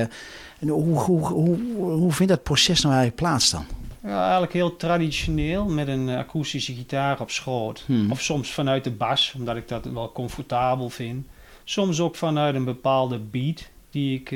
en 0.58 0.68
hoe, 0.68 0.98
hoe, 0.98 1.26
hoe, 1.26 1.58
hoe 1.76 2.12
vindt 2.12 2.32
dat 2.32 2.42
proces 2.42 2.82
nou 2.82 2.94
eigenlijk 2.94 3.22
plaats 3.22 3.50
dan? 3.50 3.64
Ja, 4.02 4.22
eigenlijk 4.22 4.52
heel 4.52 4.76
traditioneel, 4.76 5.64
met 5.64 5.88
een 5.88 6.08
akoestische 6.08 6.74
gitaar 6.74 7.20
op 7.20 7.30
schoot. 7.30 7.82
Hmm. 7.86 8.10
Of 8.10 8.20
soms 8.20 8.50
vanuit 8.52 8.84
de 8.84 8.90
bas, 8.90 9.34
omdat 9.36 9.56
ik 9.56 9.68
dat 9.68 9.84
wel 9.84 10.12
comfortabel 10.12 10.90
vind. 10.90 11.26
Soms 11.64 12.00
ook 12.00 12.16
vanuit 12.16 12.54
een 12.54 12.64
bepaalde 12.64 13.18
beat, 13.18 13.68
die 13.90 14.20
ik, 14.20 14.30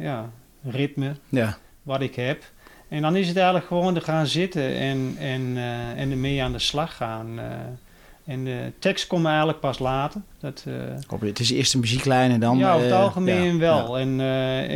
ja, 0.00 0.30
ritme, 0.62 1.16
ja. 1.28 1.58
wat 1.82 2.00
ik 2.00 2.14
heb. 2.14 2.44
En 2.88 3.02
dan 3.02 3.16
is 3.16 3.28
het 3.28 3.36
eigenlijk 3.36 3.66
gewoon 3.66 3.94
te 3.94 4.00
gaan 4.00 4.26
zitten 4.26 4.76
en, 4.76 5.14
en, 5.18 5.40
uh, 5.56 6.00
en 6.00 6.10
ermee 6.10 6.42
aan 6.42 6.52
de 6.52 6.58
slag 6.58 6.96
gaan. 6.96 7.38
Uh, 7.38 7.44
en 8.24 8.44
de 8.44 8.72
tekst 8.78 9.06
komt 9.06 9.26
eigenlijk 9.26 9.60
pas 9.60 9.78
later. 9.78 10.20
Dat, 10.40 10.64
uh, 10.68 11.20
het 11.20 11.38
is 11.38 11.50
eerst 11.50 11.74
een 11.74 11.80
muzieklijn 11.80 12.30
en 12.30 12.40
dan... 12.40 12.58
Ja, 12.58 12.74
over 12.74 12.84
het 12.84 12.94
algemeen 12.94 13.52
ja, 13.52 13.58
wel. 13.58 13.98
Ja. 13.98 14.02
En 14.02 14.16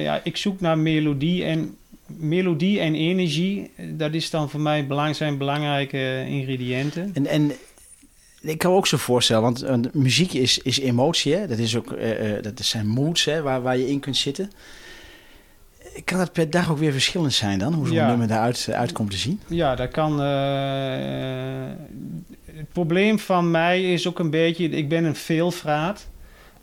ja, 0.00 0.20
ik 0.24 0.36
zoek 0.36 0.60
naar 0.60 0.78
melodie 0.78 1.44
en 1.44 1.76
melodie 2.06 2.80
en 2.80 2.94
energie. 2.94 3.70
Dat 3.76 4.14
is 4.14 4.30
dan 4.30 4.50
voor 4.50 4.60
mij 4.60 4.86
belang, 4.86 5.16
zijn 5.16 5.38
belangrijke 5.38 6.24
ingrediënten. 6.28 7.10
En, 7.14 7.26
en 7.26 7.52
ik 8.40 8.58
kan 8.58 8.70
me 8.70 8.76
ook 8.76 8.86
zo 8.86 8.96
voorstellen, 8.96 9.42
want 9.42 9.94
muziek 9.94 10.32
is, 10.32 10.58
is 10.58 10.80
emotie. 10.80 11.34
Hè? 11.34 11.46
Dat, 11.46 11.58
is 11.58 11.76
ook, 11.76 11.96
dat 12.42 12.60
zijn 12.60 12.86
moods 12.86 13.24
hè, 13.24 13.42
waar, 13.42 13.62
waar 13.62 13.78
je 13.78 13.88
in 13.88 14.00
kunt 14.00 14.16
zitten 14.16 14.50
kan 16.04 16.18
het 16.18 16.32
per 16.32 16.50
dag 16.50 16.70
ook 16.70 16.78
weer 16.78 16.92
verschillend 16.92 17.32
zijn 17.32 17.58
dan? 17.58 17.72
Hoe 17.72 17.86
zo'n 17.86 17.94
ja. 17.94 18.08
nummer 18.08 18.30
eruit 18.30 18.66
uh, 18.70 18.76
uit 18.76 18.92
komt 18.92 19.10
te 19.10 19.16
zien? 19.16 19.40
Ja, 19.46 19.74
dat 19.74 19.90
kan... 19.90 20.22
Uh, 20.22 20.26
het 22.56 22.72
probleem 22.72 23.18
van 23.18 23.50
mij 23.50 23.92
is 23.92 24.08
ook 24.08 24.18
een 24.18 24.30
beetje... 24.30 24.68
Ik 24.68 24.88
ben 24.88 25.04
een 25.04 25.16
veelvraat. 25.16 26.08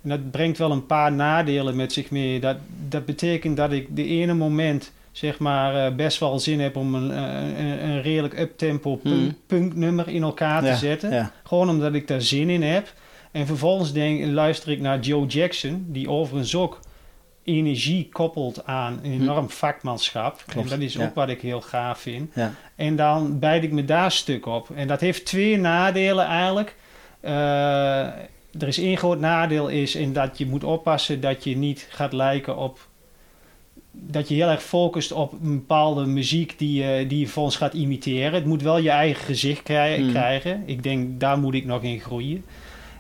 En 0.04 0.10
dat 0.10 0.32
brengt 0.32 0.58
wel 0.58 0.72
een 0.72 0.86
paar 0.86 1.12
nadelen 1.12 1.76
met 1.76 1.94
zich 1.94 2.12
mee. 2.12 2.40
Dat, 2.40 2.58
dat 2.88 3.06
betekent 3.06 3.58
dat 3.58 3.72
ik 3.72 3.96
de 3.96 4.06
ene 4.06 4.34
moment 4.34 4.92
zeg 5.12 5.40
maar 5.40 5.92
uh, 5.92 5.96
best 5.96 6.20
wel 6.20 6.40
zin 6.40 6.60
heb 6.60 6.76
om 6.76 6.96
een, 6.96 7.18
een, 7.18 7.90
een 7.90 8.02
redelijk 8.02 8.40
uptempo 8.40 8.96
punk, 8.96 9.16
hmm. 9.16 9.36
punknummer 9.48 10.08
in 10.08 10.24
elkaar 10.24 10.64
te 10.64 10.76
zetten. 10.76 11.12
Ja. 11.12 11.32
Gewoon 11.44 11.70
omdat 11.70 11.94
ik 11.94 12.08
daar 12.08 12.22
zin 12.22 12.50
in 12.50 12.64
heb. 12.64 12.94
En 13.32 13.46
vervolgens 13.46 13.94
denk, 13.94 14.26
luister 14.26 14.72
ik 14.72 14.80
naar 14.80 15.00
Joe 15.00 15.26
Jackson, 15.26 15.86
die 15.88 16.10
overigens 16.10 16.56
ook 16.56 16.80
energie 17.50 18.10
koppelt 18.12 18.66
aan 18.66 19.00
een 19.04 19.16
hm. 19.16 19.22
enorm 19.22 19.50
vakmanschap. 19.50 20.44
En 20.56 20.68
dat 20.68 20.80
is 20.80 21.00
ook 21.00 21.16
wat 21.16 21.30
ik 21.30 21.42
heel 21.42 21.62
gaaf 21.62 22.00
vind. 22.00 22.32
Ja. 22.36 22.54
En 22.76 22.96
dan 22.96 23.40
bijd 23.40 23.64
ik 23.64 23.72
me 23.72 23.86
daar 23.86 24.12
stuk 24.12 24.46
op. 24.46 24.70
En 24.76 24.88
dat 24.88 25.00
heeft 25.00 25.26
twee 25.26 25.58
nadelen 25.58 26.26
eigenlijk. 26.26 26.76
Uh, 27.22 27.32
er 28.60 28.68
is 28.68 28.80
één 28.80 28.98
groot 28.98 29.20
nadeel 29.20 29.68
is 29.68 29.96
in 29.96 30.14
dat 30.14 30.38
je 30.38 30.46
moet 30.46 30.64
oppassen 30.64 31.22
dat 31.22 31.44
je 31.44 31.58
niet 31.58 31.88
gaat 31.90 32.14
lijken 32.14 32.58
op 32.58 32.88
dat 33.92 34.28
je 34.28 34.36
heel 34.36 34.50
erg 34.50 34.64
focust 34.64 35.12
op 35.12 35.34
een 35.34 35.56
bepaalde 35.56 36.06
muziek 36.06 36.60
die, 36.60 37.08
die 37.08 37.20
je 37.20 37.28
voor 37.28 37.44
ons 37.44 37.56
gaat 37.56 37.74
imiteren. 37.74 38.34
Het 38.34 38.46
moet 38.46 38.62
wel 38.62 38.78
je 38.78 38.90
eigen 38.90 39.26
gezicht 39.26 39.64
krijgen. 39.64 40.06
Hm. 40.06 40.10
krijgen. 40.10 40.64
Ik 40.66 40.84
denk, 40.84 41.20
daar 41.20 41.40
moet 41.40 41.54
ik 41.54 41.66
nog 41.66 41.84
in 41.84 42.00
groeien. 42.00 42.46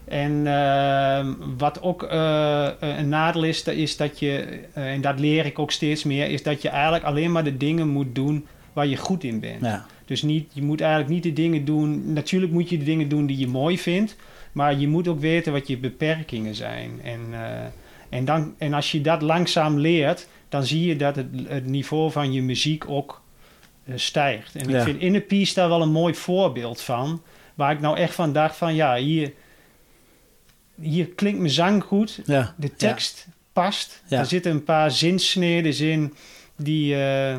En 0.09 0.31
uh, 0.45 1.27
wat 1.57 1.81
ook 1.81 2.03
uh, 2.03 2.69
een 2.79 3.09
nadeel 3.09 3.43
is, 3.43 3.63
dat 3.63 3.75
is 3.75 3.97
dat 3.97 4.19
je, 4.19 4.59
uh, 4.77 4.91
en 4.91 5.01
dat 5.01 5.19
leer 5.19 5.45
ik 5.45 5.59
ook 5.59 5.71
steeds 5.71 6.03
meer, 6.03 6.29
is 6.29 6.43
dat 6.43 6.61
je 6.61 6.69
eigenlijk 6.69 7.03
alleen 7.03 7.31
maar 7.31 7.43
de 7.43 7.57
dingen 7.57 7.87
moet 7.87 8.15
doen 8.15 8.47
waar 8.73 8.87
je 8.87 8.97
goed 8.97 9.23
in 9.23 9.39
bent. 9.39 9.61
Ja. 9.61 9.85
Dus 10.05 10.21
niet, 10.21 10.51
je 10.53 10.61
moet 10.61 10.81
eigenlijk 10.81 11.11
niet 11.11 11.23
de 11.23 11.33
dingen 11.33 11.65
doen, 11.65 12.13
natuurlijk 12.13 12.51
moet 12.51 12.69
je 12.69 12.77
de 12.77 12.85
dingen 12.85 13.09
doen 13.09 13.25
die 13.25 13.37
je 13.37 13.47
mooi 13.47 13.79
vindt, 13.79 14.15
maar 14.51 14.79
je 14.79 14.87
moet 14.87 15.07
ook 15.07 15.19
weten 15.19 15.53
wat 15.53 15.67
je 15.67 15.77
beperkingen 15.77 16.55
zijn. 16.55 16.99
En, 17.03 17.19
en, 18.09 18.25
dan, 18.25 18.53
en 18.57 18.73
als 18.73 18.91
je 18.91 19.01
dat 19.01 19.21
langzaam 19.21 19.77
leert, 19.77 20.27
dan 20.49 20.63
zie 20.63 20.85
je 20.85 20.95
dat 20.95 21.15
het, 21.15 21.27
het 21.47 21.65
niveau 21.65 22.11
van 22.11 22.33
je 22.33 22.41
muziek 22.41 22.89
ook 22.89 23.21
stijgt. 23.95 24.55
En 24.55 24.69
ja. 24.69 24.77
ik 24.77 24.83
vind 24.83 24.99
Inner 24.99 25.21
Peace 25.21 25.53
daar 25.53 25.69
wel 25.69 25.81
een 25.81 25.91
mooi 25.91 26.13
voorbeeld 26.13 26.81
van, 26.81 27.21
waar 27.55 27.71
ik 27.71 27.79
nou 27.79 27.97
echt 27.97 28.13
van 28.13 28.33
dacht 28.33 28.55
van, 28.55 28.75
ja, 28.75 28.95
hier 28.95 29.31
hier 30.81 31.07
klinkt 31.07 31.39
mijn 31.39 31.51
zang 31.51 31.83
goed. 31.83 32.21
Ja. 32.25 32.53
De 32.57 32.75
tekst 32.75 33.27
past. 33.53 34.01
Er 34.09 34.25
zitten 34.25 34.51
een 34.51 34.63
paar 34.63 34.91
zinsneden 34.91 35.79
in 35.79 36.13
die, 36.55 36.95
uh, 36.95 37.35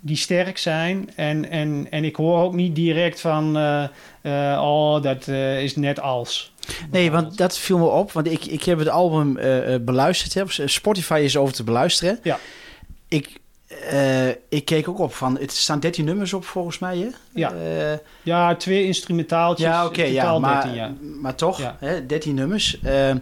die 0.00 0.16
sterk 0.16 0.58
zijn. 0.58 1.10
En, 1.16 1.50
en, 1.50 1.86
en 1.90 2.04
ik 2.04 2.16
hoor 2.16 2.42
ook 2.42 2.54
niet 2.54 2.74
direct 2.74 3.20
van... 3.20 3.56
Uh, 3.56 3.84
uh, 4.22 4.60
oh, 4.62 5.02
dat 5.02 5.28
is 5.28 5.76
net 5.76 6.00
als. 6.00 6.52
Nee, 6.90 7.10
want 7.10 7.36
dat 7.36 7.58
viel 7.58 7.78
me 7.78 7.88
op. 7.88 8.12
Want 8.12 8.26
ik, 8.30 8.44
ik 8.44 8.62
heb 8.62 8.78
het 8.78 8.88
album 8.88 9.34
beluisterd. 9.84 10.34
Hè. 10.34 10.68
Spotify 10.68 11.20
is 11.24 11.36
over 11.36 11.54
te 11.54 11.64
beluisteren. 11.64 12.18
Ja. 12.22 12.38
Ik 13.08 13.40
uh, 13.92 14.28
ik 14.48 14.64
keek 14.64 14.88
ook 14.88 14.98
op 14.98 15.14
van, 15.14 15.38
het 15.38 15.52
staan 15.52 15.80
13 15.80 16.04
nummers 16.04 16.32
op 16.32 16.44
volgens 16.44 16.78
mij, 16.78 16.98
hè? 16.98 17.08
Ja, 17.34 17.52
uh, 17.54 17.98
ja 18.22 18.56
twee 18.56 18.84
instrumentaaltjes. 18.84 19.68
Ja, 19.68 19.84
oké, 19.86 20.00
okay, 20.00 20.12
ja, 20.12 20.38
maar, 20.38 20.62
13, 20.62 20.74
ja. 20.74 20.92
maar 21.20 21.34
toch, 21.34 21.58
ja. 21.58 21.76
hè, 21.78 22.06
13 22.06 22.34
nummers. 22.34 22.78
Uh, 22.84 23.14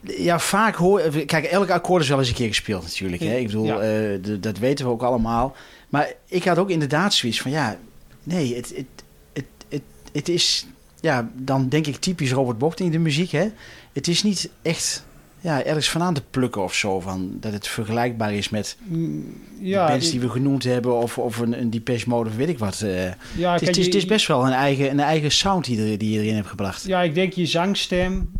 ja, 0.00 0.38
vaak 0.38 0.74
hoor... 0.74 1.00
Kijk, 1.26 1.44
elk 1.44 1.70
akkoord 1.70 2.02
is 2.02 2.08
wel 2.08 2.18
eens 2.18 2.28
een 2.28 2.34
keer 2.34 2.48
gespeeld 2.48 2.82
natuurlijk. 2.82 3.22
Hè? 3.22 3.36
Ik 3.36 3.46
bedoel, 3.46 3.64
ja. 3.64 4.18
dat 4.40 4.58
weten 4.58 4.84
we 4.84 4.90
ook 4.90 5.02
allemaal. 5.02 5.56
Maar 5.88 6.12
ik 6.26 6.44
had 6.44 6.58
ook 6.58 6.70
inderdaad 6.70 7.14
zoiets 7.14 7.40
van, 7.40 7.50
ja... 7.50 7.78
Nee, 8.22 8.56
het, 8.56 8.68
het, 8.76 8.86
het, 9.32 9.44
het, 9.68 9.82
het 10.12 10.28
is... 10.28 10.66
Ja, 11.00 11.30
dan 11.34 11.68
denk 11.68 11.86
ik 11.86 11.96
typisch 11.96 12.32
Robert 12.32 12.58
Bochting, 12.58 12.92
de 12.92 12.98
muziek, 12.98 13.30
hè? 13.30 13.48
Het 13.92 14.08
is 14.08 14.22
niet 14.22 14.50
echt 14.62 15.04
ja, 15.40 15.64
ergens 15.64 15.90
van 15.90 16.02
aan 16.02 16.14
te 16.14 16.22
plukken 16.30 16.62
of 16.62 16.74
zo. 16.74 17.00
Van, 17.00 17.36
dat 17.40 17.52
het 17.52 17.68
vergelijkbaar 17.68 18.34
is 18.34 18.48
met 18.48 18.76
mm, 18.82 19.42
ja, 19.58 19.86
de 19.86 19.92
bands 19.92 20.10
die 20.10 20.20
we 20.20 20.28
genoemd 20.28 20.64
hebben. 20.64 20.96
Of, 20.96 21.18
of 21.18 21.38
een, 21.38 21.60
een 21.60 21.70
Depeche 21.70 22.08
Mode 22.08 22.28
of 22.28 22.36
weet 22.36 22.48
ik 22.48 22.58
wat. 22.58 22.80
Uh, 22.84 23.04
ja, 23.36 23.52
het, 23.52 23.78
is, 23.78 23.86
het, 23.86 23.94
is, 23.94 24.06
best 24.06 24.26
wel 24.26 24.46
een 24.46 24.52
eigen, 24.52 24.90
een 24.90 25.00
eigen 25.00 25.30
sound 25.32 25.64
die, 25.64 25.90
er, 25.90 25.98
die 25.98 26.10
je 26.10 26.20
erin 26.20 26.34
hebt 26.34 26.48
gebracht. 26.48 26.84
Ja, 26.86 27.02
ik 27.02 27.14
denk 27.14 27.32
je 27.32 27.46
zangstem, 27.46 28.32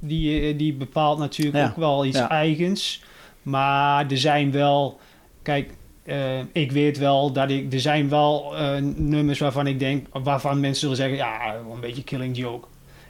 die, 0.00 0.40
eh, 0.40 0.58
die 0.58 0.74
bepaalt 0.74 1.18
natuurlijk 1.18 1.66
ook 1.66 1.76
wel 1.76 2.04
iets 2.04 2.18
eigens. 2.18 3.02
Maar 3.42 4.10
er 4.10 4.18
zijn 4.18 4.50
wel... 4.52 5.00
Kijk, 5.42 5.70
uh, 6.04 6.38
ik 6.52 6.72
weet 6.72 6.98
wel 6.98 7.32
dat 7.32 7.50
ik... 7.50 7.72
Er 7.72 7.80
zijn 7.80 8.08
wel 8.08 8.54
uh, 8.54 8.76
nummers 8.96 9.38
waarvan 9.38 9.66
ik 9.66 9.78
denk... 9.78 10.06
Waarvan 10.12 10.60
mensen 10.60 10.80
zullen 10.80 10.96
zeggen... 10.96 11.16
Ja, 11.16 11.54
een 11.54 11.80
beetje 11.80 12.04
Killing 12.04 12.36
Joke. 12.36 12.66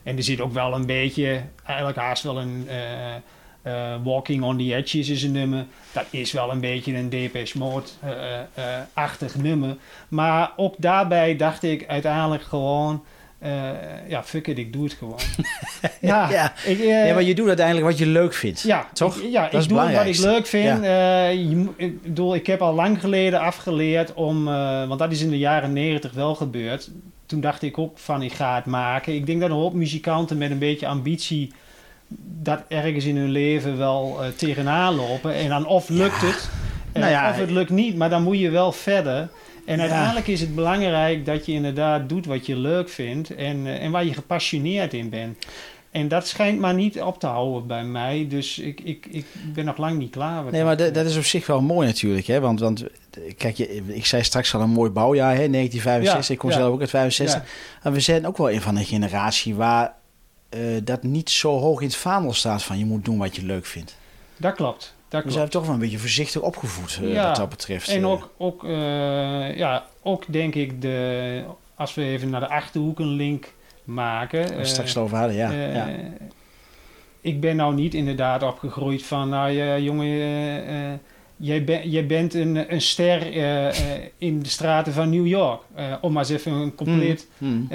En 0.07 0.17
er 0.17 0.23
zit 0.23 0.41
ook 0.41 0.53
wel 0.53 0.75
een 0.75 0.87
beetje, 0.87 1.41
eigenlijk 1.65 1.99
haast 1.99 2.23
wel 2.23 2.41
een 2.41 2.69
uh, 3.67 3.95
Walking 4.03 4.43
on 4.43 4.59
the 4.59 4.75
Edges 4.75 5.09
is 5.09 5.23
een 5.23 5.33
nummer. 5.33 5.67
Dat 5.93 6.05
is 6.11 6.33
wel 6.33 6.51
een 6.51 6.61
beetje 6.61 6.95
een 6.95 7.09
Depeche 7.09 7.59
Mode-achtig 7.59 9.35
uh, 9.35 9.43
nummer. 9.43 9.77
Maar 10.09 10.53
ook 10.57 10.75
daarbij 10.79 11.37
dacht 11.37 11.63
ik 11.63 11.87
uiteindelijk 11.87 12.43
gewoon... 12.43 13.05
ja, 14.09 14.25
fuck 14.25 14.47
it, 14.47 14.59
ik 14.59 14.73
doe 14.73 14.85
het 14.85 14.93
gewoon. 14.93 15.19
ja, 16.01 16.31
ja. 16.31 16.53
Ik, 16.65 16.79
ja, 16.79 17.13
maar 17.13 17.23
je 17.23 17.35
doet 17.35 17.47
uiteindelijk 17.47 17.87
wat 17.87 17.99
je 17.99 18.07
leuk 18.07 18.35
vindt. 18.35 18.61
Ja, 18.61 18.89
toch? 18.93 19.17
Ik, 19.17 19.31
ja, 19.31 19.49
dat 19.49 19.63
ik 19.63 19.69
doe 19.69 19.79
wat 19.79 20.07
ik 20.07 20.19
leuk 20.19 20.47
vind. 20.47 20.85
Ja. 20.85 21.27
je, 21.27 21.69
ik, 21.77 22.03
bedoel, 22.03 22.35
ik 22.35 22.47
heb 22.47 22.63
al 22.63 22.75
lang 22.75 23.01
geleden 23.01 23.41
afgeleerd 23.41 24.15
om, 24.15 24.45
want 24.89 24.99
dat 24.99 25.13
is 25.13 25.23
in 25.23 25.31
de 25.31 25.39
jaren 25.39 25.73
negentig 25.73 26.13
wel 26.13 26.35
gebeurd 26.35 26.91
toen 27.27 27.41
dacht 27.41 27.63
ik 27.63 27.79
ook 27.79 27.99
van 27.99 28.23
ik 28.23 28.33
ga 28.33 28.55
het 28.55 28.67
maken. 28.67 29.15
Ik 29.15 29.27
denk 29.27 29.41
dat 29.41 29.51
een 29.51 29.57
hoop 29.57 29.75
muzikanten 29.75 30.39
met 30.39 30.51
een 30.51 30.59
beetje 30.59 30.87
ambitie 30.87 31.53
dat 32.19 32.61
ergens 32.69 33.05
in 33.05 33.17
hun 33.17 33.31
leven 33.31 33.79
wel 33.79 34.19
uh, 34.21 34.29
tegenaan 34.29 34.95
lopen. 34.95 35.35
En 35.35 35.49
dan 35.49 35.67
of 35.67 35.89
lukt 35.89 36.21
het, 36.21 36.49
uh, 36.95 37.01
nou 37.03 37.11
ja, 37.11 37.31
of 37.31 37.37
het 37.37 37.51
lukt 37.51 37.71
niet, 37.71 37.97
maar 37.97 38.11
dan 38.11 38.23
moet 38.23 38.39
je 38.39 38.51
wel 38.51 38.73
verder. 38.73 39.29
En 39.65 39.81
uiteindelijk 39.81 40.27
is 40.27 40.41
het 40.41 40.55
belangrijk 40.55 41.27
dat 41.27 41.47
je 41.47 41.53
inderdaad 41.53 42.09
doet 42.09 42.27
wat 42.27 42.47
je 42.47 42.57
leuk 42.57 42.89
vindt 42.89 43.35
en, 43.35 43.57
uh, 43.57 43.83
en 43.83 43.91
waar 43.91 44.05
je 44.05 44.15
gepassioneerd 44.15 44.95
in 44.95 45.09
bent. 45.09 45.47
En 45.97 46.09
dat 46.09 46.27
schijnt 46.27 46.59
maar 46.59 46.75
niet 46.75 47.03
op 47.03 47.19
te 47.21 47.27
houden 47.27 47.67
bij 47.67 47.85
mij. 47.85 48.27
Dus 48.29 48.59
ik, 48.59 48.81
ik, 48.81 49.07
ik 49.11 49.27
ben 49.55 49.65
nog 49.65 49.77
lang 49.77 49.99
niet 49.99 50.11
klaar. 50.11 50.45
Nee, 50.51 50.65
maar 50.65 50.77
dat, 50.77 50.95
dat 50.95 51.07
is 51.07 51.17
op 51.17 51.25
zich 51.25 51.47
wel 51.47 51.61
mooi 51.61 51.87
natuurlijk. 51.87 52.27
Hè? 52.27 52.41
Want, 52.41 52.61
want 52.61 52.85
kijk, 53.37 53.57
je, 53.57 53.83
ik 53.87 54.07
zei 54.07 54.23
straks 54.23 54.55
al 54.55 54.61
een 54.61 54.71
mooi 54.71 54.91
bouwjaar, 54.91 55.37
hè? 55.37 55.49
1965. 55.51 56.31
ik 56.31 56.39
kom 56.39 56.51
zelf 56.51 56.73
ook 56.73 56.81
uit 56.81 56.91
65. 56.91 57.43
En 57.83 57.93
we 57.93 58.01
zijn 58.01 58.27
ook 58.27 58.37
wel 58.37 58.51
een 58.51 58.61
van 58.61 58.77
een 58.77 58.85
generatie 58.85 59.55
waar 59.55 59.95
dat 60.83 61.03
niet 61.03 61.31
zo 61.31 61.59
hoog 61.59 61.81
in 61.81 61.87
het 61.87 61.97
vaandel 61.97 62.33
staat 62.33 62.63
van 62.63 62.79
je 62.79 62.85
moet 62.85 63.05
doen 63.05 63.19
wat 63.19 63.37
je 63.37 63.45
leuk 63.45 63.67
vindt. 63.67 63.97
Dat 64.37 64.55
klopt. 64.55 64.95
Dat 65.09 65.25
we 65.25 65.31
zijn 65.31 65.49
toch 65.49 65.65
wel 65.65 65.75
een 65.75 65.81
beetje 65.81 65.99
voorzichtig 65.99 66.43
opgevoed 66.43 66.99
ja, 67.03 67.27
wat 67.27 67.37
dat 67.37 67.49
betreft. 67.49 67.89
En 67.89 68.07
ook, 68.07 68.31
ook, 68.37 68.63
ja, 69.57 69.87
ook 70.03 70.25
denk 70.29 70.55
ik, 70.55 70.83
de, 70.83 71.45
als 71.75 71.95
we 71.95 72.03
even 72.03 72.31
naar 72.31 72.41
de 72.41 72.49
Achterhoek 72.49 72.99
een 72.99 73.07
link 73.07 73.55
maken. 73.87 74.57
We 74.57 74.65
straks 74.65 74.97
over 74.97 75.17
hadden, 75.17 75.37
ja. 75.37 75.51
ja. 75.51 75.89
Ik 77.21 77.41
ben 77.41 77.57
nou 77.57 77.75
niet 77.75 77.95
inderdaad 77.95 78.43
opgegroeid 78.43 79.03
van, 79.03 79.29
nou 79.29 79.51
ja, 79.51 79.79
jongen 79.79 81.01
jij, 81.37 81.65
ben, 81.65 81.91
jij 81.91 82.07
bent 82.07 82.35
een, 82.35 82.73
een 82.73 82.81
ster 82.81 83.37
uh, 83.37 83.75
in 84.19 84.43
de 84.43 84.49
straten 84.49 84.93
van 84.93 85.11
New 85.11 85.27
York. 85.27 85.63
Uh, 85.79 85.95
om 86.01 86.13
maar 86.13 86.23
eens 86.23 86.33
even 86.33 86.53
een 86.53 86.75
compleet... 86.75 87.29
Mm. 87.39 87.69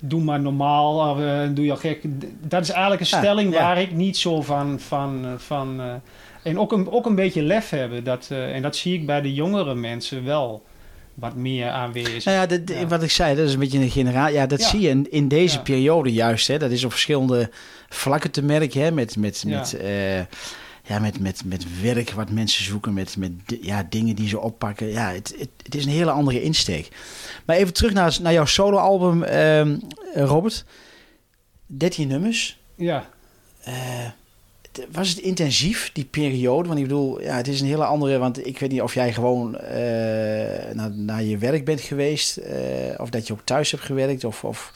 doe 0.00 0.22
maar 0.22 0.40
normaal, 0.40 1.10
of 1.10 1.18
doe 1.54 1.64
je 1.64 1.70
al 1.70 1.76
gek. 1.76 2.02
Dat 2.48 2.62
is 2.62 2.70
eigenlijk 2.70 3.00
een 3.00 3.06
stelling 3.06 3.54
waar 3.54 3.80
ik 3.80 3.92
niet 3.92 4.16
zo 4.16 4.42
van... 4.42 4.80
van, 4.80 5.34
van 5.36 5.80
en 6.42 6.58
ook 6.58 6.72
een, 6.72 6.90
ook 6.90 7.06
een 7.06 7.14
beetje 7.14 7.42
lef 7.42 7.70
hebben. 7.70 8.04
Dat, 8.04 8.30
en 8.30 8.62
dat 8.62 8.76
zie 8.76 8.94
ik 8.94 9.06
bij 9.06 9.20
de 9.20 9.34
jongere 9.34 9.74
mensen 9.74 10.24
wel 10.24 10.62
wat 11.16 11.34
meer 11.34 11.68
aanwezig. 11.68 12.24
Nou 12.24 12.60
ja, 12.64 12.86
wat 12.86 13.02
ik 13.02 13.10
zei, 13.10 13.36
dat 13.36 13.46
is 13.46 13.52
een 13.52 13.58
beetje 13.58 13.78
een 13.78 13.90
generaal. 13.90 14.28
Ja, 14.28 14.46
dat 14.46 14.62
zie 14.62 14.80
je 14.80 14.88
in, 14.88 15.10
in 15.10 15.28
deze 15.28 15.62
periode 15.62 16.12
juist. 16.12 16.48
Hè. 16.48 16.58
Dat 16.58 16.70
is 16.70 16.84
op 16.84 16.90
verschillende 16.90 17.50
vlakken 17.88 18.30
te 18.30 18.42
merken. 18.42 18.80
Hè, 18.80 18.90
met, 18.90 19.16
met, 19.16 19.44
met 19.46 19.76
ja, 20.86 20.98
met, 20.98 21.20
met, 21.20 21.44
met 21.44 21.80
werk 21.80 22.10
wat 22.10 22.30
mensen 22.30 22.64
zoeken, 22.64 22.94
met, 22.94 23.16
met 23.16 23.32
ja, 23.60 23.86
dingen 23.88 24.14
die 24.14 24.28
ze 24.28 24.40
oppakken. 24.40 24.86
Ja, 24.86 25.12
het, 25.12 25.34
het, 25.38 25.48
het 25.62 25.74
is 25.74 25.84
een 25.84 25.90
hele 25.90 26.10
andere 26.10 26.42
insteek. 26.42 26.88
Maar 27.44 27.56
even 27.56 27.72
terug 27.72 27.92
naar, 27.92 28.18
naar 28.22 28.32
jouw 28.32 28.44
soloalbum, 28.44 29.22
uh, 29.22 29.78
Robert. 30.14 30.64
13 31.66 32.08
nummers. 32.08 32.58
Ja. 32.74 33.08
Uh, 33.68 33.74
was 34.90 35.08
het 35.08 35.18
intensief, 35.18 35.90
die 35.92 36.04
periode? 36.04 36.68
Want 36.68 36.80
ik 36.80 36.86
bedoel, 36.86 37.22
ja, 37.22 37.36
het 37.36 37.48
is 37.48 37.60
een 37.60 37.66
hele 37.66 37.84
andere... 37.84 38.18
Want 38.18 38.46
ik 38.46 38.58
weet 38.58 38.70
niet 38.70 38.82
of 38.82 38.94
jij 38.94 39.12
gewoon 39.12 39.54
uh, 39.54 39.68
naar, 40.72 40.90
naar 40.94 41.22
je 41.22 41.38
werk 41.38 41.64
bent 41.64 41.80
geweest... 41.80 42.38
Uh, 42.38 42.44
of 42.96 43.10
dat 43.10 43.26
je 43.26 43.32
ook 43.32 43.44
thuis 43.44 43.70
hebt 43.70 43.82
gewerkt, 43.82 44.24
of... 44.24 44.44
of 44.44 44.72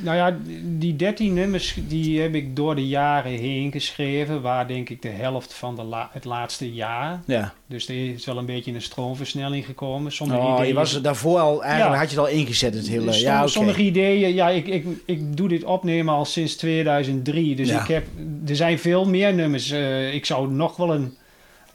nou 0.00 0.16
ja, 0.16 0.36
die 0.62 0.96
13 0.96 1.34
nummers 1.34 1.76
die 1.88 2.20
heb 2.20 2.34
ik 2.34 2.56
door 2.56 2.74
de 2.74 2.86
jaren 2.86 3.32
heen 3.32 3.72
geschreven, 3.72 4.42
waar 4.42 4.68
denk 4.68 4.88
ik 4.88 5.02
de 5.02 5.08
helft 5.08 5.54
van 5.54 5.76
de 5.76 6.06
het 6.10 6.24
laatste 6.24 6.72
jaar. 6.72 7.22
Ja. 7.26 7.52
Dus 7.66 7.88
er 7.88 8.12
is 8.12 8.24
wel 8.24 8.38
een 8.38 8.46
beetje 8.46 8.72
een 8.72 8.82
stroomversnelling 8.82 9.64
gekomen. 9.66 10.12
Sommige 10.12 10.40
oh, 10.40 10.52
ideeën, 10.52 10.68
je 10.68 10.74
was 10.74 11.00
daarvoor 11.00 11.38
al, 11.38 11.62
eigenlijk 11.64 12.00
had 12.00 12.10
je 12.10 12.16
het 12.16 12.26
al 12.26 12.32
ingezet 12.32 12.74
het 12.74 12.88
hele... 12.88 13.18
Ja, 13.18 13.46
sommige 13.46 13.82
ideeën, 13.82 14.34
ja, 14.34 14.48
ik, 14.48 14.66
ik, 14.66 14.86
ik 15.04 15.36
doe 15.36 15.48
dit 15.48 15.64
opnemen 15.64 16.14
al 16.14 16.24
sinds 16.24 16.56
2003. 16.56 17.56
Dus 17.56 17.70
ik 17.70 17.86
heb, 17.86 18.06
er 18.46 18.56
zijn 18.56 18.78
veel 18.78 19.08
meer 19.08 19.34
nummers. 19.34 19.72
Uh, 19.72 20.14
ik 20.14 20.26
zou 20.26 20.50
nog 20.50 20.76
wel 20.76 20.94
een 20.94 21.16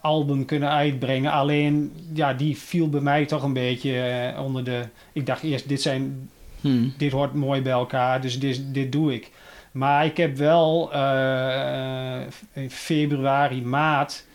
album 0.01 0.45
kunnen 0.45 0.69
uitbrengen. 0.69 1.31
Alleen, 1.31 1.91
ja, 2.13 2.33
die 2.33 2.57
viel 2.57 2.89
bij 2.89 3.01
mij 3.01 3.25
toch 3.25 3.43
een 3.43 3.53
beetje 3.53 4.31
uh, 4.35 4.43
onder 4.43 4.63
de... 4.63 4.81
Ik 5.13 5.25
dacht 5.25 5.43
eerst, 5.43 5.69
dit 5.69 5.81
zijn 5.81 6.29
Hmm. 6.63 6.93
Dit 6.97 7.11
hoort 7.11 7.33
mooi 7.33 7.61
bij 7.61 7.71
elkaar, 7.71 8.21
dus 8.21 8.39
dit, 8.39 8.61
dit 8.73 8.91
doe 8.91 9.13
ik. 9.13 9.31
Maar 9.71 10.05
ik 10.05 10.17
heb 10.17 10.37
wel 10.37 10.89
uh, 10.93 12.19
in 12.53 12.71
februari, 12.71 13.61
maart. 13.61 14.25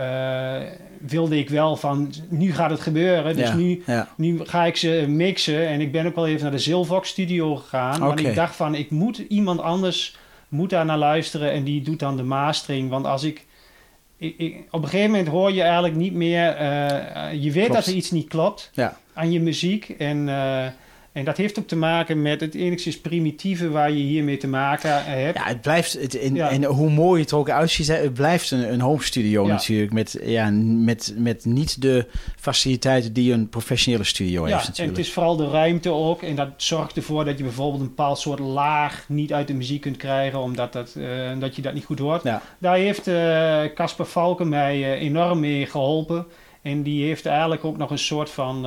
Uh, 0.00 0.56
wilde 1.00 1.38
ik 1.38 1.50
wel 1.50 1.76
van 1.76 2.12
nu 2.28 2.52
gaat 2.52 2.70
het 2.70 2.80
gebeuren. 2.80 3.36
Dus 3.36 3.52
nu, 3.52 3.82
nu 4.16 4.40
ga 4.44 4.64
ik 4.64 4.76
ze 4.76 5.04
mixen. 5.08 5.66
En 5.66 5.80
ik 5.80 5.92
ben 5.92 6.06
ook 6.06 6.14
wel 6.14 6.26
even 6.26 6.42
naar 6.42 6.50
de 6.50 6.58
Zilvox 6.58 7.08
studio 7.08 7.56
gegaan. 7.56 7.94
Okay. 7.94 8.06
Want 8.08 8.20
ik 8.20 8.34
dacht 8.34 8.56
van 8.56 8.74
ik 8.74 8.90
moet 8.90 9.18
iemand 9.18 9.60
anders 9.60 10.16
moet 10.48 10.70
daar 10.70 10.84
naar 10.84 10.98
luisteren. 10.98 11.52
En 11.52 11.64
die 11.64 11.82
doet 11.82 11.98
dan 11.98 12.16
de 12.16 12.22
mastering. 12.22 12.90
Want 12.90 13.06
als 13.06 13.22
ik. 13.22 13.44
ik, 14.16 14.56
op 14.70 14.82
een 14.82 14.88
gegeven 14.88 15.10
moment 15.10 15.28
hoor 15.28 15.52
je 15.52 15.62
eigenlijk 15.62 15.94
niet 15.94 16.14
meer. 16.14 16.60
Uh, 16.60 17.42
je 17.42 17.50
weet 17.52 17.72
dat 17.72 17.86
er 17.86 17.94
iets 17.94 18.10
niet 18.10 18.28
klopt 18.28 18.70
ja. 18.72 18.96
aan 19.14 19.32
je 19.32 19.40
muziek. 19.40 19.88
En 19.88 20.28
en 21.14 21.24
dat 21.24 21.36
heeft 21.36 21.58
ook 21.58 21.66
te 21.66 21.76
maken 21.76 22.22
met 22.22 22.40
het 22.40 22.54
enigszins 22.54 23.00
primitieve 23.00 23.70
waar 23.70 23.90
je 23.90 24.02
hiermee 24.02 24.36
te 24.36 24.48
maken 24.48 25.04
hebt. 25.04 25.38
Ja, 25.38 25.44
het 25.44 25.60
blijft, 25.60 25.92
het, 25.92 26.14
in, 26.14 26.40
en 26.40 26.64
hoe 26.64 26.90
mooi 26.90 27.20
het 27.20 27.30
er 27.30 27.36
ook 27.36 27.50
uitziet, 27.50 27.86
het 27.86 28.14
blijft 28.14 28.50
een, 28.50 28.72
een 28.72 28.80
home 28.80 29.02
studio 29.02 29.46
natuurlijk. 29.46 29.92
Met, 29.92 30.18
ja, 30.22 30.50
met, 30.50 31.14
met 31.16 31.44
niet 31.44 31.82
de 31.82 32.06
faciliteiten 32.36 33.12
die 33.12 33.32
een 33.32 33.48
professionele 33.48 34.04
studio 34.04 34.44
heeft 34.44 34.54
natuurlijk. 34.54 34.78
en 34.78 34.88
het 34.88 34.98
is 34.98 35.12
vooral 35.12 35.36
de 35.36 35.50
ruimte 35.50 35.90
ook. 35.90 36.22
En 36.22 36.36
dat 36.36 36.48
zorgt 36.56 36.96
ervoor 36.96 37.24
dat 37.24 37.38
je 37.38 37.44
bijvoorbeeld 37.44 37.82
een 37.82 37.88
bepaald 37.88 38.18
soort 38.18 38.38
laag 38.38 39.04
niet 39.08 39.32
uit 39.32 39.46
de 39.46 39.54
muziek 39.54 39.80
kunt 39.80 39.96
krijgen, 39.96 40.38
omdat 40.38 40.72
dat, 40.72 40.94
uh, 40.98 41.06
dat 41.38 41.56
je 41.56 41.62
dat 41.62 41.74
niet 41.74 41.84
goed 41.84 41.98
hoort. 41.98 42.22
Daar 42.58 42.76
heeft 42.76 43.06
eh, 43.06 43.62
Casper 43.74 44.04
uh, 44.04 44.10
Valken 44.10 44.48
mij 44.48 44.78
uh, 44.78 45.02
enorm 45.02 45.40
mee 45.40 45.66
geholpen. 45.66 46.26
En 46.62 46.82
die 46.82 47.04
heeft 47.04 47.26
eigenlijk 47.26 47.64
ook 47.64 47.76
nog 47.76 47.90
een 47.90 47.98
soort 47.98 48.30
van 48.30 48.66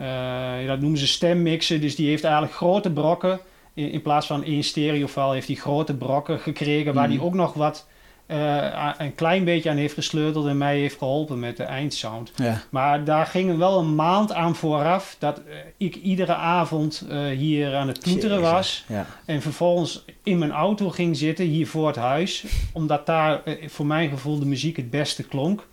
uh, 0.00 0.66
dat 0.66 0.80
noemen 0.80 0.98
ze 0.98 1.06
stemmixen. 1.06 1.80
Dus 1.80 1.96
die 1.96 2.08
heeft 2.08 2.24
eigenlijk 2.24 2.54
grote 2.54 2.90
brokken. 2.90 3.40
In, 3.74 3.90
in 3.90 4.02
plaats 4.02 4.26
van 4.26 4.44
één 4.44 4.64
stereofile 4.64 5.32
heeft 5.32 5.46
hij 5.46 5.56
grote 5.56 5.94
brokken 5.94 6.38
gekregen. 6.38 6.94
Waar 6.94 7.06
hij 7.06 7.16
mm. 7.16 7.22
ook 7.22 7.34
nog 7.34 7.54
wat 7.54 7.86
uh, 8.26 8.90
een 8.98 9.14
klein 9.14 9.44
beetje 9.44 9.70
aan 9.70 9.76
heeft 9.76 9.94
gesleuteld 9.94 10.46
en 10.46 10.58
mij 10.58 10.78
heeft 10.78 10.98
geholpen 10.98 11.38
met 11.38 11.56
de 11.56 11.62
eindsound. 11.62 12.32
Ja. 12.36 12.62
Maar 12.70 13.04
daar 13.04 13.26
ging 13.26 13.58
wel 13.58 13.78
een 13.78 13.94
maand 13.94 14.32
aan 14.32 14.54
vooraf 14.54 15.16
dat 15.18 15.38
uh, 15.38 15.54
ik 15.76 15.94
iedere 15.94 16.34
avond 16.34 17.06
uh, 17.10 17.26
hier 17.26 17.74
aan 17.74 17.88
het 17.88 18.02
toeteren 18.02 18.40
was. 18.40 18.84
Ja. 18.88 19.06
En 19.24 19.42
vervolgens 19.42 20.04
in 20.22 20.38
mijn 20.38 20.52
auto 20.52 20.90
ging 20.90 21.16
zitten 21.16 21.44
hier 21.44 21.66
voor 21.66 21.86
het 21.86 21.96
huis. 21.96 22.44
Omdat 22.72 23.06
daar 23.06 23.42
voor 23.66 23.86
mijn 23.86 24.08
gevoel 24.08 24.38
de 24.38 24.46
muziek 24.46 24.76
het 24.76 24.90
beste 24.90 25.22
klonk. 25.22 25.66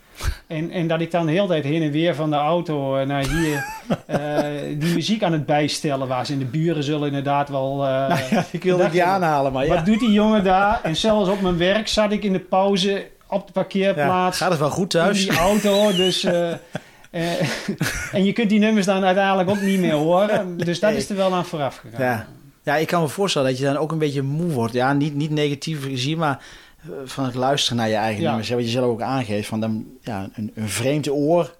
En, 0.48 0.72
en 0.72 0.88
dat 0.88 1.02
ik 1.02 1.12
dan 1.12 1.26
de 1.26 1.32
hele 1.32 1.48
tijd 1.48 1.64
heen 1.64 1.82
en 1.82 1.92
weer 1.92 2.16
van 2.16 2.30
de 2.30 2.36
auto 2.36 2.98
eh, 2.98 3.08
naar 3.08 3.28
hier 3.28 3.66
uh, 4.10 4.80
die 4.80 4.94
muziek 4.94 5.24
aan 5.24 5.32
het 5.32 5.46
bijstellen 5.46 6.08
was. 6.08 6.30
En 6.30 6.40
de 6.40 6.46
buren 6.46 6.84
zullen 6.84 7.08
inderdaad 7.08 7.50
wel... 7.50 7.86
Uh, 7.86 8.08
nou 8.10 8.22
ja, 8.30 8.46
ik 8.52 8.64
wilde 8.64 8.90
die 8.90 9.04
aanhalen, 9.04 9.52
maar 9.52 9.66
ja. 9.66 9.76
Wat 9.76 9.86
doet 9.86 10.00
die 10.00 10.12
jongen 10.12 10.44
daar? 10.44 10.80
En 10.84 10.96
zelfs 10.96 11.30
op 11.30 11.42
mijn 11.42 11.58
werk 11.58 11.88
zat 11.88 12.12
ik 12.12 12.24
in 12.24 12.34
de 12.34 12.40
pauze 12.40 13.08
op 13.28 13.48
de 13.48 13.54
parkeerplaats. 13.54 14.40
Ja, 14.40 14.44
gaat 14.44 14.52
het 14.52 14.60
wel 14.60 14.70
goed 14.70 14.90
thuis? 14.90 15.26
In 15.26 15.30
die 15.30 15.40
auto, 15.40 15.92
dus... 15.96 16.24
en 18.12 18.26
je 18.26 18.34
kunt 18.34 18.50
die 18.50 18.60
nummers 18.60 18.86
dan 18.86 19.04
uiteindelijk 19.04 19.50
ook 19.50 19.62
niet 19.62 19.80
meer 19.80 19.94
horen. 19.94 20.58
Dus 20.58 20.80
dat 20.80 20.94
is 20.94 21.10
er 21.10 21.16
wel 21.16 21.34
aan 21.34 21.46
vooraf 21.46 21.78
gegaan. 21.78 22.06
Ja. 22.06 22.28
ja, 22.64 22.76
ik 22.76 22.88
kan 22.88 23.02
me 23.02 23.08
voorstellen 23.08 23.50
dat 23.50 23.58
je 23.58 23.66
dan 23.66 23.78
ook 23.78 23.92
een 23.92 23.98
beetje 23.98 24.22
moe 24.22 24.52
wordt. 24.52 24.74
Ja, 24.74 24.94
niet, 24.94 25.16
niet 25.16 25.32
negatief 25.32 25.84
gezien, 25.84 26.18
maar 26.18 26.44
van 27.06 27.26
het 27.26 27.36
luisteren 27.36 27.78
naar 27.78 27.90
je 27.90 27.96
eigen 27.96 28.22
ja. 28.22 28.28
nummers. 28.28 28.50
Wat 28.50 28.64
je 28.64 28.70
zelf 28.70 28.86
ook 28.86 29.02
aangeeft. 29.02 29.48
Van 29.48 29.60
dan, 29.60 29.86
ja, 30.02 30.30
een, 30.34 30.52
een 30.56 30.70
vreemd 30.70 31.10
oor 31.10 31.56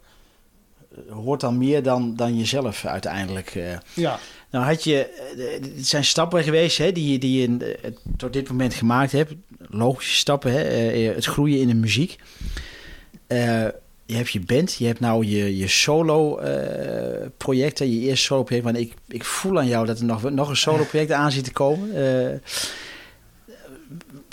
eh, 0.96 1.14
hoort 1.14 1.42
dan 1.42 1.58
meer 1.58 1.84
dan, 1.84 2.16
dan 2.16 2.38
jezelf 2.38 2.86
uiteindelijk. 2.86 3.56
Uh. 3.56 3.78
Ja. 3.94 4.20
Nou 4.50 4.66
had 4.66 4.84
je, 4.84 5.06
eh, 5.06 5.76
het 5.76 5.88
zijn 5.88 6.06
stappen 6.06 6.44
geweest 6.44 6.78
hè, 6.78 6.92
die, 6.92 7.20
die 7.20 7.40
je 7.40 7.44
in, 7.44 7.62
tot 8.18 8.34
dit 8.34 8.50
moment 8.50 8.74
gemaakt 8.74 9.12
hebt. 9.12 9.34
Logische 9.70 10.16
stappen, 10.16 10.52
hè, 10.52 10.60
het 11.14 11.26
groeien 11.26 11.60
in 11.60 11.68
de 11.68 11.74
muziek. 11.74 12.16
je 14.06 14.16
hebt 14.16 14.32
je 14.32 14.40
band, 14.40 14.74
je 14.74 14.86
hebt 14.86 15.00
nou 15.00 15.26
je, 15.26 15.58
je 15.58 15.68
solo 15.68 16.42
uh, 16.42 16.48
projecten, 17.38 17.92
je 17.92 18.08
eerste 18.08 18.26
solo 18.26 18.44
project. 18.44 18.66
Want 18.66 18.78
ik, 18.78 18.94
ik 19.08 19.24
voel 19.24 19.60
aan 19.60 19.68
jou 19.68 19.86
dat 19.86 20.00
er 20.00 20.06
nog, 20.06 20.32
nog 20.32 20.50
een 20.50 20.58
solo 20.58 20.84
project 20.84 21.12
aan 21.12 21.32
zit 21.32 21.44
te 21.44 21.52
komen 21.52 21.90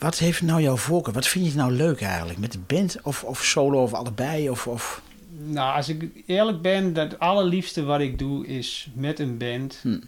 wat 0.00 0.18
heeft 0.18 0.42
nou 0.42 0.62
jouw 0.62 0.76
voorkeur? 0.76 1.14
Wat 1.14 1.26
vind 1.26 1.46
je 1.46 1.56
nou 1.56 1.72
leuk 1.72 2.00
eigenlijk? 2.00 2.38
Met 2.38 2.52
de 2.52 2.58
band 2.58 2.96
of, 3.02 3.24
of 3.24 3.44
solo 3.44 3.82
of 3.82 3.94
allebei? 3.94 4.50
Of, 4.50 4.66
of... 4.66 5.02
Nou, 5.28 5.76
als 5.76 5.88
ik 5.88 6.08
eerlijk 6.26 6.62
ben, 6.62 6.94
het 6.94 7.18
allerliefste 7.18 7.84
wat 7.84 8.00
ik 8.00 8.18
doe 8.18 8.46
is 8.46 8.88
met 8.94 9.18
een 9.18 9.38
band 9.38 9.78
hm. 9.82 9.98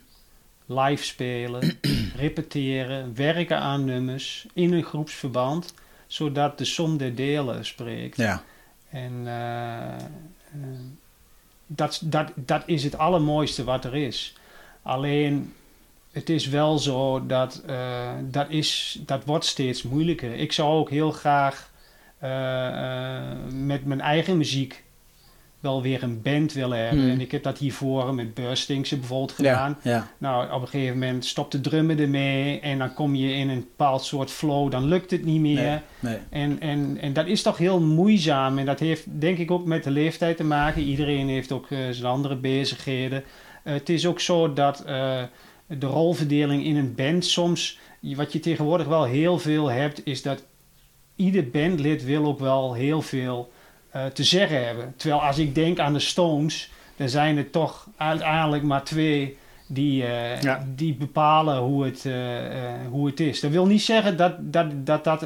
live 0.66 1.04
spelen, 1.04 1.78
repeteren, 2.16 3.14
werken 3.14 3.58
aan 3.58 3.84
nummers 3.84 4.46
in 4.52 4.72
een 4.72 4.84
groepsverband, 4.84 5.74
zodat 6.06 6.58
de 6.58 6.64
som 6.64 6.96
der 6.96 7.14
delen 7.14 7.64
spreekt. 7.64 8.16
Ja. 8.16 8.42
En 8.90 9.12
uh, 9.24 10.62
dat, 11.66 12.00
dat, 12.04 12.32
dat 12.34 12.62
is 12.66 12.84
het 12.84 12.98
allermooiste 12.98 13.64
wat 13.64 13.84
er 13.84 13.94
is. 13.94 14.34
Alleen 14.82 15.52
het 16.12 16.30
is 16.30 16.48
wel 16.48 16.78
zo 16.78 17.26
dat 17.26 17.62
uh, 17.70 18.10
dat, 18.30 18.46
is, 18.48 19.00
dat 19.06 19.24
wordt 19.24 19.44
steeds 19.44 19.82
moeilijker. 19.82 20.34
Ik 20.34 20.52
zou 20.52 20.78
ook 20.78 20.90
heel 20.90 21.10
graag 21.10 21.70
uh, 22.22 22.30
uh, 22.30 23.20
met 23.52 23.84
mijn 23.84 24.00
eigen 24.00 24.36
muziek 24.36 24.84
wel 25.60 25.82
weer 25.82 26.02
een 26.02 26.22
band 26.22 26.52
willen 26.52 26.78
hebben. 26.78 27.00
Hmm. 27.00 27.10
En 27.10 27.20
ik 27.20 27.30
heb 27.30 27.42
dat 27.42 27.58
hiervoor 27.58 28.14
met 28.14 28.34
Burstings 28.34 28.90
bijvoorbeeld 28.90 29.32
gedaan. 29.32 29.78
Ja, 29.82 29.90
ja. 29.90 30.08
Nou, 30.18 30.52
op 30.52 30.62
een 30.62 30.68
gegeven 30.68 30.98
moment 30.98 31.24
stopt 31.24 31.52
de 31.52 31.60
drummen 31.60 31.98
ermee 31.98 32.60
en 32.60 32.78
dan 32.78 32.94
kom 32.94 33.14
je 33.14 33.34
in 33.34 33.48
een 33.48 33.60
bepaald 33.60 34.04
soort 34.04 34.30
flow, 34.30 34.70
dan 34.70 34.84
lukt 34.84 35.10
het 35.10 35.24
niet 35.24 35.40
meer. 35.40 35.62
Nee, 35.62 35.80
nee. 36.00 36.18
En, 36.30 36.60
en, 36.60 36.98
en 37.00 37.12
dat 37.12 37.26
is 37.26 37.42
toch 37.42 37.58
heel 37.58 37.80
moeizaam 37.80 38.58
en 38.58 38.66
dat 38.66 38.80
heeft 38.80 39.20
denk 39.20 39.38
ik 39.38 39.50
ook 39.50 39.64
met 39.64 39.84
de 39.84 39.90
leeftijd 39.90 40.36
te 40.36 40.44
maken. 40.44 40.82
Iedereen 40.82 41.28
heeft 41.28 41.52
ook 41.52 41.66
zijn 41.68 42.04
andere 42.04 42.36
bezigheden. 42.36 43.24
het 43.62 43.88
is 43.88 44.06
ook 44.06 44.20
zo 44.20 44.52
dat 44.52 44.84
de 45.78 45.86
rolverdeling 45.86 46.64
in 46.64 46.76
een 46.76 46.94
band 46.94 47.24
soms... 47.24 47.78
Wat 48.00 48.32
je 48.32 48.40
tegenwoordig 48.40 48.86
wel 48.86 49.04
heel 49.04 49.38
veel 49.38 49.70
hebt, 49.70 50.06
is 50.06 50.22
dat 50.22 50.42
ieder 51.16 51.50
bandlid 51.50 52.04
wil 52.04 52.26
ook 52.26 52.38
wel 52.38 52.74
heel 52.74 53.02
veel 53.02 53.52
uh, 53.96 54.04
te 54.04 54.24
zeggen 54.24 54.66
hebben. 54.66 54.94
Terwijl 54.96 55.22
als 55.22 55.38
ik 55.38 55.54
denk 55.54 55.78
aan 55.78 55.92
de 55.92 55.98
Stones, 55.98 56.70
dan 56.96 57.08
zijn 57.08 57.36
er 57.36 57.50
toch 57.50 57.88
uiteindelijk 57.96 58.62
maar 58.62 58.84
twee 58.84 59.36
die, 59.66 60.02
uh, 60.02 60.40
ja. 60.40 60.66
die 60.74 60.94
bepalen 60.94 61.58
hoe 61.58 61.84
het, 61.84 62.04
uh, 62.04 62.14
hoe 62.90 63.06
het 63.06 63.20
is. 63.20 63.40
Dat 63.40 63.50
wil 63.50 63.66
niet 63.66 63.82
zeggen 63.82 64.16
dat 64.16 64.52
dat, 64.52 64.86
dat, 64.86 65.04
dat 65.04 65.24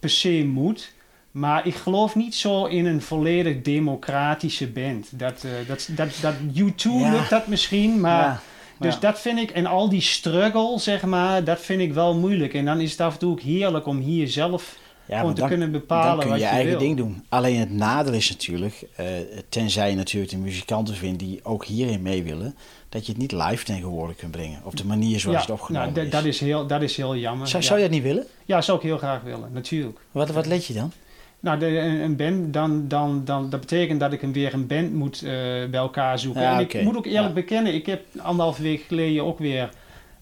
per 0.00 0.10
se 0.10 0.44
moet. 0.46 0.92
Maar 1.30 1.66
ik 1.66 1.74
geloof 1.74 2.14
niet 2.14 2.34
zo 2.34 2.64
in 2.64 2.86
een 2.86 3.02
volledig 3.02 3.62
democratische 3.62 4.68
band. 4.68 5.18
Dat, 5.18 5.46
dat, 5.66 5.88
dat, 5.90 6.08
dat 6.20 6.34
U2 6.34 6.82
ja. 6.82 7.10
lukt 7.10 7.30
dat 7.30 7.46
misschien, 7.46 8.00
maar... 8.00 8.24
Ja. 8.24 8.40
Dus 8.82 8.98
dat 8.98 9.20
vind 9.20 9.38
ik, 9.38 9.50
en 9.50 9.66
al 9.66 9.88
die 9.88 10.00
struggle, 10.00 10.78
zeg 10.78 11.02
maar, 11.02 11.44
dat 11.44 11.60
vind 11.60 11.80
ik 11.80 11.92
wel 11.92 12.14
moeilijk. 12.14 12.54
En 12.54 12.64
dan 12.64 12.80
is 12.80 12.90
het 12.90 13.00
af 13.00 13.12
en 13.12 13.18
toe 13.18 13.30
ook 13.30 13.40
heerlijk 13.40 13.86
om 13.86 13.98
hier 13.98 14.28
zelf 14.28 14.76
ja, 15.06 15.24
om 15.24 15.34
te 15.34 15.44
kunnen 15.44 15.70
bepalen 15.70 16.16
dan 16.16 16.18
kun 16.18 16.28
je, 16.28 16.34
je 16.34 16.44
je 16.44 16.50
eigen 16.50 16.70
wil. 16.70 16.78
ding 16.78 16.96
doen. 16.96 17.24
Alleen 17.28 17.58
het 17.58 17.70
nadeel 17.70 18.12
is 18.12 18.30
natuurlijk, 18.30 18.86
uh, 19.00 19.06
tenzij 19.48 19.90
je 19.90 19.96
natuurlijk 19.96 20.32
de 20.32 20.38
muzikanten 20.38 20.94
vindt 20.94 21.18
die 21.18 21.40
ook 21.42 21.64
hierin 21.64 22.02
mee 22.02 22.22
willen, 22.22 22.56
dat 22.88 23.06
je 23.06 23.12
het 23.12 23.20
niet 23.20 23.32
live 23.32 23.64
tegenwoordig 23.64 24.16
kunt 24.16 24.30
brengen. 24.30 24.60
Op 24.64 24.76
de 24.76 24.86
manier 24.86 25.20
zoals 25.20 25.36
ja, 25.36 25.42
het 25.42 25.50
opgenomen 25.50 25.92
nou, 25.92 26.06
is. 26.06 26.12
Dat 26.12 26.24
is, 26.24 26.40
heel, 26.40 26.66
dat 26.66 26.82
is 26.82 26.96
heel 26.96 27.16
jammer. 27.16 27.48
Zou, 27.48 27.62
ja. 27.62 27.68
zou 27.68 27.80
je 27.80 27.84
dat 27.84 27.94
niet 27.94 28.04
willen? 28.04 28.26
Ja, 28.44 28.60
zou 28.60 28.78
ik 28.78 28.84
heel 28.84 28.98
graag 28.98 29.22
willen, 29.22 29.48
natuurlijk. 29.52 29.98
Wat, 30.10 30.30
wat 30.30 30.46
let 30.46 30.66
je 30.66 30.74
dan? 30.74 30.92
Nou, 31.42 31.58
de, 31.58 31.78
een 31.78 32.16
band, 32.16 32.52
dan, 32.52 32.88
dan, 32.88 33.22
dan, 33.24 33.50
dat 33.50 33.60
betekent 33.60 34.00
dat 34.00 34.12
ik 34.12 34.20
hem 34.20 34.32
weer 34.32 34.54
een 34.54 34.66
band 34.66 34.92
moet 34.92 35.22
uh, 35.22 35.30
bij 35.70 35.80
elkaar 35.80 36.18
zoeken. 36.18 36.42
Ja, 36.42 36.54
en 36.54 36.60
ik 36.60 36.82
moet 36.82 36.96
ook 36.96 37.06
eerlijk 37.06 37.26
Ja. 37.26 37.32
bekennen, 37.32 37.74
ik 37.74 37.86
heb 37.86 38.02
anderhalve 38.18 38.62
week 38.62 38.82
geleden 38.88 39.24
ook 39.24 39.38
weer... 39.38 39.70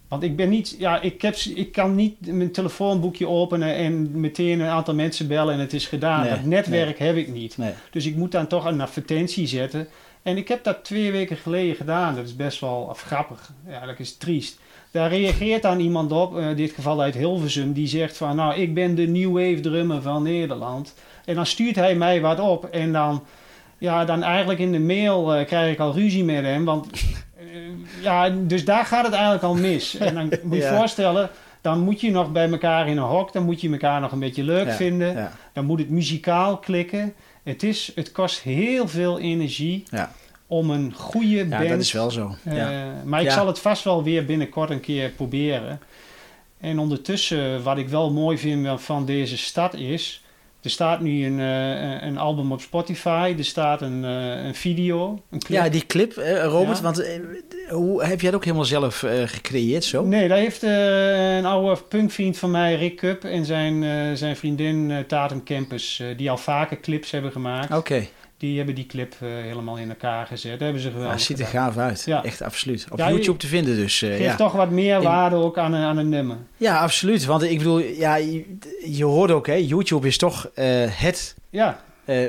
Want 0.09 0.23
ik 0.23 0.37
ben 0.37 0.49
niet, 0.49 0.77
ja, 0.79 1.01
ik, 1.01 1.23
heb, 1.23 1.35
ik 1.35 1.73
kan 1.73 1.95
niet 1.95 2.17
mijn 2.33 2.53
telefoonboekje 2.53 3.29
openen 3.29 3.75
en 3.75 4.21
meteen 4.21 4.61
een 4.61 4.69
aantal 4.69 4.95
mensen 4.95 5.29
bellen 5.29 5.55
en 5.55 5.61
het 5.61 5.73
is 5.73 5.87
gedaan. 5.87 6.21
Nee, 6.21 6.31
dat 6.31 6.45
netwerk 6.45 6.99
heb 6.99 7.17
ik 7.17 7.33
niet. 7.33 7.59
Nee. 7.59 7.73
Dus 7.91 8.07
ik 8.07 8.17
moet 8.17 8.33
dan 8.33 8.47
toch 8.47 8.65
een 8.65 8.81
advertentie 8.81 9.47
zetten. 9.47 9.89
En 10.23 10.37
ik 10.37 10.49
heb 10.49 10.65
dat 10.65 10.85
twee 10.85 11.13
weken 11.13 11.37
geleden 11.37 11.75
gedaan. 11.75 12.15
Dat 12.15 12.25
is 12.25 12.37
best 12.37 12.61
wel 12.61 12.95
grappig. 12.97 13.53
Ja, 13.69 13.87
dat 13.87 13.99
is 13.99 14.17
triest. 14.17 14.59
Daar 14.91 15.11
reageert 15.11 15.63
dan 15.63 15.81
iemand 15.81 16.13
op, 16.13 16.37
eh, 16.37 16.51
in 16.51 16.57
dit 16.57 16.71
geval 16.71 17.01
uit 17.03 17.15
Hilversum, 17.15 17.73
die 17.73 17.87
zegt 17.87 18.17
van, 18.17 18.37
nou, 18.37 18.55
ik 18.55 18.75
ben 18.75 18.95
de 18.95 19.07
New 19.07 19.33
Wave 19.33 19.61
drummer 19.61 20.03
van 20.03 20.23
Nederland. 20.23 20.95
En 21.31 21.37
dan 21.37 21.47
stuurt 21.47 21.77
hij 21.77 21.95
mij 21.95 22.21
wat 22.21 22.41
op 22.41 22.65
en 22.65 22.93
dan, 22.93 23.25
ja, 23.79 24.05
dan 24.05 24.23
eigenlijk 24.23 24.59
in 24.61 24.73
de 24.73 24.81
mail 24.81 25.35
eh, 25.35 25.47
krijg 25.47 25.73
ik 25.73 25.79
al 25.79 25.93
ruzie 25.95 26.25
met 26.25 26.45
hem, 26.45 26.65
want 26.65 26.87
eh, 27.39 27.47
ja, 28.03 28.29
dus 28.31 28.65
daar 28.65 28.85
gaat 28.85 29.05
het 29.05 29.13
eigenlijk 29.15 29.43
al 29.45 29.55
mis. 29.55 29.97
En 29.97 30.15
dan 30.15 30.25
moet 30.43 30.57
je 30.57 30.63
Ja. 30.63 30.77
voorstellen, 30.77 31.31
dan 31.61 31.81
moet 31.81 32.01
je 32.01 32.11
nog 32.11 32.33
bij 32.33 32.51
elkaar 32.51 32.89
in 32.89 32.97
een 32.97 33.03
hok, 33.05 33.33
dan 33.33 33.43
moet 33.45 33.61
je 33.61 33.71
elkaar 33.71 34.01
nog 34.01 34.13
een 34.13 34.19
beetje 34.19 34.43
leuk 34.45 34.67
Ja, 34.67 34.73
vinden. 34.73 35.13
Ja. 35.15 35.33
Dan 35.53 35.65
moet 35.65 35.79
het 35.79 35.91
muzikaal 35.91 36.57
klikken. 36.57 37.15
Het, 37.43 37.63
is, 37.63 37.93
het 37.95 38.13
kost 38.13 38.41
heel 38.41 38.89
veel 38.89 39.19
energie 39.19 39.83
Ja. 39.91 40.13
om 40.47 40.71
een 40.71 40.93
goede 40.97 41.37
ja, 41.37 41.45
band... 41.59 41.69
dat 41.69 41.81
is 41.81 41.93
wel 41.93 42.11
zo. 42.11 42.35
ja. 42.45 42.93
Maar 43.05 43.21
ik 43.21 43.27
Ja. 43.27 43.33
zal 43.35 43.47
het 43.47 43.59
vast 43.59 43.85
wel 43.85 44.03
weer 44.03 44.25
binnenkort 44.25 44.71
een 44.71 44.81
keer 44.81 45.09
proberen. 45.11 45.81
En 46.61 46.79
ondertussen, 46.79 47.63
wat 47.63 47.77
ik 47.79 47.89
wel 47.89 48.11
mooi 48.13 48.39
vind 48.39 48.81
van 48.81 49.05
deze 49.05 49.37
stad 49.39 49.75
is... 49.75 50.23
Er 50.63 50.71
staat 50.71 51.01
nu 51.01 51.25
een, 51.27 51.41
eh, 51.41 52.07
een 52.09 52.19
album 52.19 52.53
op 52.53 52.61
Spotify. 52.61 53.35
Er 53.39 53.45
staat 53.45 53.83
een, 53.83 54.05
eh, 54.05 54.45
een 54.45 54.55
video, 54.55 55.23
een 55.31 55.39
clip. 55.39 55.59
ja, 55.63 55.69
die 55.69 55.87
clip, 55.87 56.17
eh, 56.17 56.45
Robert, 56.45 56.77
Ja. 56.77 56.83
want 56.83 56.99
eh, 56.99 57.21
hoe, 57.69 58.05
heb 58.05 58.21
jij 58.21 58.31
dat 58.31 58.39
ook 58.39 58.45
helemaal 58.45 58.67
zelf 58.67 59.05
gecreëerd 59.25 59.85
zo? 59.85 60.05
Nee, 60.05 60.29
daar 60.29 60.39
heeft 60.39 60.63
een 60.63 61.47
oude 61.47 61.83
punkvriend 61.83 62.39
van 62.39 62.51
mij, 62.51 62.75
Rick 62.75 62.97
Cup... 62.97 63.25
en 63.25 63.45
zijn, 63.45 64.17
zijn 64.17 64.37
vriendin 64.37 65.05
Tatum 65.07 65.45
Campus... 65.45 66.03
die 66.17 66.31
al 66.31 66.39
vaker 66.39 66.81
clips 66.81 67.11
hebben 67.11 67.33
gemaakt... 67.33 67.77
Oké, 67.77 68.07
Die 68.41 68.57
hebben 68.57 68.75
die 68.75 68.87
clip 68.87 69.15
eh, 69.21 69.29
helemaal 69.29 69.77
in 69.77 69.89
elkaar 69.89 70.27
gezet. 70.27 70.51
Dat 70.51 70.61
hebben 70.61 70.81
ze 70.81 70.89
ja, 70.89 70.95
geweldig 70.95 71.21
ziet 71.21 71.41
er 71.41 71.47
gaaf 71.47 71.77
uit. 71.77 72.03
Ja. 72.07 72.25
Echt 72.25 72.43
absoluut. 72.43 72.87
Op 72.91 72.99
Ja, 72.99 73.11
YouTube 73.11 73.39
te 73.39 73.47
vinden 73.47 73.77
dus. 73.77 74.03
eh, 74.03 74.09
Geeft 74.11 74.23
ja. 74.23 74.37
toch 74.37 74.53
wat 74.53 74.71
meer 74.71 75.03
waarde 75.03 75.37
ook 75.37 75.59
aan, 75.59 75.73
een- 75.73 75.83
aan 75.85 75.97
een 75.97 76.09
nummer. 76.09 76.37
ja, 76.57 76.79
absoluut. 76.81 77.25
Want 77.25 77.43
ik 77.43 77.59
bedoel, 77.59 77.79
ja, 77.79 78.15
je, 78.17 78.57
je 78.87 79.05
hoort 79.05 79.31
ook, 79.31 79.47
hè, 79.47 79.55
YouTube 79.55 80.07
is 80.07 80.17
toch 80.19 80.51
eh, 80.55 80.67
het 80.89 81.35
Ja, 81.51 81.81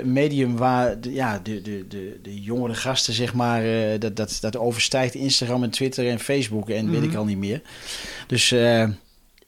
medium 0.04 0.58
waar 0.58 1.02
de, 1.02 1.14
ja, 1.14 1.40
de, 1.44 1.62
de, 1.62 1.86
de, 1.88 2.20
de 2.22 2.42
jongere 2.42 2.74
gasten, 2.74 3.14
zeg 3.14 3.34
maar, 3.34 3.64
dat, 4.00 4.16
dat, 4.16 4.38
dat 4.42 4.58
overstijgt 4.58 5.14
Instagram 5.16 5.64
en 5.64 5.70
Twitter 5.70 6.08
en 6.08 6.20
Facebook 6.20 6.70
en 6.70 6.90
weet 6.92 7.00
Mhm. 7.02 7.10
ik 7.10 7.16
al 7.16 7.26
niet 7.26 7.38
meer. 7.38 7.62
Dus 8.28 8.54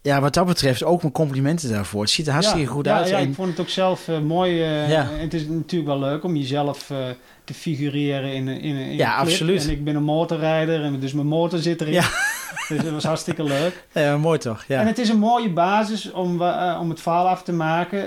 ja, 0.04 0.22
wat 0.22 0.34
dat 0.34 0.46
betreft 0.46 0.84
ook 0.84 1.02
mijn 1.02 1.14
complimenten 1.14 1.70
daarvoor. 1.70 2.02
Het 2.02 2.10
ziet 2.10 2.28
er 2.28 2.34
hartstikke 2.34 2.66
ja, 2.66 2.72
goed 2.72 2.86
ja, 2.86 2.98
uit. 2.98 3.10
Ja, 3.10 3.18
en, 3.18 3.28
ik 3.30 3.36
vond 3.36 3.50
het 3.50 3.60
ook 3.60 3.70
zelf 3.70 4.08
eh, 4.08 4.20
mooi. 4.20 4.62
eh, 4.64 4.90
Ja. 4.90 5.08
Het 5.12 5.34
is 5.34 5.48
natuurlijk 5.48 5.90
wel 5.90 6.00
leuk 6.00 6.24
om 6.24 6.36
jezelf 6.36 6.90
eh, 6.90 6.98
te 7.44 7.54
figureren 7.54 8.34
in, 8.34 8.48
een- 8.48 8.62
in, 8.62 8.76
in 8.76 8.96
Ja, 8.96 9.10
een 9.10 9.16
clip. 9.16 9.32
absoluut. 9.32 9.64
En 9.64 9.70
ik 9.70 9.84
ben 9.84 9.96
een 9.96 10.04
motorrijder, 10.04 10.84
en 10.84 11.00
dus 11.00 11.14
mijn 11.14 11.28
motor 11.28 11.60
zit 11.60 11.82
erin. 11.82 11.94
Ja. 11.94 12.06
Dus 12.68 12.82
dat 12.82 12.92
was 12.92 13.04
hartstikke 13.04 13.44
leuk. 13.44 13.86
ja, 13.94 14.18
mooi 14.18 14.40
toch? 14.40 14.64
Ja. 14.68 14.80
En 14.80 14.88
het 14.88 14.98
is 15.00 15.10
een 15.10 15.20
mooie 15.20 15.50
basis 15.50 16.12
om, 16.12 16.42
om 16.80 16.90
het 16.90 17.02
verhaal 17.02 17.28
af 17.28 17.44
te 17.44 17.54
maken. 17.54 18.04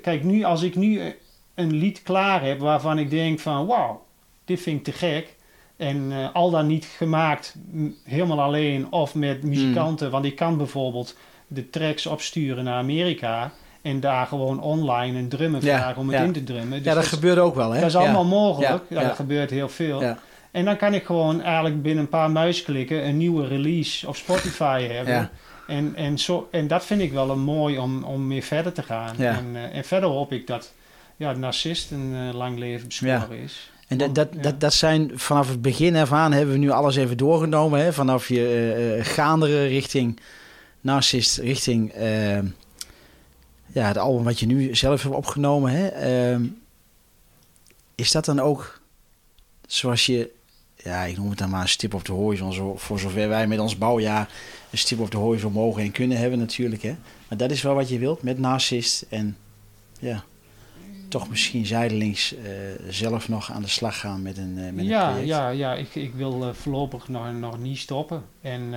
Kijk, 0.00 0.24
nu, 0.24 0.42
als 0.44 0.62
ik 0.62 0.76
nu 0.76 1.00
een 1.54 1.72
lied 1.72 2.02
klaar 2.02 2.44
heb 2.44 2.58
waarvan 2.58 2.98
ik 2.98 3.10
denk 3.10 3.40
van... 3.40 3.66
Wauw, 3.66 4.02
dit 4.44 4.60
vind 4.60 4.78
ik 4.78 4.84
te 4.84 4.92
gek. 5.06 5.36
En 5.76 6.12
al 6.32 6.50
dan 6.50 6.66
niet 6.66 6.84
gemaakt 6.96 7.54
helemaal 8.04 8.40
alleen 8.40 8.92
of 8.92 9.14
met 9.14 9.42
muzikanten. 9.42 10.10
Want 10.10 10.24
ik 10.24 10.36
kan 10.36 10.56
bijvoorbeeld 10.56 11.16
de 11.50 11.70
tracks 11.70 12.06
opsturen 12.06 12.64
naar 12.64 12.78
Amerika... 12.78 13.50
en 13.82 14.00
daar 14.00 14.26
gewoon 14.26 14.60
online 14.60 15.18
een 15.18 15.28
drummer 15.28 15.64
Ja, 15.64 15.78
vragen 15.78 16.00
om 16.00 16.08
het 16.08 16.18
ja. 16.18 16.24
in 16.24 16.32
te 16.32 16.44
drummen. 16.44 16.78
Dus 16.78 16.86
ja, 16.86 16.94
dat 16.94 17.06
gebeurt 17.06 17.38
ook 17.38 17.54
wel, 17.54 17.70
hè? 17.70 17.80
dat 17.80 17.88
is 17.88 17.96
allemaal 17.96 18.24
mogelijk. 18.24 18.82
Ja, 18.88 19.02
dat 19.02 19.16
gebeurt 19.16 19.50
heel 19.50 19.68
veel. 19.68 20.02
Ja. 20.02 20.18
En 20.50 20.64
dan 20.64 20.76
kan 20.76 20.94
ik 20.94 21.04
gewoon 21.04 21.42
eigenlijk 21.42 21.82
binnen 21.82 22.02
een 22.04 22.10
paar 22.10 22.30
muisklikken... 22.30 23.06
een 23.06 23.16
nieuwe 23.16 23.46
release 23.46 24.08
op 24.08 24.16
Spotify 24.16 24.86
hebben... 24.90 25.30
En, 25.70 25.92
en, 25.96 26.18
zo, 26.18 26.48
en 26.50 26.66
dat 26.66 26.84
vind 26.84 27.00
ik 27.00 27.12
wel 27.12 27.30
een 27.30 27.40
mooi 27.40 27.78
om, 27.78 28.04
om 28.04 28.26
mee 28.26 28.44
verder 28.44 28.72
te 28.72 28.82
gaan. 28.82 29.16
En, 29.18 29.46
eh, 29.54 29.76
en 29.76 29.84
verder 29.84 30.08
hoop 30.08 30.32
ik 30.32 30.46
dat 30.46 30.72
ja, 31.16 31.32
narcist 31.32 31.90
een 31.90 32.12
eh, 32.14 32.34
lang 32.34 32.58
leven 32.58 32.86
beschoren 32.86 33.38
is. 33.42 33.70
En 33.88 33.98
dat, 33.98 34.14
dat, 34.14 34.28
dat, 34.42 34.60
dat 34.60 34.74
zijn 34.74 35.10
vanaf 35.14 35.48
het 35.48 35.62
begin 35.62 35.96
af 35.96 36.12
aan 36.12 36.32
hebben 36.32 36.54
we 36.54 36.60
nu 36.60 36.70
alles 36.70 36.96
even 36.96 37.16
doorgenomen. 37.16 37.80
Hè? 37.80 37.92
Vanaf 37.92 38.28
je 38.28 38.94
eh, 38.98 39.04
gaandere 39.04 39.66
richting 39.66 40.20
Narcist, 40.80 41.38
richting 41.38 41.92
eh, 41.92 42.38
ja, 43.66 43.86
het 43.86 43.98
album 43.98 44.24
wat 44.24 44.40
je 44.40 44.46
nu 44.46 44.74
zelf 44.74 45.02
hebt 45.02 45.14
opgenomen. 45.14 45.72
Hè? 45.72 45.86
Ehm, 45.86 46.46
is 47.94 48.10
dat 48.10 48.24
dan 48.24 48.40
ook 48.40 48.80
zoals 49.66 50.06
je, 50.06 50.30
ja, 50.76 51.02
ik 51.02 51.16
noem 51.16 51.28
het 51.28 51.38
dan 51.38 51.50
maar 51.50 51.60
een 51.60 51.68
stip 51.68 51.94
op 51.94 52.04
de 52.04 52.12
horizon, 52.12 52.52
zo, 52.52 52.76
voor 52.76 52.98
zover 52.98 53.28
wij 53.28 53.46
met 53.46 53.58
ons 53.58 53.78
bouwjaar 53.78 54.28
een 54.70 54.78
stip 54.78 55.00
op 55.00 55.10
de 55.10 55.16
horizon 55.16 55.52
mogen 55.52 55.82
en 55.82 55.92
kunnen 55.92 56.18
hebben 56.18 56.38
natuurlijk. 56.38 56.82
Hè? 56.82 56.96
Maar 57.28 57.38
dat 57.38 57.50
is 57.50 57.62
wel 57.62 57.74
wat 57.74 57.88
je 57.88 57.98
wilt 57.98 58.22
met 58.22 58.38
Narcist 58.38 59.06
en 59.08 59.36
ja, 60.00 60.24
toch 61.10 61.28
misschien 61.28 61.66
zijdelings 61.66 62.34
eh, 62.34 62.50
zelf 62.88 63.28
nog 63.28 63.52
aan 63.52 63.62
de 63.62 63.68
slag 63.68 64.00
gaan 64.00 64.22
met 64.22 64.36
een, 64.38 64.58
eh, 64.58 64.64
met 64.64 64.78
een 64.78 64.84
ja, 64.84 65.08
project. 65.08 65.28
ja, 65.28 65.48
ja, 65.48 65.74
ik, 65.74 65.94
ik 65.94 66.14
wil 66.14 66.46
eh, 66.46 66.52
voorlopig 66.52 67.08
nog, 67.08 67.32
nog 67.32 67.58
niet 67.58 67.78
stoppen. 67.78 68.22
En 68.40 68.74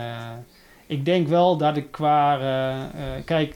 ik 0.88 1.05
denk 1.05 1.27
wel 1.27 1.57
dat 1.57 1.77
ik 1.77 1.91
qua... 1.91 2.39
eh, 2.39 2.73
eh, 2.84 3.23
kijk, 3.25 3.55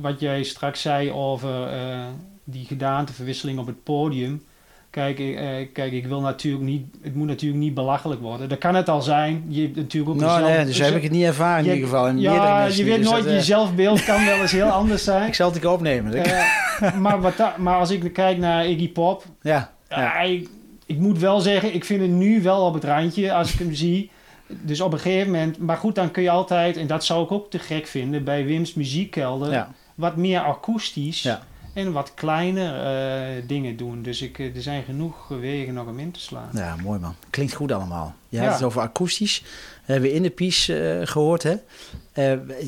wat 0.00 0.20
jij 0.20 0.42
straks 0.42 0.80
zei 0.82 1.10
over 1.10 1.66
eh, 1.66 1.98
die 2.44 2.64
gedaanteverwisseling 2.66 3.58
op 3.58 3.66
het 3.66 3.82
podium... 3.82 4.42
Kijk, 4.90 5.18
ik- 5.18 5.36
eh, 5.36 5.46
kijk, 5.72 5.92
ik 5.92 6.06
wil 6.06 6.20
natuurlijk 6.20 6.64
niet... 6.64 6.86
Het 7.02 7.14
moet 7.14 7.26
natuurlijk 7.26 7.60
niet 7.62 7.74
belachelijk 7.74 8.20
worden. 8.20 8.48
Dat 8.48 8.58
kan 8.58 8.74
het 8.74 8.88
al 8.88 9.02
zijn. 9.02 9.44
Je 9.48 9.62
hebt 9.62 9.76
natuurlijk 9.76 10.14
ook... 10.14 10.20
Nou, 10.20 10.42
nee, 10.42 10.64
dus 10.64 10.78
heb 10.78 10.94
ik 10.96 11.02
het 11.02 11.12
niet 11.12 11.24
ervaren 11.24 11.64
in 11.64 11.72
ieder 11.74 11.88
geval. 11.88 12.02
Meerdere 12.12 12.34
Ja, 12.36 12.64
je 12.64 12.84
weet 12.84 12.96
dus 12.96 13.10
nooit, 13.10 13.24
dat, 13.24 13.32
je 13.32 13.42
zelfbeeld 13.42 14.04
kan 14.04 14.24
wel 14.24 14.40
eens 14.40 14.52
heel 14.52 14.68
anders 14.80 15.04
zijn. 15.04 15.26
Ik 15.28 15.34
zal 15.34 15.46
het 15.46 15.54
een 15.56 15.60
keer 15.62 15.70
opnemen. 15.70 16.12
Eh, 16.24 16.94
maar, 16.98 17.20
wat 17.20 17.36
da- 17.36 17.54
maar 17.58 17.78
als 17.78 17.90
ik 17.90 18.12
kijk 18.12 18.38
naar 18.38 18.66
Iggy 18.66 18.92
Pop, 18.92 19.24
ja, 19.42 19.70
ja. 19.88 20.00
ja. 20.00 20.20
ik, 20.20 20.48
ik 20.86 20.98
moet 20.98 21.18
wel 21.18 21.40
zeggen, 21.40 21.74
ik 21.74 21.84
vind 21.84 22.00
het 22.00 22.10
nu 22.10 22.42
wel 22.42 22.66
op 22.66 22.74
het 22.74 22.84
randje 22.84 23.32
als 23.32 23.52
ik 23.52 23.58
hem 23.58 23.74
zie. 23.74 24.10
Dus 24.48 24.80
op 24.80 24.92
een 24.92 24.98
gegeven 24.98 25.30
moment, 25.32 25.58
maar 25.58 25.76
goed, 25.76 25.94
dan 25.94 26.10
kun 26.10 26.22
je 26.22 26.30
altijd, 26.30 26.76
en 26.76 26.86
dat 26.86 27.04
zou 27.04 27.24
ik 27.24 27.32
ook 27.32 27.50
te 27.50 27.58
gek 27.58 27.86
vinden, 27.86 28.24
bij 28.24 28.44
Wim's 28.44 28.74
Muziekkelder, 28.74 29.52
ja. 29.52 29.72
wat 29.94 30.16
meer 30.16 30.40
akoestisch 30.40 31.22
Ja. 31.22 31.42
en 31.74 31.92
wat 31.92 32.14
kleiner 32.14 32.74
eh, 32.86 33.42
dingen 33.46 33.76
doen. 33.76 34.02
Dus 34.02 34.22
ik, 34.22 34.38
eh, 34.38 34.56
er 34.56 34.62
zijn 34.62 34.82
genoeg 34.84 35.28
wegen 35.28 35.74
nog 35.74 35.86
om 35.86 35.98
in 35.98 36.10
te 36.10 36.20
slaan. 36.20 36.48
Ja, 36.52 36.76
mooi 36.82 37.00
man. 37.00 37.14
Klinkt 37.30 37.52
goed 37.54 37.72
allemaal. 37.72 38.14
Je 38.28 38.36
Ja. 38.38 38.44
had 38.44 38.52
het 38.54 38.62
over 38.62 38.80
akoestisch. 38.80 39.42
We 39.84 39.92
hebben 39.92 40.12
in 40.12 40.22
de 40.22 40.30
piece 40.30 40.78
eh, 41.00 41.06
gehoord, 41.06 41.42
hè? 41.42 41.54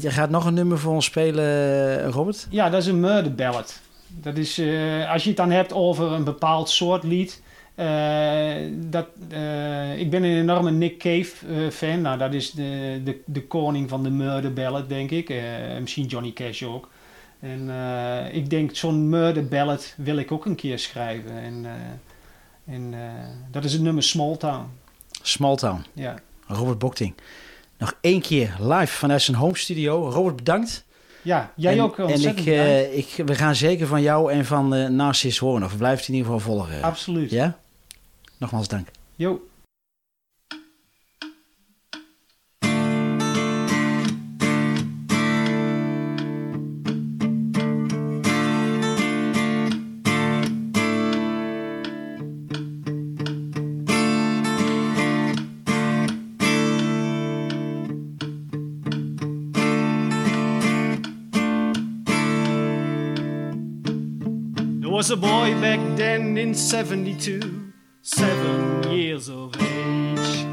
Je 0.00 0.10
gaat 0.10 0.30
nog 0.30 0.44
een 0.46 0.54
nummer 0.54 0.78
voor 0.78 0.92
ons 0.94 1.04
spelen, 1.04 2.10
Robert? 2.10 2.46
Ja, 2.50 2.70
dat 2.70 2.80
is 2.82 2.88
een 2.88 3.00
murder 3.00 3.34
ballad. 3.34 3.80
Dat 4.08 4.36
is, 4.36 4.60
als 5.08 5.22
je 5.22 5.28
het 5.28 5.36
dan 5.36 5.50
hebt 5.50 5.72
over 5.72 6.12
een 6.12 6.24
bepaald 6.24 6.70
soort 6.70 7.02
lied, 7.02 7.42
dat, 8.90 9.06
ik 9.96 10.10
ben 10.10 10.22
een 10.22 10.40
enorme 10.40 10.70
Nick 10.70 10.98
Cave 10.98 11.70
fan. 11.70 12.00
Nou, 12.00 12.18
dat 12.18 12.34
is 12.34 12.50
de, 12.50 13.00
de, 13.04 13.20
de 13.24 13.42
koning 13.42 13.88
van 13.88 14.02
de 14.02 14.10
murder 14.10 14.52
ballad, 14.52 14.88
denk 14.88 15.10
ik. 15.10 15.34
misschien 15.80 16.06
Johnny 16.06 16.32
Cash 16.32 16.62
ook. 16.62 16.88
En 17.40 17.70
ik 18.32 18.50
denk, 18.50 18.76
zo'n 18.76 19.08
murder 19.08 19.48
ballad 19.48 19.94
wil 19.96 20.16
ik 20.16 20.32
ook 20.32 20.44
een 20.44 20.54
keer 20.54 20.78
schrijven. 20.78 21.30
En, 21.30 21.66
en 22.64 22.94
dat 23.50 23.64
is 23.64 23.72
het 23.72 23.82
nummer 23.82 24.02
Small 24.02 24.36
Town. 24.36 24.66
Small 25.22 25.56
Town. 25.56 25.84
Ja. 25.92 26.14
Robert 26.46 26.78
Bokting. 26.78 27.14
Nog 27.78 27.96
één 28.00 28.20
keer 28.20 28.56
live 28.60 28.92
vanuit 28.92 29.22
zijn 29.22 29.36
home 29.36 29.56
studio. 29.56 30.10
Robert, 30.10 30.36
bedankt. 30.36 30.84
Ja, 31.22 31.52
jij 31.56 31.80
ook 31.80 31.98
En 31.98 32.22
ik, 32.22 32.46
uh, 32.46 32.96
ik, 32.96 33.22
we 33.26 33.34
gaan 33.34 33.54
zeker 33.54 33.86
van 33.86 34.02
jou 34.02 34.32
en 34.32 34.44
van 34.44 34.74
uh, 34.74 34.88
Narcis 34.88 35.38
horen. 35.38 35.62
Of 35.62 35.78
het 35.78 36.08
in 36.08 36.14
ieder 36.14 36.32
geval 36.32 36.54
volgen. 36.54 36.82
Absoluut. 36.82 37.30
Ja? 37.30 37.58
Nogmaals 38.40 38.68
dank. 38.68 38.90
Jo. 39.18 39.40
was 64.96 65.10
a 65.10 65.16
boy 65.16 65.52
back 65.60 65.78
then 65.98 66.38
in 66.38 66.54
72, 66.54 67.55
seven 68.06 68.88
years 68.92 69.28
of 69.28 69.52
age. 69.60 70.46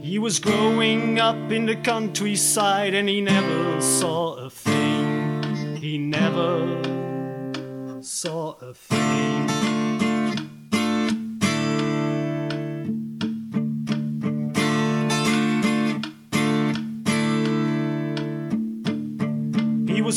He 0.00 0.18
was 0.18 0.38
growing 0.38 1.20
up 1.20 1.52
in 1.52 1.66
the 1.66 1.76
countryside 1.76 2.94
and 2.94 3.06
he 3.06 3.20
never 3.20 3.82
saw 3.82 4.36
a 4.36 4.48
thing. 4.48 5.76
He 5.76 5.98
never 5.98 6.82
saw 8.00 8.52
a 8.62 8.72
thing. 8.72 9.57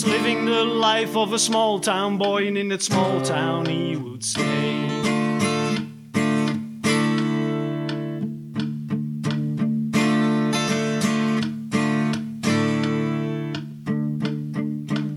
Was 0.03 0.11
living 0.11 0.45
the 0.45 0.63
life 0.63 1.15
of 1.15 1.33
a 1.33 1.37
small 1.37 1.79
town 1.79 2.17
boy, 2.17 2.47
and 2.47 2.57
in 2.57 2.69
that 2.69 2.81
small 2.81 3.21
town 3.21 3.65
he 3.65 3.95
would 3.95 4.23
stay. 4.23 4.41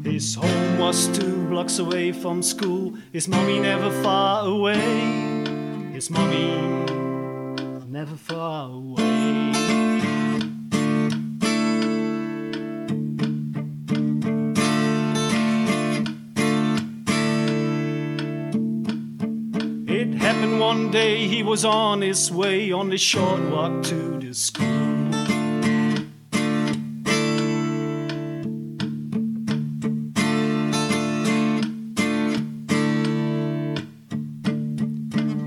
His 0.05 0.35
home 0.35 0.78
was 0.78 1.09
two 1.18 1.47
blocks 1.49 1.78
away 1.78 2.12
from 2.12 2.43
school, 2.43 2.95
his 3.12 3.26
mommy 3.28 3.61
never 3.61 3.91
far 4.03 4.47
away. 4.47 4.80
His 5.93 6.11
mommy 6.11 6.57
never 7.89 8.16
far 8.16 8.70
away. 8.70 9.93
Day 20.95 21.26
he 21.26 21.42
was 21.42 21.64
on 21.64 22.01
his 22.01 22.30
way 22.30 22.70
on 22.70 22.88
the 22.88 22.97
short 22.97 23.40
walk 23.51 23.82
to 23.82 24.16
the 24.20 24.32
school. 24.32 24.64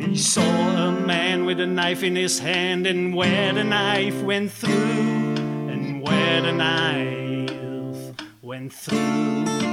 He 0.01 0.17
saw 0.17 0.41
a 0.41 0.91
man 0.91 1.45
with 1.45 1.61
a 1.61 1.65
knife 1.65 2.03
in 2.03 2.17
his 2.17 2.39
hand, 2.39 2.85
and 2.85 3.15
where 3.15 3.53
the 3.53 3.63
knife 3.63 4.21
went 4.23 4.51
through, 4.51 5.37
and 5.71 6.01
where 6.01 6.41
the 6.41 6.51
knife 6.51 8.15
went 8.41 8.73
through. 8.73 9.66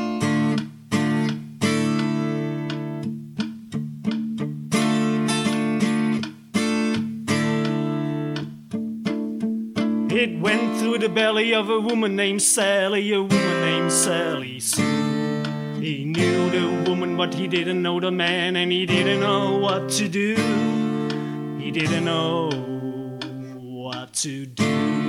It 10.16 10.38
went 10.38 10.78
through 10.78 10.98
the 10.98 11.08
belly 11.08 11.52
of 11.52 11.68
a 11.68 11.80
woman 11.80 12.14
named 12.14 12.40
Sally, 12.40 13.12
a 13.12 13.20
woman 13.20 13.60
named 13.62 13.90
Sally 13.90 14.60
Sue. 14.60 14.80
He 15.80 16.04
knew 16.04 16.50
the 16.50 16.88
woman, 16.88 17.16
but 17.16 17.34
he 17.34 17.48
didn't 17.48 17.82
know 17.82 17.98
the 17.98 18.12
man, 18.12 18.54
and 18.54 18.70
he 18.70 18.86
didn't 18.86 19.18
know 19.18 19.56
what 19.56 19.90
to 19.98 20.08
do. 20.08 20.36
He 21.58 21.72
didn't 21.72 22.04
know 22.04 22.48
what 23.58 24.14
to 24.22 24.46
do. 24.46 25.03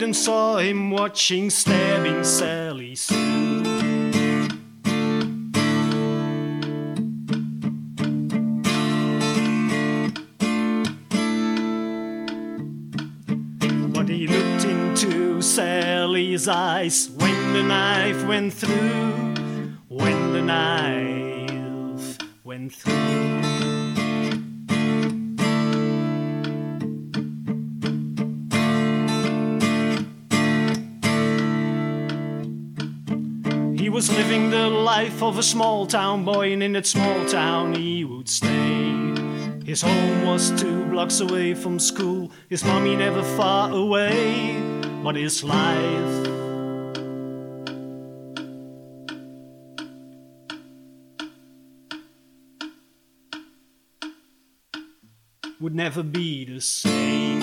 Didn't 0.00 0.14
saw 0.14 0.56
him 0.56 0.90
watching 0.90 1.50
stabbing 1.50 2.24
Sally 2.24 2.94
Sue. 2.94 3.62
But 13.92 14.08
he 14.08 14.26
looked 14.26 14.64
into 14.64 15.42
Sally's 15.42 16.48
eyes 16.48 17.10
when 17.18 17.52
the 17.52 17.62
knife 17.62 18.24
went 18.24 18.54
through, 18.54 19.74
when 19.88 20.32
the 20.32 20.40
knife 20.40 22.16
went 22.42 22.72
through. 22.72 23.29
Of 35.30 35.38
a 35.38 35.42
small 35.44 35.86
town 35.86 36.24
boy, 36.24 36.52
and 36.52 36.60
in 36.60 36.72
that 36.72 36.84
small 36.84 37.24
town 37.26 37.72
he 37.72 38.04
would 38.04 38.28
stay. 38.28 38.90
His 39.64 39.80
home 39.80 40.26
was 40.26 40.50
two 40.60 40.86
blocks 40.86 41.20
away 41.20 41.54
from 41.54 41.78
school, 41.78 42.32
his 42.48 42.64
mommy 42.64 42.96
never 42.96 43.22
far 43.22 43.70
away, 43.70 44.60
but 45.04 45.14
his 45.14 45.44
life. 45.44 46.26
Would 55.60 55.76
never 55.76 56.02
be 56.02 56.44
the 56.44 56.60
same. 56.60 57.39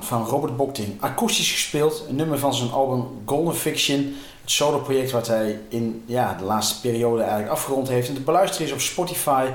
Van 0.00 0.24
Robert 0.24 0.56
Bokting, 0.56 1.00
akoestisch 1.00 1.52
gespeeld, 1.52 2.04
een 2.08 2.16
nummer 2.16 2.38
van 2.38 2.54
zijn 2.54 2.70
album 2.70 3.06
Golden 3.24 3.54
Fiction, 3.54 4.14
het 4.40 4.50
solo-project 4.50 5.10
wat 5.10 5.26
hij 5.26 5.60
in 5.68 6.02
ja, 6.06 6.34
de 6.38 6.44
laatste 6.44 6.80
periode 6.80 7.22
eigenlijk 7.22 7.52
afgerond 7.52 7.88
heeft. 7.88 8.08
En 8.08 8.14
te 8.14 8.20
beluisteren 8.20 8.66
is 8.66 8.72
op 8.72 8.80
Spotify 8.80 9.46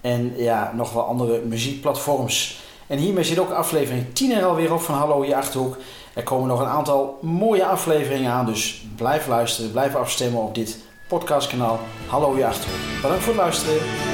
en 0.00 0.32
ja, 0.36 0.72
nog 0.74 0.92
wel 0.92 1.02
andere 1.02 1.40
muziekplatforms. 1.44 2.62
En 2.86 2.98
hiermee 2.98 3.24
zit 3.24 3.38
ook 3.38 3.50
aflevering 3.50 4.04
10 4.12 4.32
er 4.32 4.44
alweer 4.44 4.72
op 4.72 4.80
van 4.80 4.94
Hallo 4.94 5.24
je 5.24 5.36
Achterhoek. 5.36 5.76
Er 6.14 6.22
komen 6.22 6.48
nog 6.48 6.60
een 6.60 6.66
aantal 6.66 7.18
mooie 7.22 7.66
afleveringen 7.66 8.32
aan, 8.32 8.46
dus 8.46 8.86
blijf 8.96 9.26
luisteren, 9.26 9.70
blijf 9.70 9.94
afstemmen 9.94 10.42
op 10.42 10.54
dit 10.54 10.78
podcastkanaal 11.08 11.78
Hallo 12.06 12.36
je 12.36 12.46
Achterhoek. 12.46 13.02
Bedankt 13.02 13.22
voor 13.22 13.32
het 13.32 13.42
luisteren. 13.42 14.13